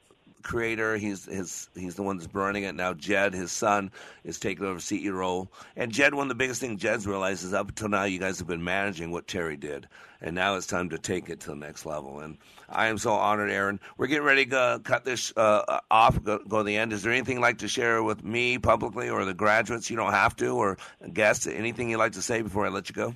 creator. 0.47 0.97
He's 0.97 1.27
his 1.27 1.69
he's 1.75 1.97
the 1.97 2.03
one 2.03 2.17
that's 2.17 2.27
burning 2.27 2.63
it 2.63 2.75
now. 2.75 2.95
Jed, 2.95 3.35
his 3.35 3.53
son, 3.53 3.91
is 4.25 4.39
taking 4.39 4.65
over 4.65 4.79
CEO 4.79 5.13
role. 5.13 5.53
And 5.77 5.93
Jed, 5.93 6.15
one 6.15 6.25
of 6.25 6.29
the 6.29 6.35
biggest 6.37 6.61
things 6.61 6.81
Jed's 6.81 7.07
realized 7.07 7.45
is 7.45 7.53
up 7.53 7.69
until 7.69 7.89
now 7.89 8.05
you 8.05 8.19
guys 8.19 8.39
have 8.39 8.49
been 8.49 8.65
managing 8.65 9.11
what 9.11 9.27
Terry 9.27 9.57
did, 9.57 9.89
and 10.21 10.35
now 10.35 10.57
it's 10.57 10.67
time 10.67 10.89
to 10.91 10.99
take 10.99 11.29
it 11.29 11.41
to 11.41 11.49
the 11.49 11.57
next 11.57 11.85
level. 11.85 12.21
And 12.21 12.39
I 12.69 12.87
am 12.87 12.97
so 12.97 13.13
honored, 13.13 13.51
Aaron. 13.51 13.81
We're 13.99 14.07
getting 14.07 14.25
ready 14.25 14.47
to 14.47 14.81
cut 14.85 15.05
this 15.05 15.33
uh, 15.37 15.81
off, 15.91 16.23
go, 16.23 16.39
go 16.39 16.59
to 16.59 16.65
the 16.65 16.77
end. 16.77 16.93
Is 16.93 17.03
there 17.03 17.13
anything 17.13 17.37
you'd 17.37 17.43
like 17.43 17.59
to 17.59 17.69
share 17.69 18.03
with 18.03 18.25
me 18.25 18.59
publicly 18.59 19.11
or 19.11 19.25
the 19.25 19.35
graduates? 19.35 19.91
You 19.91 19.97
don't 19.97 20.13
have 20.13 20.37
to, 20.37 20.51
or 20.51 20.79
guests. 21.13 21.47
Anything 21.47 21.91
you'd 21.91 21.99
like 21.99 22.13
to 22.13 22.23
say 22.23 22.43
before 22.43 22.65
I 22.65 22.71
let 22.71 22.89
you 22.89 22.95
go? 22.95 23.15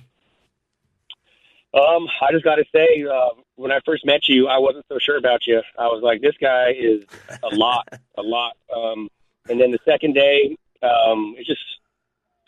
Um, 1.73 2.07
I 2.21 2.31
just 2.31 2.43
got 2.43 2.55
to 2.55 2.65
say, 2.73 3.05
uh, 3.05 3.29
when 3.55 3.71
I 3.71 3.79
first 3.85 4.05
met 4.05 4.27
you, 4.27 4.47
I 4.47 4.57
wasn't 4.57 4.85
so 4.89 4.97
sure 4.99 5.17
about 5.17 5.47
you. 5.47 5.61
I 5.79 5.87
was 5.87 6.01
like, 6.03 6.21
this 6.21 6.35
guy 6.39 6.73
is 6.77 7.03
a 7.43 7.55
lot, 7.55 7.87
a 8.17 8.21
lot. 8.21 8.57
Um, 8.75 9.09
and 9.49 9.59
then 9.59 9.71
the 9.71 9.79
second 9.85 10.13
day, 10.13 10.57
um, 10.83 11.35
it's 11.37 11.47
just 11.47 11.61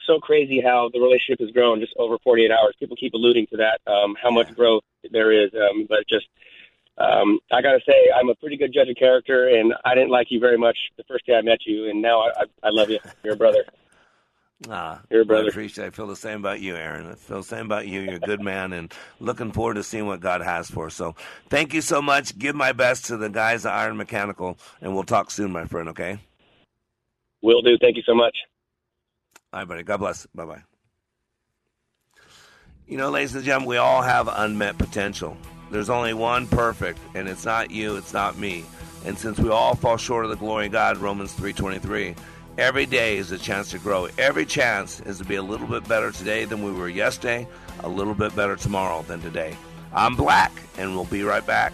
so 0.06 0.20
crazy 0.20 0.60
how 0.60 0.90
the 0.92 1.00
relationship 1.00 1.40
has 1.40 1.52
grown 1.52 1.80
just 1.80 1.94
over 1.98 2.18
48 2.24 2.52
hours. 2.52 2.76
People 2.78 2.98
keep 2.98 3.14
alluding 3.14 3.48
to 3.48 3.58
that, 3.58 3.80
um, 3.88 4.16
how 4.22 4.30
much 4.30 4.54
growth 4.56 4.84
there 5.12 5.32
is. 5.32 5.52
Um, 5.54 5.86
but 5.88 6.06
just, 6.10 6.28
um, 6.98 7.40
I 7.52 7.62
got 7.62 7.74
to 7.74 7.82
say, 7.88 8.12
I'm 8.14 8.28
a 8.28 8.36
pretty 8.36 8.58
good 8.58 8.74
judge 8.74 8.90
of 8.90 8.98
character, 8.98 9.48
and 9.48 9.74
I 9.86 9.96
didn't 9.96 10.12
like 10.12 10.32
you 10.32 10.40
very 10.42 10.58
much 10.58 10.78
the 10.98 11.04
first 11.06 11.26
day 11.26 11.36
I 11.36 11.42
met 11.42 11.66
you, 11.66 11.90
and 11.90 12.02
now 12.02 12.22
I, 12.22 12.28
I, 12.28 12.44
I 12.64 12.70
love 12.72 12.90
you. 12.90 13.00
You're 13.24 13.36
a 13.36 13.38
brother. 13.38 13.64
Ah, 14.70 15.02
Here, 15.10 15.26
brother. 15.26 15.46
I 15.46 15.50
appreciate. 15.50 15.88
I 15.88 15.90
feel 15.90 16.08
the 16.08 16.16
same 16.16 16.40
about 16.40 16.62
you, 16.62 16.76
Aaron. 16.76 17.08
I 17.10 17.16
feel 17.16 17.38
the 17.38 17.44
same 17.44 17.66
about 17.66 17.88
you. 17.88 18.02
You're 18.02 18.16
a 18.16 18.20
good 18.20 18.42
man, 18.42 18.74
and 18.74 18.94
looking 19.20 19.52
forward 19.52 19.76
to 19.76 19.84
seeing 19.84 20.08
what 20.08 20.22
God 20.22 20.42
has 20.42 20.70
for 20.70 20.88
us. 20.88 20.96
So, 20.96 21.16
thank 21.50 21.74
you 21.74 21.82
so 21.82 22.02
much. 22.02 22.38
Give 22.38 22.56
my 22.56 22.72
best 22.72 23.06
to 23.06 23.18
the 23.18 23.30
guys 23.30 23.66
at 23.66 23.74
Iron 23.74 23.98
Mechanical, 23.98 24.58
and 24.82 24.94
we'll 24.94 25.04
talk 25.04 25.32
soon, 25.32 25.52
my 25.52 25.66
friend. 25.66 25.90
Okay. 25.90 26.20
Will 27.42 27.62
do. 27.62 27.78
Thank 27.82 27.98
you 27.98 28.04
so 28.06 28.16
much. 28.16 28.36
All 29.52 29.60
right, 29.60 29.68
buddy. 29.68 29.84
God 29.84 29.98
bless. 29.98 30.26
Bye 30.28 30.46
bye. 30.46 30.64
You 32.88 32.98
know, 32.98 33.10
ladies 33.10 33.36
and 33.36 33.44
gentlemen, 33.44 33.70
we 33.70 33.78
all 33.78 34.02
have 34.02 34.28
unmet 34.32 34.78
potential. 34.78 35.38
There's 35.72 35.90
only 35.90 36.14
one 36.14 36.48
perfect, 36.48 37.00
and 37.16 37.28
it's 37.28 37.46
not 37.46 37.72
you, 37.72 37.96
it's 37.96 38.14
not 38.14 38.38
me. 38.38 38.66
And 39.06 39.18
since 39.18 39.40
we 39.40 39.50
all 39.50 39.76
fall 39.76 39.98
short 39.98 40.26
of 40.26 40.32
the 40.32 40.38
glory 40.38 40.68
of 40.68 40.72
God, 40.74 40.98
Romans 40.98 41.34
3:23, 41.34 42.16
every 42.58 42.86
day 42.86 43.18
is 43.18 43.32
a 43.32 43.38
chance 43.38 43.72
to 43.72 43.80
grow. 43.80 44.08
Every 44.18 44.46
chance 44.46 45.00
is 45.02 45.18
to 45.18 45.26
be 45.26 45.36
a 45.36 45.44
little 45.44 45.68
bit 45.68 45.88
better 45.88 46.12
today 46.12 46.46
than 46.46 46.64
we 46.64 46.72
were 46.72 46.90
yesterday, 46.90 47.48
a 47.82 47.90
little 47.90 48.14
bit 48.14 48.36
better 48.36 48.56
tomorrow 48.56 49.02
than 49.04 49.22
today. 49.22 49.58
I'm 49.94 50.16
Black, 50.16 50.52
and 50.78 50.96
we'll 50.96 51.06
be 51.06 51.24
right 51.24 51.46
back. 51.46 51.74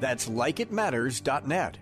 That's 0.00 0.28
likeitmatters.net. 0.28 1.78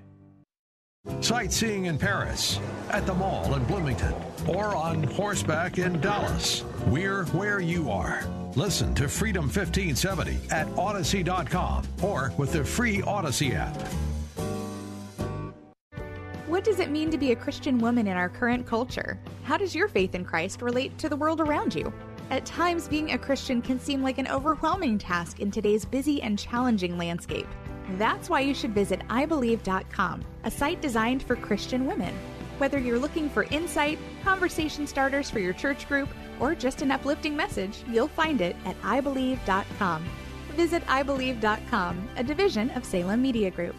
Sightseeing 1.20 1.86
in 1.86 1.96
Paris, 1.96 2.60
at 2.90 3.06
the 3.06 3.14
mall 3.14 3.54
in 3.54 3.64
Bloomington, 3.64 4.14
or 4.46 4.76
on 4.76 5.02
horseback 5.04 5.78
in 5.78 6.00
Dallas. 6.00 6.64
We're 6.88 7.24
where 7.26 7.60
you 7.60 7.90
are. 7.90 8.26
Listen 8.56 8.94
to 8.96 9.08
Freedom 9.08 9.44
1570 9.44 10.38
at 10.50 10.66
Audacy.com 10.68 11.84
or 12.02 12.32
with 12.36 12.52
the 12.52 12.64
free 12.64 13.00
Odyssey 13.02 13.52
app. 13.52 13.76
What 16.46 16.64
does 16.64 16.80
it 16.80 16.90
mean 16.90 17.10
to 17.10 17.18
be 17.18 17.32
a 17.32 17.36
Christian 17.36 17.78
woman 17.78 18.06
in 18.06 18.16
our 18.16 18.28
current 18.28 18.66
culture? 18.66 19.18
How 19.44 19.56
does 19.56 19.74
your 19.74 19.86
faith 19.86 20.14
in 20.14 20.24
Christ 20.24 20.60
relate 20.60 20.96
to 20.98 21.08
the 21.08 21.16
world 21.16 21.40
around 21.40 21.74
you? 21.74 21.92
At 22.30 22.44
times, 22.44 22.88
being 22.88 23.12
a 23.12 23.18
Christian 23.18 23.62
can 23.62 23.78
seem 23.78 24.02
like 24.02 24.18
an 24.18 24.28
overwhelming 24.28 24.98
task 24.98 25.40
in 25.40 25.50
today's 25.50 25.84
busy 25.84 26.20
and 26.20 26.38
challenging 26.38 26.98
landscape. 26.98 27.46
That's 27.96 28.28
why 28.28 28.40
you 28.40 28.54
should 28.54 28.74
visit 28.74 29.00
iBelieve.com, 29.08 30.24
a 30.44 30.50
site 30.50 30.80
designed 30.82 31.22
for 31.22 31.36
Christian 31.36 31.86
women. 31.86 32.14
Whether 32.58 32.78
you're 32.78 32.98
looking 32.98 33.30
for 33.30 33.44
insight, 33.44 33.98
conversation 34.22 34.86
starters 34.86 35.30
for 35.30 35.38
your 35.38 35.52
church 35.52 35.88
group, 35.88 36.08
or 36.40 36.54
just 36.54 36.82
an 36.82 36.90
uplifting 36.90 37.36
message, 37.36 37.82
you'll 37.88 38.08
find 38.08 38.40
it 38.40 38.56
at 38.64 38.80
iBelieve.com. 38.82 40.04
Visit 40.50 40.84
iBelieve.com, 40.86 42.08
a 42.16 42.24
division 42.24 42.70
of 42.70 42.84
Salem 42.84 43.22
Media 43.22 43.50
Group. 43.50 43.76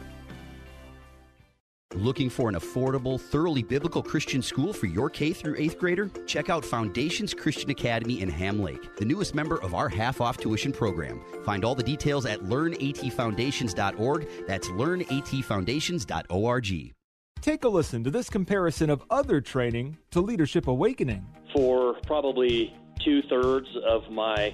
Looking 1.95 2.29
for 2.29 2.49
an 2.49 2.55
affordable, 2.55 3.19
thoroughly 3.19 3.63
biblical 3.63 4.03
Christian 4.03 4.43
school 4.43 4.73
for 4.73 4.85
your 4.85 5.09
K 5.09 5.33
through 5.33 5.57
8th 5.57 5.79
grader? 5.79 6.11
Check 6.27 6.51
out 6.51 6.63
Foundations 6.63 7.33
Christian 7.33 7.71
Academy 7.71 8.21
in 8.21 8.29
Ham 8.29 8.61
Lake, 8.61 8.95
the 8.97 9.05
newest 9.05 9.33
member 9.33 9.59
of 9.63 9.73
our 9.73 9.89
half-off 9.89 10.37
tuition 10.37 10.71
program. 10.71 11.19
Find 11.43 11.65
all 11.65 11.73
the 11.73 11.81
details 11.81 12.27
at 12.27 12.41
learnatfoundations.org. 12.41 14.27
That's 14.45 14.67
learnatfoundations.org. 14.67 16.93
Take 17.41 17.63
a 17.63 17.69
listen 17.69 18.03
to 18.03 18.11
this 18.11 18.29
comparison 18.29 18.91
of 18.91 19.01
other 19.09 19.41
training 19.41 19.97
to 20.11 20.21
Leadership 20.21 20.67
Awakening. 20.67 21.25
For 21.55 21.95
probably 22.05 22.71
two 23.03 23.23
thirds 23.23 23.67
of 23.87 24.11
my 24.11 24.53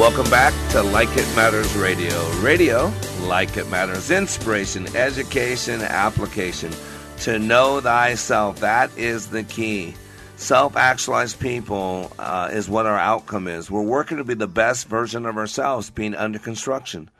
Welcome 0.00 0.30
back 0.30 0.54
to 0.70 0.82
Like 0.82 1.14
It 1.14 1.36
Matters 1.36 1.76
Radio. 1.76 2.30
Radio, 2.40 2.90
like 3.24 3.58
it 3.58 3.68
matters, 3.68 4.10
inspiration, 4.10 4.86
education, 4.96 5.82
application. 5.82 6.72
To 7.18 7.38
know 7.38 7.82
thyself, 7.82 8.60
that 8.60 8.96
is 8.96 9.26
the 9.26 9.42
key. 9.42 9.94
Self 10.36 10.74
actualized 10.74 11.38
people 11.38 12.10
uh, 12.18 12.48
is 12.50 12.66
what 12.66 12.86
our 12.86 12.96
outcome 12.96 13.46
is. 13.46 13.70
We're 13.70 13.82
working 13.82 14.16
to 14.16 14.24
be 14.24 14.32
the 14.32 14.48
best 14.48 14.88
version 14.88 15.26
of 15.26 15.36
ourselves, 15.36 15.90
being 15.90 16.14
under 16.14 16.38
construction. 16.38 17.10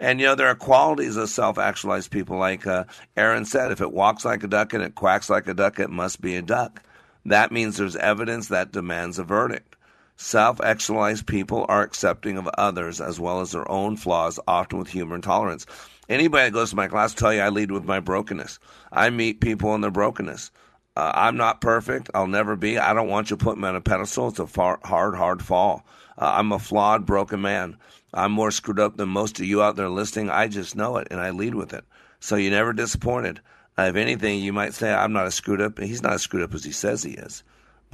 And 0.00 0.18
you 0.18 0.26
know, 0.26 0.34
there 0.34 0.48
are 0.48 0.56
qualities 0.56 1.16
of 1.16 1.28
self 1.28 1.56
actualized 1.56 2.10
people, 2.10 2.36
like 2.36 2.66
uh, 2.66 2.82
Aaron 3.16 3.44
said 3.44 3.70
if 3.70 3.80
it 3.80 3.92
walks 3.92 4.24
like 4.24 4.42
a 4.42 4.48
duck 4.48 4.72
and 4.72 4.82
it 4.82 4.96
quacks 4.96 5.30
like 5.30 5.46
a 5.46 5.54
duck, 5.54 5.78
it 5.78 5.88
must 5.88 6.20
be 6.20 6.34
a 6.34 6.42
duck. 6.42 6.82
That 7.24 7.52
means 7.52 7.76
there's 7.76 7.94
evidence 7.94 8.48
that 8.48 8.72
demands 8.72 9.20
a 9.20 9.24
verdict. 9.24 9.76
Self 10.16 10.60
actualized 10.60 11.26
people 11.26 11.66
are 11.68 11.82
accepting 11.82 12.38
of 12.38 12.48
others 12.56 13.00
as 13.00 13.18
well 13.18 13.40
as 13.40 13.50
their 13.50 13.68
own 13.70 13.96
flaws, 13.96 14.38
often 14.46 14.78
with 14.78 14.88
humor 14.88 15.16
and 15.16 15.24
tolerance. 15.24 15.66
Anybody 16.08 16.44
that 16.44 16.52
goes 16.52 16.70
to 16.70 16.76
my 16.76 16.86
class 16.86 17.14
tell 17.14 17.34
you 17.34 17.40
I 17.40 17.48
lead 17.48 17.72
with 17.72 17.84
my 17.84 17.98
brokenness. 17.98 18.58
I 18.92 19.10
meet 19.10 19.40
people 19.40 19.74
in 19.74 19.80
their 19.80 19.90
brokenness. 19.90 20.50
Uh, 20.96 21.10
I'm 21.14 21.36
not 21.36 21.60
perfect. 21.60 22.10
I'll 22.14 22.28
never 22.28 22.54
be. 22.54 22.78
I 22.78 22.94
don't 22.94 23.08
want 23.08 23.30
you 23.30 23.36
to 23.36 23.44
put 23.44 23.58
me 23.58 23.66
on 23.66 23.74
a 23.74 23.80
pedestal. 23.80 24.28
It's 24.28 24.38
a 24.38 24.46
far, 24.46 24.78
hard, 24.84 25.16
hard 25.16 25.42
fall. 25.42 25.84
Uh, 26.16 26.34
I'm 26.36 26.52
a 26.52 26.58
flawed, 26.60 27.04
broken 27.04 27.40
man. 27.40 27.76
I'm 28.12 28.30
more 28.30 28.52
screwed 28.52 28.78
up 28.78 28.96
than 28.96 29.08
most 29.08 29.40
of 29.40 29.46
you 29.46 29.62
out 29.62 29.74
there 29.74 29.88
listening. 29.88 30.30
I 30.30 30.46
just 30.46 30.76
know 30.76 30.98
it, 30.98 31.08
and 31.10 31.20
I 31.20 31.30
lead 31.30 31.56
with 31.56 31.72
it. 31.72 31.84
So 32.20 32.36
you're 32.36 32.52
never 32.52 32.72
disappointed. 32.72 33.40
Uh, 33.76 33.82
if 33.82 33.96
anything, 33.96 34.38
you 34.38 34.52
might 34.52 34.74
say, 34.74 34.92
I'm 34.92 35.12
not 35.12 35.26
as 35.26 35.34
screwed 35.34 35.60
up. 35.60 35.80
He's 35.80 36.02
not 36.02 36.12
as 36.12 36.22
screwed 36.22 36.44
up 36.44 36.54
as 36.54 36.62
he 36.62 36.70
says 36.70 37.02
he 37.02 37.12
is. 37.12 37.42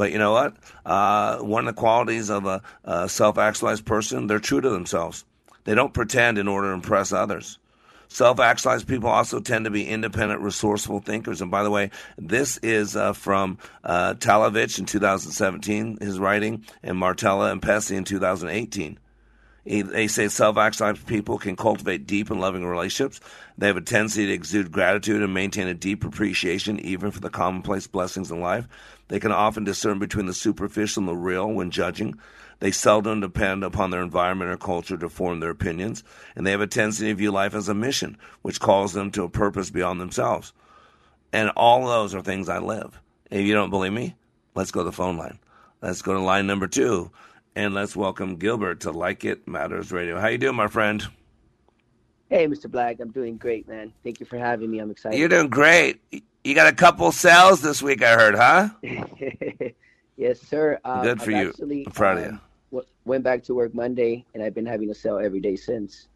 But 0.01 0.12
you 0.12 0.18
know 0.18 0.32
what? 0.32 0.57
Uh, 0.86 1.40
one 1.40 1.68
of 1.68 1.74
the 1.74 1.78
qualities 1.78 2.30
of 2.30 2.46
a, 2.46 2.62
a 2.84 3.07
self 3.07 3.36
actualized 3.36 3.84
person, 3.84 4.28
they're 4.28 4.38
true 4.38 4.62
to 4.62 4.70
themselves. 4.70 5.26
They 5.64 5.74
don't 5.74 5.92
pretend 5.92 6.38
in 6.38 6.48
order 6.48 6.68
to 6.68 6.72
impress 6.72 7.12
others. 7.12 7.59
Self 8.09 8.40
actualized 8.40 8.88
people 8.88 9.11
also 9.11 9.40
tend 9.40 9.66
to 9.66 9.70
be 9.70 9.86
independent, 9.86 10.40
resourceful 10.40 11.01
thinkers. 11.01 11.42
And 11.42 11.51
by 11.51 11.62
the 11.62 11.70
way, 11.70 11.90
this 12.16 12.57
is 12.62 12.96
uh, 12.96 13.12
from 13.12 13.59
uh, 13.84 14.14
Talevich 14.14 14.78
in 14.78 14.86
2017, 14.86 15.98
his 16.01 16.18
writing, 16.18 16.64
and 16.82 16.96
Martela 16.96 17.53
and 17.53 17.61
Pessi 17.61 17.94
in 17.94 18.05
2018. 18.05 18.98
They 19.66 20.09
say 20.09 20.28
self 20.28 20.57
actualized 20.57 21.07
people 21.07 21.36
can 21.36 21.57
cultivate 21.57 22.07
deep 22.07 22.30
and 22.30 22.40
loving 22.40 22.64
relationships. 22.64 23.20
They 23.59 23.66
have 23.66 23.76
a 23.76 23.82
tendency 23.82 24.24
to 24.24 24.32
exude 24.32 24.72
gratitude 24.72 25.22
and 25.22 25.34
maintain 25.34 25.68
a 25.68 25.74
deep 25.74 26.05
appreciation 26.05 26.80
even 26.80 27.11
for 27.11 27.20
the 27.20 27.28
commonplace 27.28 27.86
blessings 27.86 28.30
in 28.30 28.40
life. 28.40 28.66
They 29.11 29.18
can 29.18 29.32
often 29.32 29.64
discern 29.64 29.98
between 29.98 30.26
the 30.26 30.32
superficial 30.32 31.00
and 31.00 31.08
the 31.08 31.16
real 31.16 31.48
when 31.50 31.72
judging. 31.72 32.14
They 32.61 32.70
seldom 32.70 33.20
depend 33.20 33.64
upon 33.64 33.90
their 33.90 34.02
environment 34.02 34.52
or 34.52 34.56
culture 34.56 34.96
to 34.96 35.08
form 35.08 35.40
their 35.40 35.50
opinions, 35.50 36.04
and 36.36 36.46
they 36.46 36.52
have 36.52 36.61
a 36.61 36.68
tendency 36.68 37.08
to 37.08 37.14
view 37.14 37.32
life 37.32 37.52
as 37.52 37.68
a 37.68 37.74
mission, 37.74 38.16
which 38.42 38.61
calls 38.61 38.92
them 38.92 39.11
to 39.11 39.24
a 39.24 39.28
purpose 39.28 39.68
beyond 39.68 40.00
themselves. 40.00 40.52
And 41.32 41.50
all 41.56 41.88
those 41.88 42.14
are 42.14 42.22
things 42.22 42.48
I 42.48 42.58
live. 42.58 43.00
If 43.32 43.44
you 43.44 43.52
don't 43.52 43.70
believe 43.70 43.92
me, 43.92 44.14
let's 44.54 44.70
go 44.70 44.80
to 44.80 44.84
the 44.84 44.92
phone 44.92 45.16
line. 45.16 45.40
Let's 45.82 46.02
go 46.02 46.12
to 46.12 46.20
line 46.20 46.46
number 46.46 46.68
two, 46.68 47.11
and 47.56 47.74
let's 47.74 47.96
welcome 47.96 48.36
Gilbert 48.36 48.78
to 48.82 48.92
Like 48.92 49.24
It 49.24 49.48
Matters 49.48 49.90
Radio. 49.90 50.20
How 50.20 50.28
you 50.28 50.38
doing, 50.38 50.54
my 50.54 50.68
friend? 50.68 51.04
Hey, 52.28 52.46
Mr. 52.46 52.70
Black, 52.70 53.00
I'm 53.00 53.11
doing 53.11 53.38
great, 53.38 53.66
man. 53.66 53.92
Thank 54.04 54.20
you 54.20 54.26
for 54.26 54.38
having 54.38 54.70
me. 54.70 54.78
I'm 54.78 54.92
excited. 54.92 55.18
You're 55.18 55.28
doing 55.28 55.48
great. 55.48 56.00
You 56.45 56.55
got 56.55 56.68
a 56.68 56.74
couple 56.74 57.11
sales 57.12 57.61
this 57.61 57.82
week, 57.82 58.03
I 58.03 58.14
heard, 58.14 58.34
huh? 58.34 58.68
yes, 60.16 60.41
sir. 60.41 60.78
Uh, 60.84 61.03
Good 61.03 61.20
for 61.20 61.32
I've 61.32 61.36
you. 61.43 61.49
Actually, 61.51 61.84
I'm 61.86 61.93
proud 61.93 62.18
of 62.18 62.24
you. 62.24 62.30
um, 62.30 62.41
w- 62.70 62.88
went 63.05 63.24
back 63.24 63.43
to 63.45 63.55
work 63.55 63.74
Monday, 63.74 64.24
and 64.34 64.43
I've 64.43 64.55
been 64.55 64.66
having 64.66 64.91
a 64.91 64.95
sale 64.95 65.18
every 65.18 65.41
day 65.41 65.57
since. 65.57 66.09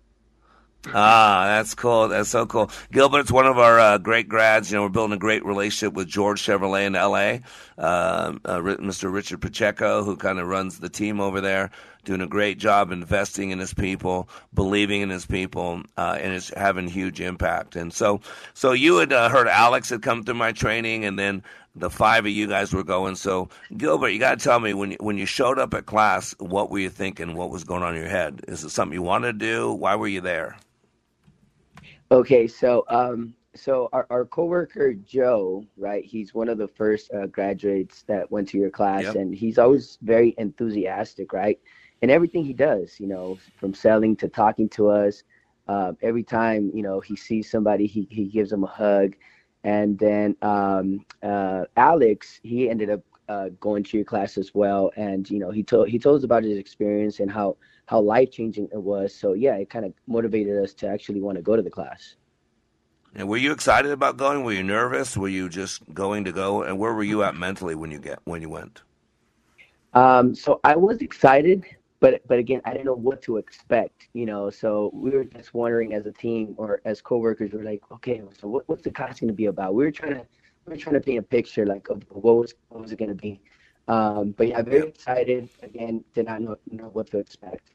Ah, 0.93 1.45
that's 1.47 1.75
cool. 1.75 2.09
That's 2.09 2.29
so 2.29 2.45
cool. 2.45 2.71
Gilbert's 2.93 3.33
one 3.33 3.47
of 3.47 3.59
our 3.59 3.81
uh, 3.81 3.99
great 3.99 4.29
grads. 4.29 4.71
You 4.71 4.77
know, 4.77 4.83
we're 4.83 4.91
building 4.91 5.17
a 5.17 5.19
great 5.19 5.45
relationship 5.45 5.95
with 5.95 6.09
George 6.09 6.43
Chevrolet 6.43 6.87
in 6.87 6.95
L.A. 6.95 7.41
Uh, 7.79 8.35
uh, 8.45 8.59
Mr. 8.59 9.11
Richard 9.13 9.41
Pacheco, 9.41 10.05
who 10.05 10.17
kind 10.17 10.39
of 10.39 10.47
runs 10.47 10.79
the 10.81 10.91
team 10.91 11.21
over 11.21 11.41
there, 11.41 11.71
doing 12.05 12.21
a 12.21 12.27
great 12.27 12.59
job 12.59 12.93
investing 12.93 13.51
in 13.51 13.59
his 13.59 13.75
people, 13.75 14.29
believing 14.53 15.01
in 15.03 15.11
his 15.11 15.27
people, 15.27 15.83
uh, 15.97 16.19
and 16.21 16.33
it's 16.33 16.53
having 16.57 16.89
huge 16.89 17.21
impact. 17.21 17.77
And 17.77 17.93
so, 17.93 18.21
so 18.55 18.73
you 18.73 18.99
had 18.99 19.13
uh, 19.13 19.29
heard 19.29 19.49
Alex 19.49 19.91
had 19.91 20.03
come 20.03 20.23
through 20.23 20.35
my 20.35 20.53
training, 20.53 21.05
and 21.05 21.19
then 21.19 21.43
the 21.77 21.91
five 21.91 22.25
of 22.25 22.31
you 22.31 22.47
guys 22.47 22.73
were 22.73 22.85
going. 22.85 23.17
So, 23.17 23.49
Gilbert, 23.77 24.11
you 24.11 24.19
got 24.21 24.39
to 24.39 24.45
tell 24.45 24.61
me 24.61 24.75
when 24.75 24.93
you, 24.93 24.97
when 25.01 25.19
you 25.19 25.27
showed 25.27 25.59
up 25.59 25.75
at 25.75 25.87
class, 25.87 26.35
what 26.39 26.71
were 26.71 26.79
you 26.79 26.91
thinking? 26.91 27.35
What 27.35 27.51
was 27.51 27.65
going 27.65 27.83
on 27.83 27.95
in 27.95 28.01
your 28.01 28.11
head? 28.11 28.43
Is 28.49 28.63
it 28.65 28.71
something 28.71 28.95
you 28.95 29.03
wanted 29.03 29.39
to 29.39 29.47
do? 29.47 29.73
Why 29.73 29.97
were 29.97 30.09
you 30.09 30.21
there? 30.21 30.57
Okay, 32.11 32.47
so 32.47 32.85
um, 32.89 33.35
so 33.57 33.89
our, 33.93 34.07
our 34.11 34.25
coworker 34.25 34.95
Joe, 34.95 35.65
right? 35.77 36.05
He's 36.05 36.35
one 36.35 36.49
of 36.49 36.59
the 36.59 36.69
first 36.69 37.13
uh, 37.13 37.27
graduates 37.27 38.03
that 38.03 38.31
went 38.31 38.49
to 38.51 38.59
your 38.59 38.71
class, 38.71 39.05
Yep. 39.05 39.15
and 39.17 39.35
he's 39.35 39.59
always 39.59 39.99
very 40.03 40.35
enthusiastic, 40.39 41.33
right? 41.33 41.59
And 42.05 42.11
everything 42.11 42.45
he 42.45 42.53
does, 42.53 43.01
you 43.01 43.07
know, 43.07 43.39
from 43.57 43.73
selling 43.73 44.15
to 44.17 44.29
talking 44.29 44.69
to 44.77 44.91
us. 44.91 45.23
Uh, 45.67 45.95
every 46.03 46.23
time 46.23 46.71
you 46.75 46.83
know 46.83 47.01
he 47.01 47.17
sees 47.17 47.51
somebody, 47.51 47.87
he 47.87 48.07
he 48.11 48.27
gives 48.27 48.51
them 48.51 48.63
a 48.63 48.67
hug. 48.67 49.15
And 49.63 49.99
then 49.99 50.37
um, 50.43 51.07
uh, 51.23 51.65
Alex, 51.79 52.41
he 52.43 52.69
ended 52.69 52.91
up 52.91 53.01
uh, 53.31 53.49
going 53.59 53.85
to 53.85 53.97
your 53.97 54.05
class 54.05 54.37
as 54.37 54.55
well, 54.55 54.93
and 54.97 55.31
you 55.31 55.39
know 55.39 55.51
he 55.51 55.63
told 55.63 55.89
he 55.89 55.99
told 55.99 56.19
us 56.19 56.25
about 56.25 56.45
his 56.45 56.59
experience 56.59 57.21
and 57.21 57.31
how 57.31 57.57
how 57.87 58.03
life 58.03 58.31
changing 58.31 58.69
it 58.71 58.83
was. 58.83 59.15
So 59.15 59.33
yeah, 59.33 59.55
it 59.55 59.71
kind 59.71 59.87
of 59.87 59.95
motivated 60.07 60.63
us 60.63 60.75
to 60.75 60.89
actually 60.89 61.23
want 61.23 61.37
to 61.37 61.43
go 61.43 61.57
to 61.57 61.63
the 61.63 61.71
class. 61.71 62.17
And 63.15 63.31
were 63.31 63.39
you 63.39 63.51
excited 63.51 63.93
about 63.93 64.19
going? 64.19 64.45
Were 64.45 64.53
you 64.53 64.63
nervous? 64.63 65.17
Were 65.17 65.29
you 65.29 65.49
just 65.49 65.81
going 65.95 66.25
to 66.25 66.33
go? 66.33 66.65
And 66.65 66.79
where 66.79 66.93
were 66.93 67.03
you 67.03 67.23
at 67.23 67.35
mentally 67.35 67.75
when 67.75 67.91
you 67.91 67.99
get 67.99 68.19
when 68.25 68.43
you 68.43 68.51
went? 68.51 68.83
Um, 69.95 70.35
so 70.35 70.61
I 70.65 70.77
was 70.77 70.99
excited, 70.99 71.65
but 72.05 72.21
but 72.29 72.39
again, 72.39 72.61
I 72.67 72.73
didn't 72.73 72.85
know 72.85 73.01
what 73.09 73.23
to 73.23 73.39
expect. 73.39 74.09
You 74.13 74.27
know, 74.27 74.51
so 74.51 74.91
we 74.93 75.09
were 75.09 75.25
just 75.25 75.55
wondering 75.55 75.95
as 75.95 76.05
a 76.05 76.13
team 76.13 76.55
or 76.59 76.83
as 76.85 77.01
coworkers, 77.01 77.53
we 77.53 77.61
are 77.61 77.65
like, 77.65 77.81
okay, 77.93 78.21
so 78.39 78.47
what, 78.47 78.69
what's 78.69 78.83
the 78.83 78.91
class 78.91 79.21
going 79.21 79.29
to 79.29 79.35
be 79.35 79.47
about? 79.47 79.75
We 79.75 79.85
were 79.85 79.91
trying 79.91 80.17
to 80.17 80.27
we 80.67 80.73
were 80.73 80.77
trying 80.77 80.97
to 80.97 81.01
paint 81.01 81.21
a 81.21 81.23
picture 81.23 81.65
like 81.65 81.89
of 81.89 82.03
what 82.11 82.37
was 82.37 82.55
what 82.69 82.83
was 82.83 82.93
it 82.93 82.99
going 82.99 83.09
to 83.09 83.23
be. 83.29 83.41
Um, 83.89 84.33
but 84.37 84.49
yeah, 84.49 84.61
very 84.61 84.89
excited. 84.89 85.49
Again, 85.63 86.05
did 86.15 86.27
not 86.27 86.43
know, 86.43 86.57
know 86.71 86.91
what 86.93 87.11
to 87.13 87.19
expect. 87.19 87.71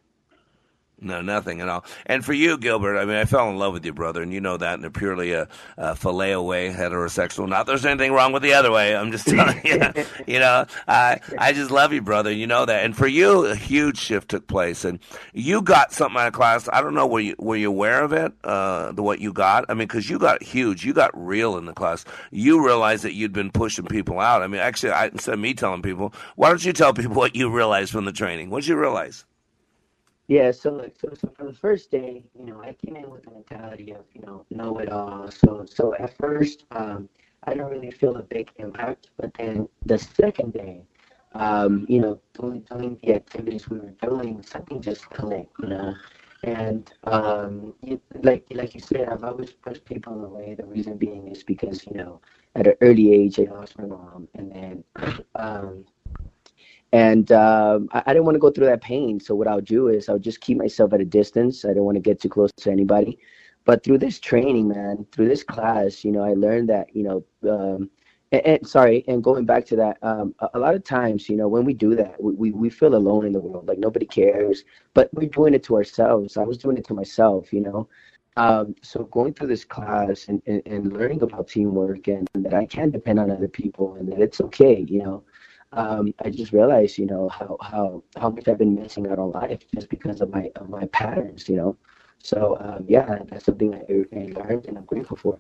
No, 1.02 1.22
nothing 1.22 1.62
at 1.62 1.70
all. 1.70 1.86
And 2.06 2.26
for 2.26 2.34
you, 2.34 2.58
Gilbert, 2.58 2.98
I 2.98 3.06
mean, 3.06 3.16
I 3.16 3.26
fell 3.26 3.50
in 3.50 3.58
love 3.58 3.74
with 3.74 3.86
you, 3.86 3.94
brother, 3.94 4.22
and 4.22 4.34
you 4.34 4.42
know 4.42 4.58
that 4.58 4.80
in 4.80 4.86
a 4.86 4.92
purely 4.92 5.32
a, 5.34 5.48
a 5.78 5.96
phileo 5.96 6.46
way, 6.46 6.72
heterosexual. 6.72 7.48
Not 7.48 7.68
there's 7.68 7.86
anything 7.86 8.12
wrong 8.12 8.34
with 8.34 8.44
the 8.44 8.54
other 8.54 8.72
way. 8.72 8.96
I'm 8.96 9.12
just 9.12 9.28
telling 9.28 9.62
you. 9.66 9.82
you 10.28 10.40
know, 10.40 10.66
I 10.88 11.20
I 11.38 11.54
just 11.54 11.72
love 11.72 11.94
you, 11.94 12.02
brother. 12.02 12.32
You 12.32 12.48
know 12.48 12.66
that. 12.66 12.84
And 12.84 12.96
for 12.96 13.08
you, 13.08 13.46
a 13.46 13.56
huge 13.56 13.98
shift 13.98 14.30
took 14.30 14.48
place, 14.48 14.84
and 14.84 15.00
you 15.34 15.62
got 15.62 15.94
something 15.94 16.20
out 16.20 16.28
of 16.28 16.34
class. 16.34 16.68
I 16.72 16.82
don't 16.82 16.94
know 16.94 17.08
were 17.08 17.20
you 17.22 17.36
were 17.40 17.56
you 17.56 17.70
aware 17.70 18.04
of 18.04 18.12
it? 18.14 18.34
Uh, 18.44 18.92
the 18.92 19.04
what 19.04 19.20
you 19.20 19.32
got? 19.32 19.66
I 19.70 19.74
mean, 19.74 19.88
because 19.88 20.10
you 20.10 20.20
got 20.20 20.44
huge, 20.44 20.86
you 20.86 20.94
got 20.94 21.12
real 21.14 21.58
in 21.58 21.66
the 21.66 21.74
class. 21.74 22.04
You 22.32 22.66
realized 22.66 23.04
that 23.04 23.14
you'd 23.14 23.34
been 23.34 23.52
pushing 23.52 23.86
people 23.86 24.20
out. 24.20 24.42
I 24.42 24.48
mean, 24.48 24.62
actually, 24.62 24.92
I, 24.92 25.08
instead 25.08 25.34
of 25.34 25.40
me 25.40 25.54
telling 25.54 25.82
people, 25.82 26.14
why 26.36 26.50
don't 26.50 26.64
you 26.64 26.74
tell 26.74 26.94
people 26.94 27.16
what 27.16 27.36
you 27.36 27.50
realized 27.50 27.92
from 27.92 28.06
the 28.06 28.12
training? 28.12 28.50
What 28.50 28.62
did 28.62 28.70
you 28.70 28.78
realize? 28.78 29.26
Yeah, 30.30 30.52
so, 30.52 30.72
like, 30.74 30.96
so 31.02 31.10
so 31.16 31.30
for 31.38 31.46
the 31.48 31.54
first 31.54 31.92
day, 31.92 32.26
you 32.40 32.46
know, 32.46 32.62
I 32.64 32.74
came 32.74 32.98
in 32.98 33.10
with 33.12 33.24
the 33.26 33.32
mentality 33.32 33.92
of 33.94 34.06
you 34.16 34.22
know 34.24 34.46
know 34.52 34.80
it 34.80 34.90
all. 34.90 35.32
So 35.32 35.66
so 35.68 35.96
at 35.96 36.18
first, 36.18 36.66
um, 36.72 37.10
I 37.46 37.54
didn't 37.56 37.70
really 37.72 37.92
feel 37.92 38.18
a 38.18 38.24
big 38.24 38.52
impact, 38.58 39.10
but 39.18 39.34
then 39.36 39.70
the 39.86 40.00
second 40.00 40.54
day, 40.54 40.86
um, 41.34 41.86
you 41.90 42.00
know, 42.02 42.22
doing 42.40 42.62
doing 42.72 43.00
the 43.04 43.16
activities 43.16 43.70
we 43.70 43.80
were 43.80 43.96
doing, 44.02 44.44
something 44.44 44.82
just 44.82 45.10
clicked, 45.10 45.54
you 45.62 45.70
know. 45.70 45.96
And 46.44 46.92
um, 47.06 47.76
you, 47.84 48.02
like 48.24 48.46
like 48.52 48.76
you 48.76 48.82
said, 48.82 49.10
I've 49.10 49.24
always 49.26 49.52
pushed 49.54 49.86
people 49.86 50.26
away. 50.26 50.56
The 50.56 50.66
reason 50.66 50.98
being 50.98 51.28
is 51.28 51.44
because 51.44 51.86
you 51.88 51.94
know, 51.96 52.22
at 52.56 52.68
an 52.68 52.76
early 52.82 53.14
age, 53.14 53.40
I 53.40 53.44
lost 53.52 53.78
my 53.80 53.86
mom, 53.86 54.30
and 54.36 54.52
then 54.52 54.84
um, 55.36 55.86
and 56.92 57.32
um, 57.32 57.90
I, 57.92 58.04
I 58.08 58.14
didn't 58.14 58.26
want 58.26 58.36
to 58.36 58.40
go 58.40 58.52
through 58.52 58.68
that 58.68 58.82
pain. 58.82 59.20
So 59.20 59.36
what 59.36 59.48
I'll 59.48 59.62
do 59.62 59.88
is 59.88 60.10
I'll 60.10 60.20
just 60.20 60.42
keep 60.42 60.58
myself 60.58 60.94
at 60.94 61.02
a 61.02 61.06
distance. 61.06 61.66
I 61.66 61.74
don't 61.74 61.86
want 61.86 61.96
to 61.96 62.02
get 62.02 62.22
too 62.22 62.30
close 62.30 62.52
to 62.58 62.72
anybody. 62.72 63.20
But 63.66 63.84
through 63.84 64.00
this 64.00 64.20
training, 64.20 64.70
man, 64.70 65.06
through 65.12 65.28
this 65.30 65.44
class, 65.44 66.04
you 66.04 66.12
know, 66.12 66.24
I 66.24 66.34
learned 66.34 66.70
that, 66.70 66.96
you 66.96 67.04
know, 67.04 67.24
um, 67.52 67.90
and, 68.32 68.46
and 68.46 68.68
sorry, 68.68 69.04
and 69.08 69.24
going 69.24 69.46
back 69.46 69.66
to 69.68 69.76
that, 69.76 69.98
um, 70.02 70.34
a, 70.40 70.50
a 70.56 70.60
lot 70.60 70.76
of 70.76 70.84
times, 70.84 71.30
you 71.30 71.36
know, 71.36 71.48
when 71.48 71.66
we 71.66 71.74
do 71.74 71.96
that, 71.96 72.22
we, 72.22 72.34
we, 72.34 72.52
we 72.52 72.70
feel 72.70 72.96
alone 72.96 73.26
in 73.26 73.34
the 73.34 73.40
world, 73.40 73.68
like 73.68 73.78
nobody 73.78 74.06
cares, 74.06 74.64
but 74.94 75.14
we're 75.14 75.30
doing 75.30 75.54
it 75.54 75.64
to 75.64 75.76
ourselves. 75.76 76.38
I 76.38 76.44
was 76.44 76.58
doing 76.58 76.78
it 76.78 76.86
to 76.88 76.94
myself, 76.94 77.54
you 77.54 77.62
know. 77.62 77.88
Um, 78.38 78.76
so 78.82 79.04
going 79.06 79.34
through 79.34 79.48
this 79.48 79.66
class 79.66 80.30
and, 80.30 80.42
and, 80.46 80.62
and 80.66 80.94
learning 80.94 81.22
about 81.22 81.50
teamwork 81.50 82.08
and, 82.08 82.28
that 82.36 82.54
I 82.54 82.66
can 82.66 82.90
depend 82.90 83.20
on 83.20 83.32
other 83.32 83.50
people 83.50 83.96
and 83.96 84.10
that 84.12 84.22
it's 84.22 84.40
okay, 84.40 84.86
you 84.88 85.04
know, 85.04 85.24
um, 85.74 86.14
I 86.24 86.30
just 86.30 86.52
realized, 86.54 86.98
you 86.98 87.06
know, 87.06 87.30
how, 87.30 87.58
how, 87.62 88.04
how 88.18 88.30
much 88.30 88.48
I've 88.48 88.58
been 88.58 88.76
missing 88.76 89.08
out 89.08 89.20
on 89.20 89.32
life 89.32 89.60
just 89.74 89.90
because 89.90 90.22
of 90.22 90.30
my, 90.32 90.52
of 90.56 90.70
my 90.70 90.86
patterns, 90.88 91.48
you 91.48 91.58
know. 91.58 91.78
So, 92.24 92.58
um, 92.60 92.86
yeah, 92.88 93.20
that's 93.28 93.46
something 93.46 93.74
I, 93.76 93.80
I 94.16 94.26
learned 94.34 94.66
and 94.68 94.78
I'm 94.78 94.86
grateful 94.86 95.18
for. 95.18 95.40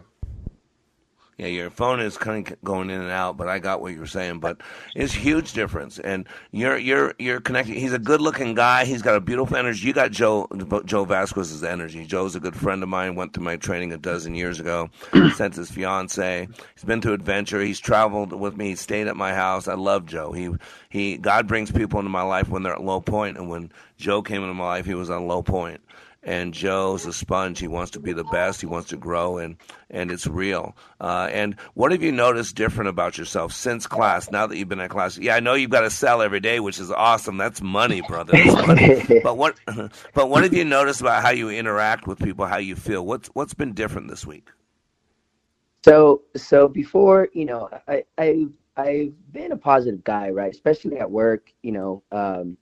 Yeah, 1.39 1.47
your 1.47 1.69
phone 1.69 2.01
is 2.01 2.17
kind 2.17 2.45
of 2.45 2.61
going 2.65 2.89
in 2.89 2.99
and 2.99 3.09
out, 3.09 3.37
but 3.37 3.47
I 3.47 3.59
got 3.59 3.79
what 3.79 3.93
you 3.93 3.99
were 4.01 4.07
saying. 4.07 4.39
But 4.39 4.59
it's 4.93 5.13
a 5.13 5.17
huge 5.17 5.53
difference, 5.53 5.97
and 5.97 6.27
you're 6.51 6.77
you're 6.77 7.13
you're 7.17 7.39
connected. 7.39 7.77
He's 7.77 7.93
a 7.93 7.97
good-looking 7.97 8.55
guy. 8.55 8.83
He's 8.83 9.01
got 9.01 9.15
a 9.15 9.21
beautiful 9.21 9.55
energy. 9.55 9.87
You 9.87 9.93
got 9.93 10.11
Joe 10.11 10.49
Joe 10.83 11.05
Vasquez's 11.05 11.63
energy. 11.63 12.05
Joe's 12.05 12.35
a 12.35 12.41
good 12.41 12.57
friend 12.57 12.83
of 12.83 12.89
mine. 12.89 13.15
Went 13.15 13.33
through 13.33 13.45
my 13.45 13.55
training 13.55 13.93
a 13.93 13.97
dozen 13.97 14.35
years 14.35 14.59
ago. 14.59 14.89
Sent 15.35 15.55
his 15.55 15.71
fiance. 15.71 16.45
He's 16.75 16.83
been 16.83 16.99
to 17.01 17.13
adventure. 17.13 17.61
He's 17.61 17.79
traveled 17.79 18.33
with 18.33 18.57
me. 18.57 18.71
He 18.71 18.75
stayed 18.75 19.07
at 19.07 19.15
my 19.15 19.33
house. 19.33 19.69
I 19.69 19.75
love 19.75 20.05
Joe. 20.05 20.33
He 20.33 20.49
he. 20.89 21.17
God 21.17 21.47
brings 21.47 21.71
people 21.71 21.99
into 21.99 22.11
my 22.11 22.23
life 22.23 22.49
when 22.49 22.63
they're 22.63 22.73
at 22.73 22.83
low 22.83 22.99
point, 22.99 23.37
and 23.37 23.47
when 23.47 23.71
Joe 23.95 24.21
came 24.21 24.41
into 24.41 24.55
my 24.55 24.65
life, 24.65 24.85
he 24.85 24.93
was 24.93 25.09
on 25.09 25.25
low 25.25 25.41
point 25.41 25.79
and 26.23 26.53
Joe's 26.53 27.05
a 27.05 27.13
sponge. 27.13 27.59
He 27.59 27.67
wants 27.67 27.91
to 27.91 27.99
be 27.99 28.13
the 28.13 28.25
best. 28.25 28.59
He 28.59 28.67
wants 28.67 28.89
to 28.89 28.97
grow, 28.97 29.37
and 29.37 29.55
and 29.89 30.11
it's 30.11 30.27
real. 30.27 30.75
Uh, 30.99 31.29
and 31.31 31.55
what 31.73 31.91
have 31.91 32.03
you 32.03 32.11
noticed 32.11 32.55
different 32.55 32.89
about 32.89 33.17
yourself 33.17 33.53
since 33.53 33.87
class? 33.87 34.29
Now 34.29 34.47
that 34.47 34.57
you've 34.57 34.69
been 34.69 34.79
at 34.79 34.89
class, 34.89 35.17
yeah, 35.17 35.35
I 35.35 35.39
know 35.39 35.53
you've 35.53 35.69
got 35.69 35.81
to 35.81 35.89
sell 35.89 36.21
every 36.21 36.39
day, 36.39 36.59
which 36.59 36.79
is 36.79 36.91
awesome. 36.91 37.37
That's 37.37 37.61
money, 37.61 38.01
brother. 38.01 38.33
That's 38.33 38.67
money. 38.67 39.21
but 39.23 39.37
what 39.37 39.57
but 40.13 40.29
what 40.29 40.43
have 40.43 40.53
you 40.53 40.65
noticed 40.65 41.01
about 41.01 41.23
how 41.23 41.31
you 41.31 41.49
interact 41.49 42.07
with 42.07 42.19
people? 42.19 42.45
How 42.45 42.57
you 42.57 42.75
feel? 42.75 43.05
What's 43.05 43.29
what's 43.29 43.53
been 43.53 43.73
different 43.73 44.09
this 44.09 44.25
week? 44.25 44.49
So 45.83 46.23
so 46.35 46.67
before, 46.67 47.29
you 47.33 47.45
know, 47.45 47.69
I 47.87 48.03
I 48.17 48.47
I've 48.75 49.31
been 49.31 49.51
a 49.51 49.57
positive 49.57 50.03
guy, 50.03 50.29
right? 50.29 50.51
Especially 50.51 50.97
at 50.97 51.09
work, 51.09 51.53
you 51.63 51.71
know. 51.71 52.03
Um, 52.11 52.57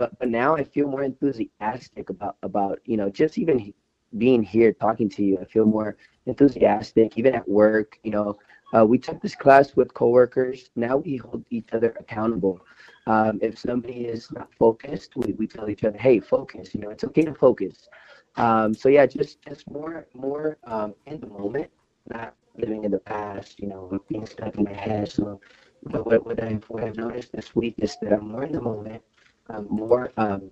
but 0.00 0.18
but 0.18 0.30
now 0.30 0.56
I 0.56 0.64
feel 0.64 0.88
more 0.88 1.04
enthusiastic 1.04 2.10
about 2.10 2.36
about 2.42 2.80
you 2.86 2.96
know 2.96 3.10
just 3.10 3.38
even 3.38 3.72
being 4.18 4.42
here 4.42 4.72
talking 4.72 5.08
to 5.10 5.22
you. 5.22 5.38
I 5.40 5.44
feel 5.44 5.66
more 5.66 5.96
enthusiastic, 6.26 7.18
even 7.18 7.34
at 7.34 7.48
work. 7.48 7.98
You 8.02 8.12
know, 8.12 8.38
uh, 8.74 8.86
we 8.86 8.98
took 8.98 9.20
this 9.22 9.36
class 9.36 9.76
with 9.76 9.94
coworkers. 9.94 10.70
Now 10.74 10.96
we 10.96 11.18
hold 11.18 11.44
each 11.50 11.68
other 11.72 11.94
accountable. 12.00 12.60
Um, 13.06 13.38
if 13.42 13.58
somebody 13.58 14.06
is 14.06 14.32
not 14.32 14.48
focused, 14.58 15.16
we, 15.16 15.34
we 15.34 15.46
tell 15.46 15.68
each 15.68 15.84
other, 15.84 15.98
"Hey, 15.98 16.18
focus." 16.18 16.74
You 16.74 16.80
know, 16.80 16.90
it's 16.90 17.04
okay 17.04 17.24
to 17.26 17.34
focus. 17.34 17.88
Um, 18.36 18.72
so 18.74 18.88
yeah, 18.88 19.06
just 19.06 19.42
just 19.46 19.70
more 19.70 20.06
more 20.14 20.56
um, 20.64 20.94
in 21.06 21.20
the 21.20 21.26
moment, 21.28 21.70
not 22.10 22.34
living 22.56 22.84
in 22.84 22.90
the 22.90 22.98
past. 23.14 23.60
You 23.60 23.68
know, 23.68 24.00
being 24.08 24.26
stuck 24.26 24.56
in 24.56 24.64
my 24.64 24.72
head. 24.72 25.12
So 25.12 25.40
but 25.84 26.06
what, 26.06 26.24
what 26.26 26.42
I've 26.42 26.64
what 26.70 26.84
I've 26.84 26.96
noticed 26.96 27.32
this 27.32 27.54
week 27.54 27.74
is 27.78 27.96
that 28.02 28.12
I'm 28.14 28.28
more 28.28 28.44
in 28.44 28.52
the 28.52 28.62
moment. 28.62 29.02
I'm 29.52 29.66
more 29.68 30.12
um, 30.16 30.50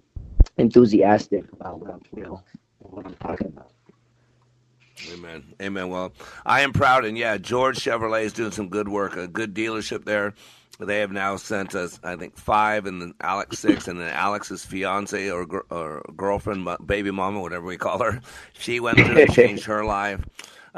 enthusiastic 0.57 1.44
about 1.53 1.80
what 1.80 1.90
I'm 1.90 2.01
you 2.16 2.22
know 2.22 2.42
what 2.78 3.07
I'm 3.07 3.14
talking 3.14 3.49
about. 3.49 3.72
Amen. 5.12 5.44
Amen. 5.62 5.88
Well, 5.88 6.12
I 6.44 6.62
am 6.62 6.72
proud, 6.72 7.05
and 7.05 7.16
yeah, 7.16 7.38
George 7.38 7.78
Chevrolet 7.78 8.24
is 8.24 8.32
doing 8.32 8.51
some 8.51 8.68
good 8.68 8.88
work. 8.88 9.16
A 9.16 9.28
good 9.28 9.55
dealership 9.55 10.05
there. 10.05 10.34
They 10.80 11.01
have 11.01 11.11
now 11.11 11.36
sent 11.36 11.74
us, 11.74 11.99
I 12.05 12.14
think, 12.14 12.36
five, 12.36 12.86
and 12.86 13.03
then 13.03 13.14
Alex 13.20 13.59
six, 13.59 13.88
and 13.88 14.01
then 14.01 14.11
Alex's 14.11 14.64
fiance 14.64 15.28
or, 15.28 15.64
or 15.70 16.05
girlfriend, 16.16 16.68
baby 16.86 17.11
mama, 17.11 17.40
whatever 17.40 17.64
we 17.66 17.76
call 17.76 18.01
her. 18.03 18.20
She 18.53 18.78
went 18.78 18.99
through 18.99 19.22
and 19.22 19.32
changed 19.32 19.64
her 19.64 19.84
life. 19.84 20.24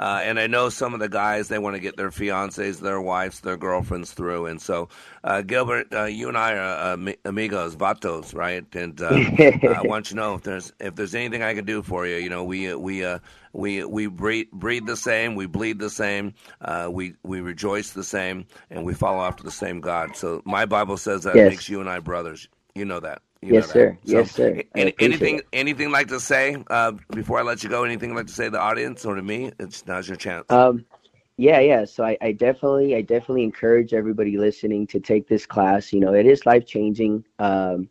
Uh, 0.00 0.22
and 0.24 0.40
I 0.40 0.46
know 0.46 0.70
some 0.70 0.94
of 0.94 1.00
the 1.00 1.10
guys 1.10 1.48
they 1.48 1.58
want 1.58 1.76
to 1.76 1.80
get 1.80 1.98
their 1.98 2.10
fiancés, 2.10 2.80
their 2.80 3.02
wives, 3.02 3.40
their 3.40 3.58
girlfriends 3.58 4.12
through. 4.12 4.46
And 4.46 4.60
so, 4.60 4.88
uh, 5.24 5.42
Gilbert, 5.42 5.92
uh, 5.92 6.04
you 6.04 6.26
and 6.26 6.38
I 6.38 6.54
are 6.54 6.94
uh, 6.94 7.12
amigos, 7.26 7.76
vatos, 7.76 8.34
right? 8.34 8.64
And 8.74 8.98
uh, 9.02 9.08
I 9.76 9.82
want 9.84 10.10
you 10.10 10.14
to 10.14 10.22
know 10.22 10.34
if 10.34 10.42
there's 10.42 10.72
if 10.80 10.94
there's 10.94 11.14
anything 11.14 11.42
I 11.42 11.52
can 11.52 11.66
do 11.66 11.82
for 11.82 12.06
you, 12.06 12.16
you 12.16 12.30
know, 12.30 12.42
we 12.44 12.72
uh, 12.72 12.78
we 12.78 13.04
we 13.52 13.84
we 13.84 14.06
breed, 14.06 14.50
breed 14.52 14.86
the 14.86 14.96
same, 14.96 15.34
we 15.34 15.44
bleed 15.44 15.78
the 15.78 15.90
same, 15.90 16.32
we 16.88 17.12
we 17.22 17.42
rejoice 17.42 17.90
the 17.90 18.04
same, 18.04 18.46
and 18.70 18.86
we 18.86 18.94
follow 18.94 19.20
after 19.20 19.42
the 19.42 19.50
same 19.50 19.82
God. 19.82 20.16
So 20.16 20.40
my 20.46 20.64
Bible 20.64 20.96
says 20.96 21.24
that 21.24 21.36
yes. 21.36 21.50
makes 21.50 21.68
you 21.68 21.78
and 21.78 21.90
I 21.90 21.98
brothers. 21.98 22.48
You 22.74 22.86
know 22.86 23.00
that. 23.00 23.20
Yes, 23.42 23.70
sir. 23.70 23.96
So, 24.04 24.18
yes, 24.18 24.32
sir. 24.32 24.62
Any, 24.74 24.94
anything, 24.98 25.38
it. 25.38 25.46
anything 25.52 25.90
like 25.90 26.08
to 26.08 26.20
say 26.20 26.62
uh, 26.68 26.92
before 27.12 27.38
I 27.38 27.42
let 27.42 27.62
you 27.62 27.70
go? 27.70 27.84
Anything 27.84 28.14
like 28.14 28.26
to 28.26 28.32
say 28.32 28.44
to 28.44 28.50
the 28.50 28.60
audience 28.60 29.04
or 29.04 29.14
to 29.14 29.22
me? 29.22 29.50
It's 29.58 29.86
now's 29.86 30.08
your 30.08 30.16
chance. 30.16 30.44
Um, 30.50 30.84
yeah, 31.38 31.58
yeah. 31.60 31.86
So 31.86 32.04
I, 32.04 32.18
I 32.20 32.32
definitely, 32.32 32.94
I 32.96 33.00
definitely 33.00 33.44
encourage 33.44 33.94
everybody 33.94 34.36
listening 34.36 34.86
to 34.88 35.00
take 35.00 35.26
this 35.26 35.46
class. 35.46 35.90
You 35.90 36.00
know, 36.00 36.12
it 36.12 36.26
is 36.26 36.44
life 36.44 36.66
changing. 36.66 37.24
Um, 37.38 37.88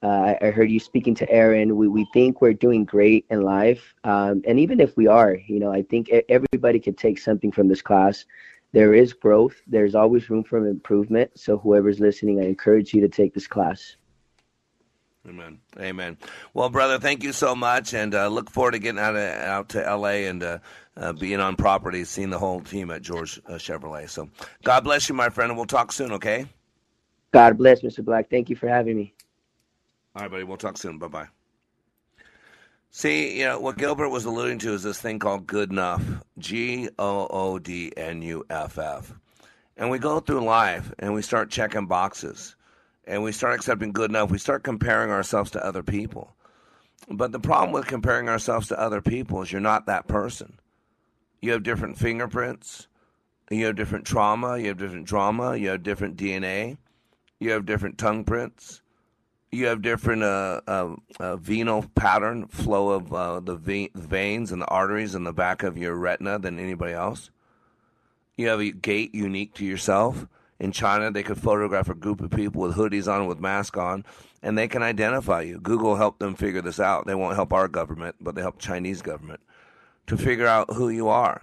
uh, 0.00 0.34
I 0.40 0.50
heard 0.50 0.70
you 0.70 0.78
speaking 0.78 1.14
to 1.16 1.28
Aaron. 1.30 1.76
We 1.76 1.88
we 1.88 2.06
think 2.12 2.40
we're 2.40 2.52
doing 2.52 2.84
great 2.84 3.26
in 3.30 3.40
life, 3.42 3.94
um, 4.04 4.42
and 4.46 4.60
even 4.60 4.78
if 4.78 4.96
we 4.96 5.08
are, 5.08 5.34
you 5.46 5.58
know, 5.58 5.72
I 5.72 5.82
think 5.82 6.10
everybody 6.28 6.78
could 6.78 6.98
take 6.98 7.18
something 7.18 7.50
from 7.50 7.66
this 7.66 7.82
class. 7.82 8.26
There 8.72 8.92
is 8.94 9.12
growth. 9.12 9.56
There's 9.66 9.94
always 9.94 10.28
room 10.30 10.44
for 10.44 10.64
improvement. 10.66 11.30
So 11.36 11.56
whoever's 11.56 12.00
listening, 12.00 12.40
I 12.40 12.44
encourage 12.44 12.92
you 12.92 13.00
to 13.00 13.08
take 13.08 13.32
this 13.32 13.46
class. 13.46 13.96
Amen. 15.26 15.58
Amen. 15.78 16.18
Well, 16.52 16.68
brother, 16.68 16.98
thank 16.98 17.22
you 17.22 17.32
so 17.32 17.54
much, 17.54 17.94
and 17.94 18.14
uh, 18.14 18.28
look 18.28 18.50
forward 18.50 18.72
to 18.72 18.78
getting 18.78 19.00
out 19.00 19.16
of, 19.16 19.22
out 19.22 19.68
to 19.70 19.86
L.A. 19.86 20.26
and 20.26 20.42
uh, 20.42 20.58
uh, 20.96 21.12
being 21.14 21.40
on 21.40 21.56
property, 21.56 22.04
seeing 22.04 22.28
the 22.30 22.38
whole 22.38 22.60
team 22.60 22.90
at 22.90 23.00
George 23.00 23.40
uh, 23.46 23.52
Chevrolet. 23.54 24.08
So, 24.08 24.28
God 24.64 24.84
bless 24.84 25.08
you, 25.08 25.14
my 25.14 25.30
friend, 25.30 25.50
and 25.50 25.56
we'll 25.56 25.66
talk 25.66 25.92
soon. 25.92 26.12
Okay. 26.12 26.46
God 27.32 27.56
bless, 27.56 27.80
Mr. 27.80 28.04
Black. 28.04 28.28
Thank 28.28 28.50
you 28.50 28.56
for 28.56 28.68
having 28.68 28.96
me. 28.96 29.14
All 30.14 30.22
right, 30.22 30.30
buddy. 30.30 30.44
We'll 30.44 30.58
talk 30.58 30.76
soon. 30.76 30.98
Bye 30.98 31.08
bye. 31.08 31.28
See, 32.90 33.38
you 33.38 33.44
know 33.46 33.58
what 33.58 33.76
Gilbert 33.76 34.10
was 34.10 34.24
alluding 34.24 34.60
to 34.60 34.72
is 34.74 34.84
this 34.84 35.00
thing 35.00 35.18
called 35.18 35.48
good 35.48 35.72
enough. 35.72 36.04
G 36.38 36.88
O 36.96 37.26
O 37.28 37.58
D 37.58 37.92
N 37.96 38.22
U 38.22 38.44
F 38.48 38.78
F. 38.78 39.12
And 39.76 39.90
we 39.90 39.98
go 39.98 40.20
through 40.20 40.44
life 40.44 40.92
and 41.00 41.12
we 41.12 41.22
start 41.22 41.50
checking 41.50 41.86
boxes 41.86 42.54
and 43.06 43.22
we 43.22 43.32
start 43.32 43.54
accepting 43.54 43.92
good 43.92 44.10
enough, 44.10 44.30
we 44.30 44.38
start 44.38 44.62
comparing 44.62 45.10
ourselves 45.10 45.50
to 45.52 45.64
other 45.64 45.82
people. 45.82 46.34
But 47.08 47.32
the 47.32 47.40
problem 47.40 47.72
with 47.72 47.86
comparing 47.86 48.28
ourselves 48.28 48.68
to 48.68 48.80
other 48.80 49.02
people 49.02 49.42
is 49.42 49.52
you're 49.52 49.60
not 49.60 49.86
that 49.86 50.08
person. 50.08 50.58
You 51.40 51.52
have 51.52 51.62
different 51.62 51.98
fingerprints, 51.98 52.88
you 53.50 53.66
have 53.66 53.76
different 53.76 54.06
trauma, 54.06 54.56
you 54.58 54.68
have 54.68 54.78
different 54.78 55.06
drama, 55.06 55.56
you 55.56 55.68
have 55.68 55.82
different 55.82 56.16
DNA, 56.16 56.78
you 57.38 57.50
have 57.50 57.66
different 57.66 57.98
tongue 57.98 58.24
prints, 58.24 58.80
you 59.52 59.66
have 59.66 59.82
different 59.82 60.22
uh, 60.22 60.62
uh, 60.66 60.96
uh, 61.20 61.36
venal 61.36 61.84
pattern 61.94 62.46
flow 62.48 62.90
of 62.90 63.12
uh, 63.12 63.40
the 63.40 63.56
ve- 63.56 63.90
veins 63.94 64.50
and 64.50 64.62
the 64.62 64.66
arteries 64.66 65.14
in 65.14 65.24
the 65.24 65.32
back 65.32 65.62
of 65.62 65.76
your 65.76 65.94
retina 65.94 66.38
than 66.38 66.58
anybody 66.58 66.94
else. 66.94 67.30
You 68.36 68.48
have 68.48 68.60
a 68.60 68.70
gait 68.72 69.14
unique 69.14 69.54
to 69.54 69.64
yourself 69.64 70.26
in 70.58 70.72
China, 70.72 71.10
they 71.10 71.22
could 71.22 71.40
photograph 71.40 71.88
a 71.88 71.94
group 71.94 72.20
of 72.20 72.30
people 72.30 72.62
with 72.62 72.76
hoodies 72.76 73.12
on, 73.12 73.26
with 73.26 73.40
masks 73.40 73.78
on, 73.78 74.04
and 74.42 74.56
they 74.56 74.68
can 74.68 74.82
identify 74.82 75.42
you. 75.42 75.58
Google 75.58 75.96
helped 75.96 76.20
them 76.20 76.34
figure 76.34 76.62
this 76.62 76.78
out. 76.78 77.06
They 77.06 77.14
won't 77.14 77.34
help 77.34 77.52
our 77.52 77.68
government, 77.68 78.16
but 78.20 78.34
they 78.34 78.42
help 78.42 78.58
Chinese 78.58 79.02
government 79.02 79.40
to 80.06 80.16
figure 80.16 80.46
out 80.46 80.74
who 80.74 80.88
you 80.88 81.08
are. 81.08 81.42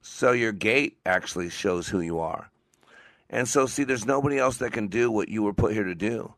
So 0.00 0.32
your 0.32 0.52
gait 0.52 0.98
actually 1.06 1.50
shows 1.50 1.88
who 1.88 2.00
you 2.00 2.18
are. 2.18 2.50
And 3.30 3.48
so, 3.48 3.66
see, 3.66 3.84
there's 3.84 4.04
nobody 4.04 4.38
else 4.38 4.58
that 4.58 4.72
can 4.72 4.88
do 4.88 5.10
what 5.10 5.28
you 5.28 5.42
were 5.42 5.54
put 5.54 5.72
here 5.72 5.84
to 5.84 5.94
do. 5.94 6.34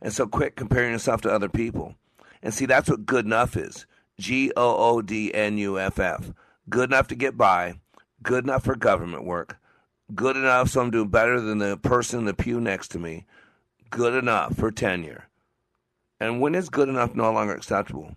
And 0.00 0.12
so, 0.12 0.26
quit 0.26 0.54
comparing 0.54 0.92
yourself 0.92 1.22
to 1.22 1.32
other 1.32 1.48
people. 1.48 1.96
And 2.42 2.54
see, 2.54 2.66
that's 2.66 2.88
what 2.88 3.06
good 3.06 3.24
enough 3.24 3.56
is 3.56 3.86
G 4.20 4.52
O 4.56 4.76
O 4.96 5.02
D 5.02 5.34
N 5.34 5.58
U 5.58 5.78
F 5.78 5.98
F. 5.98 6.32
Good 6.68 6.90
enough 6.90 7.08
to 7.08 7.16
get 7.16 7.36
by, 7.36 7.74
good 8.22 8.44
enough 8.44 8.64
for 8.64 8.76
government 8.76 9.24
work, 9.24 9.58
good 10.14 10.36
enough 10.36 10.70
so 10.70 10.80
I'm 10.80 10.90
doing 10.90 11.08
better 11.08 11.40
than 11.40 11.58
the 11.58 11.76
person 11.76 12.20
in 12.20 12.24
the 12.24 12.34
pew 12.34 12.60
next 12.60 12.88
to 12.88 12.98
me, 12.98 13.26
good 13.90 14.14
enough 14.14 14.56
for 14.56 14.70
tenure. 14.70 15.28
And 16.20 16.40
when 16.40 16.54
is 16.54 16.68
good 16.68 16.88
enough 16.88 17.14
no 17.14 17.30
longer 17.32 17.54
acceptable? 17.54 18.16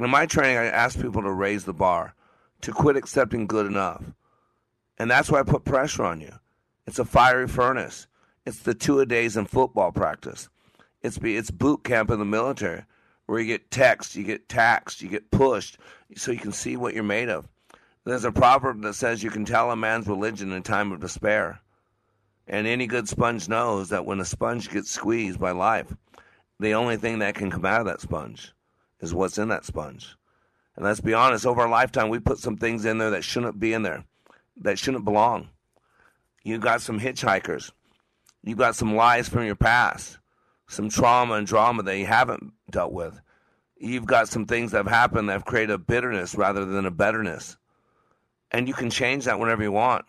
In 0.00 0.10
my 0.10 0.26
training, 0.26 0.56
I 0.56 0.66
ask 0.66 1.00
people 1.00 1.22
to 1.22 1.32
raise 1.32 1.64
the 1.64 1.74
bar, 1.74 2.14
to 2.62 2.72
quit 2.72 2.96
accepting 2.96 3.46
good 3.46 3.66
enough. 3.66 4.02
And 4.98 5.10
that's 5.10 5.30
why 5.30 5.40
I 5.40 5.44
put 5.44 5.64
pressure 5.64 6.04
on 6.04 6.20
you. 6.20 6.32
It's 6.86 6.98
a 6.98 7.04
fiery 7.04 7.48
furnace. 7.48 8.06
It's 8.46 8.60
the 8.60 8.74
two 8.74 9.00
a 9.00 9.06
days 9.06 9.36
in 9.36 9.46
football 9.46 9.92
practice. 9.92 10.48
It's 11.02 11.18
it's 11.22 11.50
boot 11.50 11.84
camp 11.84 12.10
in 12.10 12.18
the 12.18 12.24
military 12.24 12.84
where 13.26 13.38
you 13.40 13.46
get 13.46 13.70
text, 13.70 14.16
you 14.16 14.24
get 14.24 14.48
taxed, 14.48 15.02
you 15.02 15.08
get 15.08 15.30
pushed 15.30 15.76
so 16.16 16.32
you 16.32 16.38
can 16.38 16.52
see 16.52 16.76
what 16.76 16.94
you're 16.94 17.04
made 17.04 17.28
of. 17.28 17.46
There's 18.08 18.24
a 18.24 18.32
proverb 18.32 18.80
that 18.84 18.94
says 18.94 19.22
you 19.22 19.28
can 19.28 19.44
tell 19.44 19.70
a 19.70 19.76
man's 19.76 20.06
religion 20.06 20.50
in 20.52 20.62
time 20.62 20.92
of 20.92 21.00
despair. 21.00 21.60
And 22.46 22.66
any 22.66 22.86
good 22.86 23.06
sponge 23.06 23.50
knows 23.50 23.90
that 23.90 24.06
when 24.06 24.18
a 24.18 24.24
sponge 24.24 24.70
gets 24.70 24.90
squeezed 24.90 25.38
by 25.38 25.50
life, 25.50 25.94
the 26.58 26.72
only 26.72 26.96
thing 26.96 27.18
that 27.18 27.34
can 27.34 27.50
come 27.50 27.66
out 27.66 27.82
of 27.82 27.86
that 27.86 28.00
sponge 28.00 28.54
is 29.02 29.12
what's 29.12 29.36
in 29.36 29.48
that 29.48 29.66
sponge. 29.66 30.16
And 30.74 30.86
let's 30.86 31.02
be 31.02 31.12
honest, 31.12 31.44
over 31.44 31.66
a 31.66 31.70
lifetime, 31.70 32.08
we 32.08 32.18
put 32.18 32.38
some 32.38 32.56
things 32.56 32.86
in 32.86 32.96
there 32.96 33.10
that 33.10 33.24
shouldn't 33.24 33.60
be 33.60 33.74
in 33.74 33.82
there, 33.82 34.06
that 34.56 34.78
shouldn't 34.78 35.04
belong. 35.04 35.50
You 36.42 36.56
got 36.56 36.80
some 36.80 36.98
hitchhikers. 36.98 37.72
You 38.42 38.56
got 38.56 38.74
some 38.74 38.96
lies 38.96 39.28
from 39.28 39.44
your 39.44 39.54
past, 39.54 40.16
some 40.66 40.88
trauma 40.88 41.34
and 41.34 41.46
drama 41.46 41.82
that 41.82 41.98
you 41.98 42.06
haven't 42.06 42.54
dealt 42.70 42.94
with. 42.94 43.20
You've 43.76 44.06
got 44.06 44.28
some 44.28 44.46
things 44.46 44.70
that 44.70 44.78
have 44.78 44.86
happened 44.86 45.28
that 45.28 45.34
have 45.34 45.44
created 45.44 45.74
a 45.74 45.78
bitterness 45.78 46.34
rather 46.34 46.64
than 46.64 46.86
a 46.86 46.90
betterness. 46.90 47.58
And 48.50 48.66
you 48.66 48.74
can 48.74 48.90
change 48.90 49.24
that 49.24 49.38
whenever 49.38 49.62
you 49.62 49.72
want. 49.72 50.04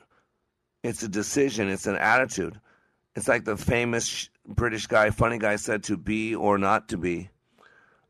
It's 0.84 1.04
a 1.04 1.10
decision, 1.10 1.70
it's 1.70 1.88
an 1.88 1.98
attitude. 1.98 2.60
It's 3.16 3.28
like 3.28 3.44
the 3.44 3.58
famous 3.58 4.30
British 4.48 4.88
guy, 4.88 5.10
funny 5.10 5.38
guy, 5.38 5.58
said 5.58 5.84
to 5.84 5.98
be 5.98 6.36
or 6.36 6.58
not 6.58 6.88
to 6.90 6.98
be. 6.98 7.30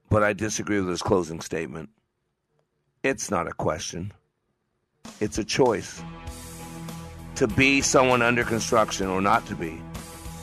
But 0.09 0.23
I 0.23 0.33
disagree 0.33 0.79
with 0.79 0.89
his 0.89 1.01
closing 1.01 1.41
statement. 1.41 1.89
It's 3.03 3.31
not 3.31 3.47
a 3.47 3.53
question, 3.53 4.11
it's 5.19 5.37
a 5.37 5.43
choice. 5.43 6.03
To 7.35 7.47
be 7.47 7.81
someone 7.81 8.21
under 8.21 8.43
construction 8.43 9.07
or 9.07 9.21
not 9.21 9.45
to 9.47 9.55
be. 9.55 9.81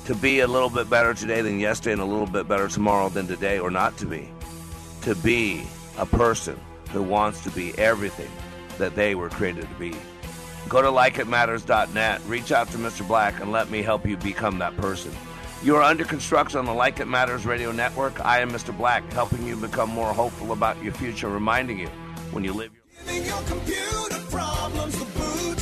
To 0.07 0.15
be 0.15 0.41
a 0.41 0.47
little 0.47 0.71
bit 0.71 0.89
better 0.89 1.13
today 1.13 1.43
than 1.43 1.61
yesterday 1.61 1.93
and 1.93 2.01
a 2.01 2.07
little 2.07 2.27
bit 2.27 2.49
better 2.49 2.69
tomorrow 2.69 3.09
than 3.11 3.27
today 3.27 3.59
or 3.59 3.71
not 3.71 3.99
to 3.99 4.07
be. 4.07 4.31
To 5.03 5.15
be 5.17 5.67
a 5.99 6.07
person 6.07 6.59
who 6.91 7.03
wants 7.03 7.45
to 7.45 7.51
be 7.51 7.77
everything 7.79 8.31
that 8.79 8.95
they 8.95 9.15
were 9.15 9.31
created 9.31 9.69
to 9.69 9.75
be. 9.75 9.95
Go 10.69 10.83
to 10.83 10.89
likeitmatters.net, 10.89 12.23
reach 12.27 12.53
out 12.53 12.69
to 12.71 12.79
Mr. 12.79 13.07
Black, 13.07 13.41
and 13.41 13.53
let 13.53 13.71
me 13.71 13.83
help 13.83 14.07
you 14.07 14.17
become 14.17 14.59
that 14.59 14.77
person. 14.77 15.13
You 15.63 15.77
are 15.77 15.83
under 15.83 16.05
construction 16.05 16.59
on 16.59 16.67
the 16.67 16.75
Like 16.75 17.01
It 17.01 17.07
Matters 17.07 17.47
radio 17.47 17.73
network. 17.73 18.25
I 18.25 18.41
am 18.41 18.51
Mr. 18.51 18.77
Black, 18.77 19.11
helping 19.13 19.47
you 19.47 19.57
become 19.57 19.91
more 19.91 20.13
hopeful 20.13 20.53
about 20.53 20.83
your 20.83 20.93
future, 20.93 21.29
reminding 21.29 21.79
you 21.79 21.89
when 22.33 22.45
you 22.45 22.53
live 22.53 22.73
your 23.25 23.43
computer 23.43 24.19
problems 24.31 24.99
the 24.99 25.05
boot. 25.05 25.59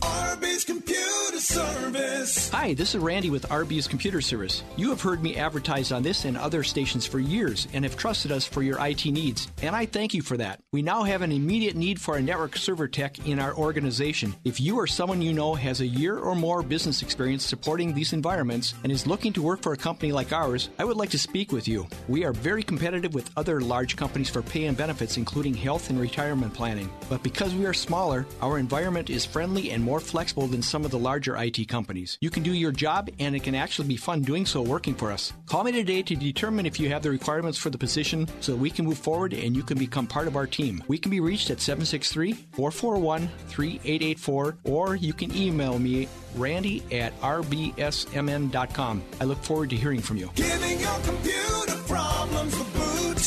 RB's 0.00 0.64
Computer 0.64 1.07
Service. 1.48 2.50
Hi, 2.50 2.74
this 2.74 2.94
is 2.94 3.00
Randy 3.00 3.30
with 3.30 3.48
RB's 3.48 3.88
Computer 3.88 4.20
Service. 4.20 4.62
You 4.76 4.90
have 4.90 5.00
heard 5.00 5.22
me 5.22 5.36
advertise 5.36 5.92
on 5.92 6.02
this 6.02 6.26
and 6.26 6.36
other 6.36 6.62
stations 6.62 7.06
for 7.06 7.18
years 7.18 7.66
and 7.72 7.86
have 7.86 7.96
trusted 7.96 8.30
us 8.30 8.44
for 8.44 8.62
your 8.62 8.78
IT 8.86 9.06
needs, 9.06 9.48
and 9.62 9.74
I 9.74 9.86
thank 9.86 10.12
you 10.12 10.20
for 10.20 10.36
that. 10.36 10.60
We 10.72 10.82
now 10.82 11.04
have 11.04 11.22
an 11.22 11.32
immediate 11.32 11.74
need 11.74 12.02
for 12.02 12.18
a 12.18 12.20
network 12.20 12.58
server 12.58 12.86
tech 12.86 13.26
in 13.26 13.38
our 13.38 13.54
organization. 13.56 14.34
If 14.44 14.60
you 14.60 14.76
or 14.76 14.86
someone 14.86 15.22
you 15.22 15.32
know 15.32 15.54
has 15.54 15.80
a 15.80 15.86
year 15.86 16.18
or 16.18 16.34
more 16.34 16.62
business 16.62 17.00
experience 17.00 17.46
supporting 17.46 17.94
these 17.94 18.12
environments 18.12 18.74
and 18.82 18.92
is 18.92 19.06
looking 19.06 19.32
to 19.32 19.42
work 19.42 19.62
for 19.62 19.72
a 19.72 19.78
company 19.78 20.12
like 20.12 20.34
ours, 20.34 20.68
I 20.78 20.84
would 20.84 20.98
like 20.98 21.10
to 21.10 21.18
speak 21.18 21.50
with 21.50 21.66
you. 21.66 21.86
We 22.08 22.26
are 22.26 22.34
very 22.34 22.62
competitive 22.62 23.14
with 23.14 23.30
other 23.38 23.62
large 23.62 23.96
companies 23.96 24.28
for 24.28 24.42
pay 24.42 24.66
and 24.66 24.76
benefits, 24.76 25.16
including 25.16 25.54
health 25.54 25.88
and 25.88 25.98
retirement 25.98 26.52
planning. 26.52 26.90
But 27.08 27.22
because 27.22 27.54
we 27.54 27.64
are 27.64 27.72
smaller, 27.72 28.26
our 28.42 28.58
environment 28.58 29.08
is 29.08 29.24
friendly 29.24 29.70
and 29.70 29.82
more 29.82 30.00
flexible 30.00 30.46
than 30.46 30.60
some 30.60 30.84
of 30.84 30.90
the 30.90 30.98
larger 30.98 31.37
IT 31.38 31.68
companies. 31.68 32.18
You 32.20 32.30
can 32.30 32.42
do 32.42 32.52
your 32.52 32.72
job, 32.72 33.08
and 33.18 33.34
it 33.34 33.42
can 33.42 33.54
actually 33.54 33.88
be 33.88 33.96
fun 33.96 34.22
doing 34.22 34.46
so 34.46 34.60
working 34.62 34.94
for 34.94 35.12
us. 35.12 35.32
Call 35.46 35.64
me 35.64 35.72
today 35.72 36.02
to 36.02 36.16
determine 36.16 36.66
if 36.66 36.78
you 36.80 36.88
have 36.90 37.02
the 37.02 37.10
requirements 37.10 37.58
for 37.58 37.70
the 37.70 37.78
position 37.78 38.28
so 38.40 38.52
that 38.52 38.58
we 38.58 38.70
can 38.70 38.84
move 38.84 38.98
forward 38.98 39.32
and 39.32 39.56
you 39.56 39.62
can 39.62 39.78
become 39.78 40.06
part 40.06 40.26
of 40.26 40.36
our 40.36 40.46
team. 40.46 40.82
We 40.88 40.98
can 40.98 41.10
be 41.10 41.20
reached 41.20 41.50
at 41.50 41.60
763 41.60 42.32
441 42.52 43.28
3884, 43.48 44.58
or 44.64 44.96
you 44.96 45.12
can 45.12 45.34
email 45.36 45.78
me, 45.78 46.08
randy 46.36 46.82
at 46.92 47.18
rbsmn.com. 47.20 49.02
I 49.20 49.24
look 49.24 49.42
forward 49.42 49.70
to 49.70 49.76
hearing 49.76 50.00
from 50.00 50.16
you. 50.16 50.30
Giving 50.34 50.80
your 50.80 50.98
computer 51.00 51.76
problems 51.86 52.58
the 52.58 52.64
boot. 52.64 53.18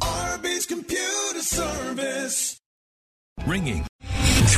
RB's 0.00 0.66
Computer 0.66 1.42
Service. 1.42 2.58
Ringing. 3.46 3.89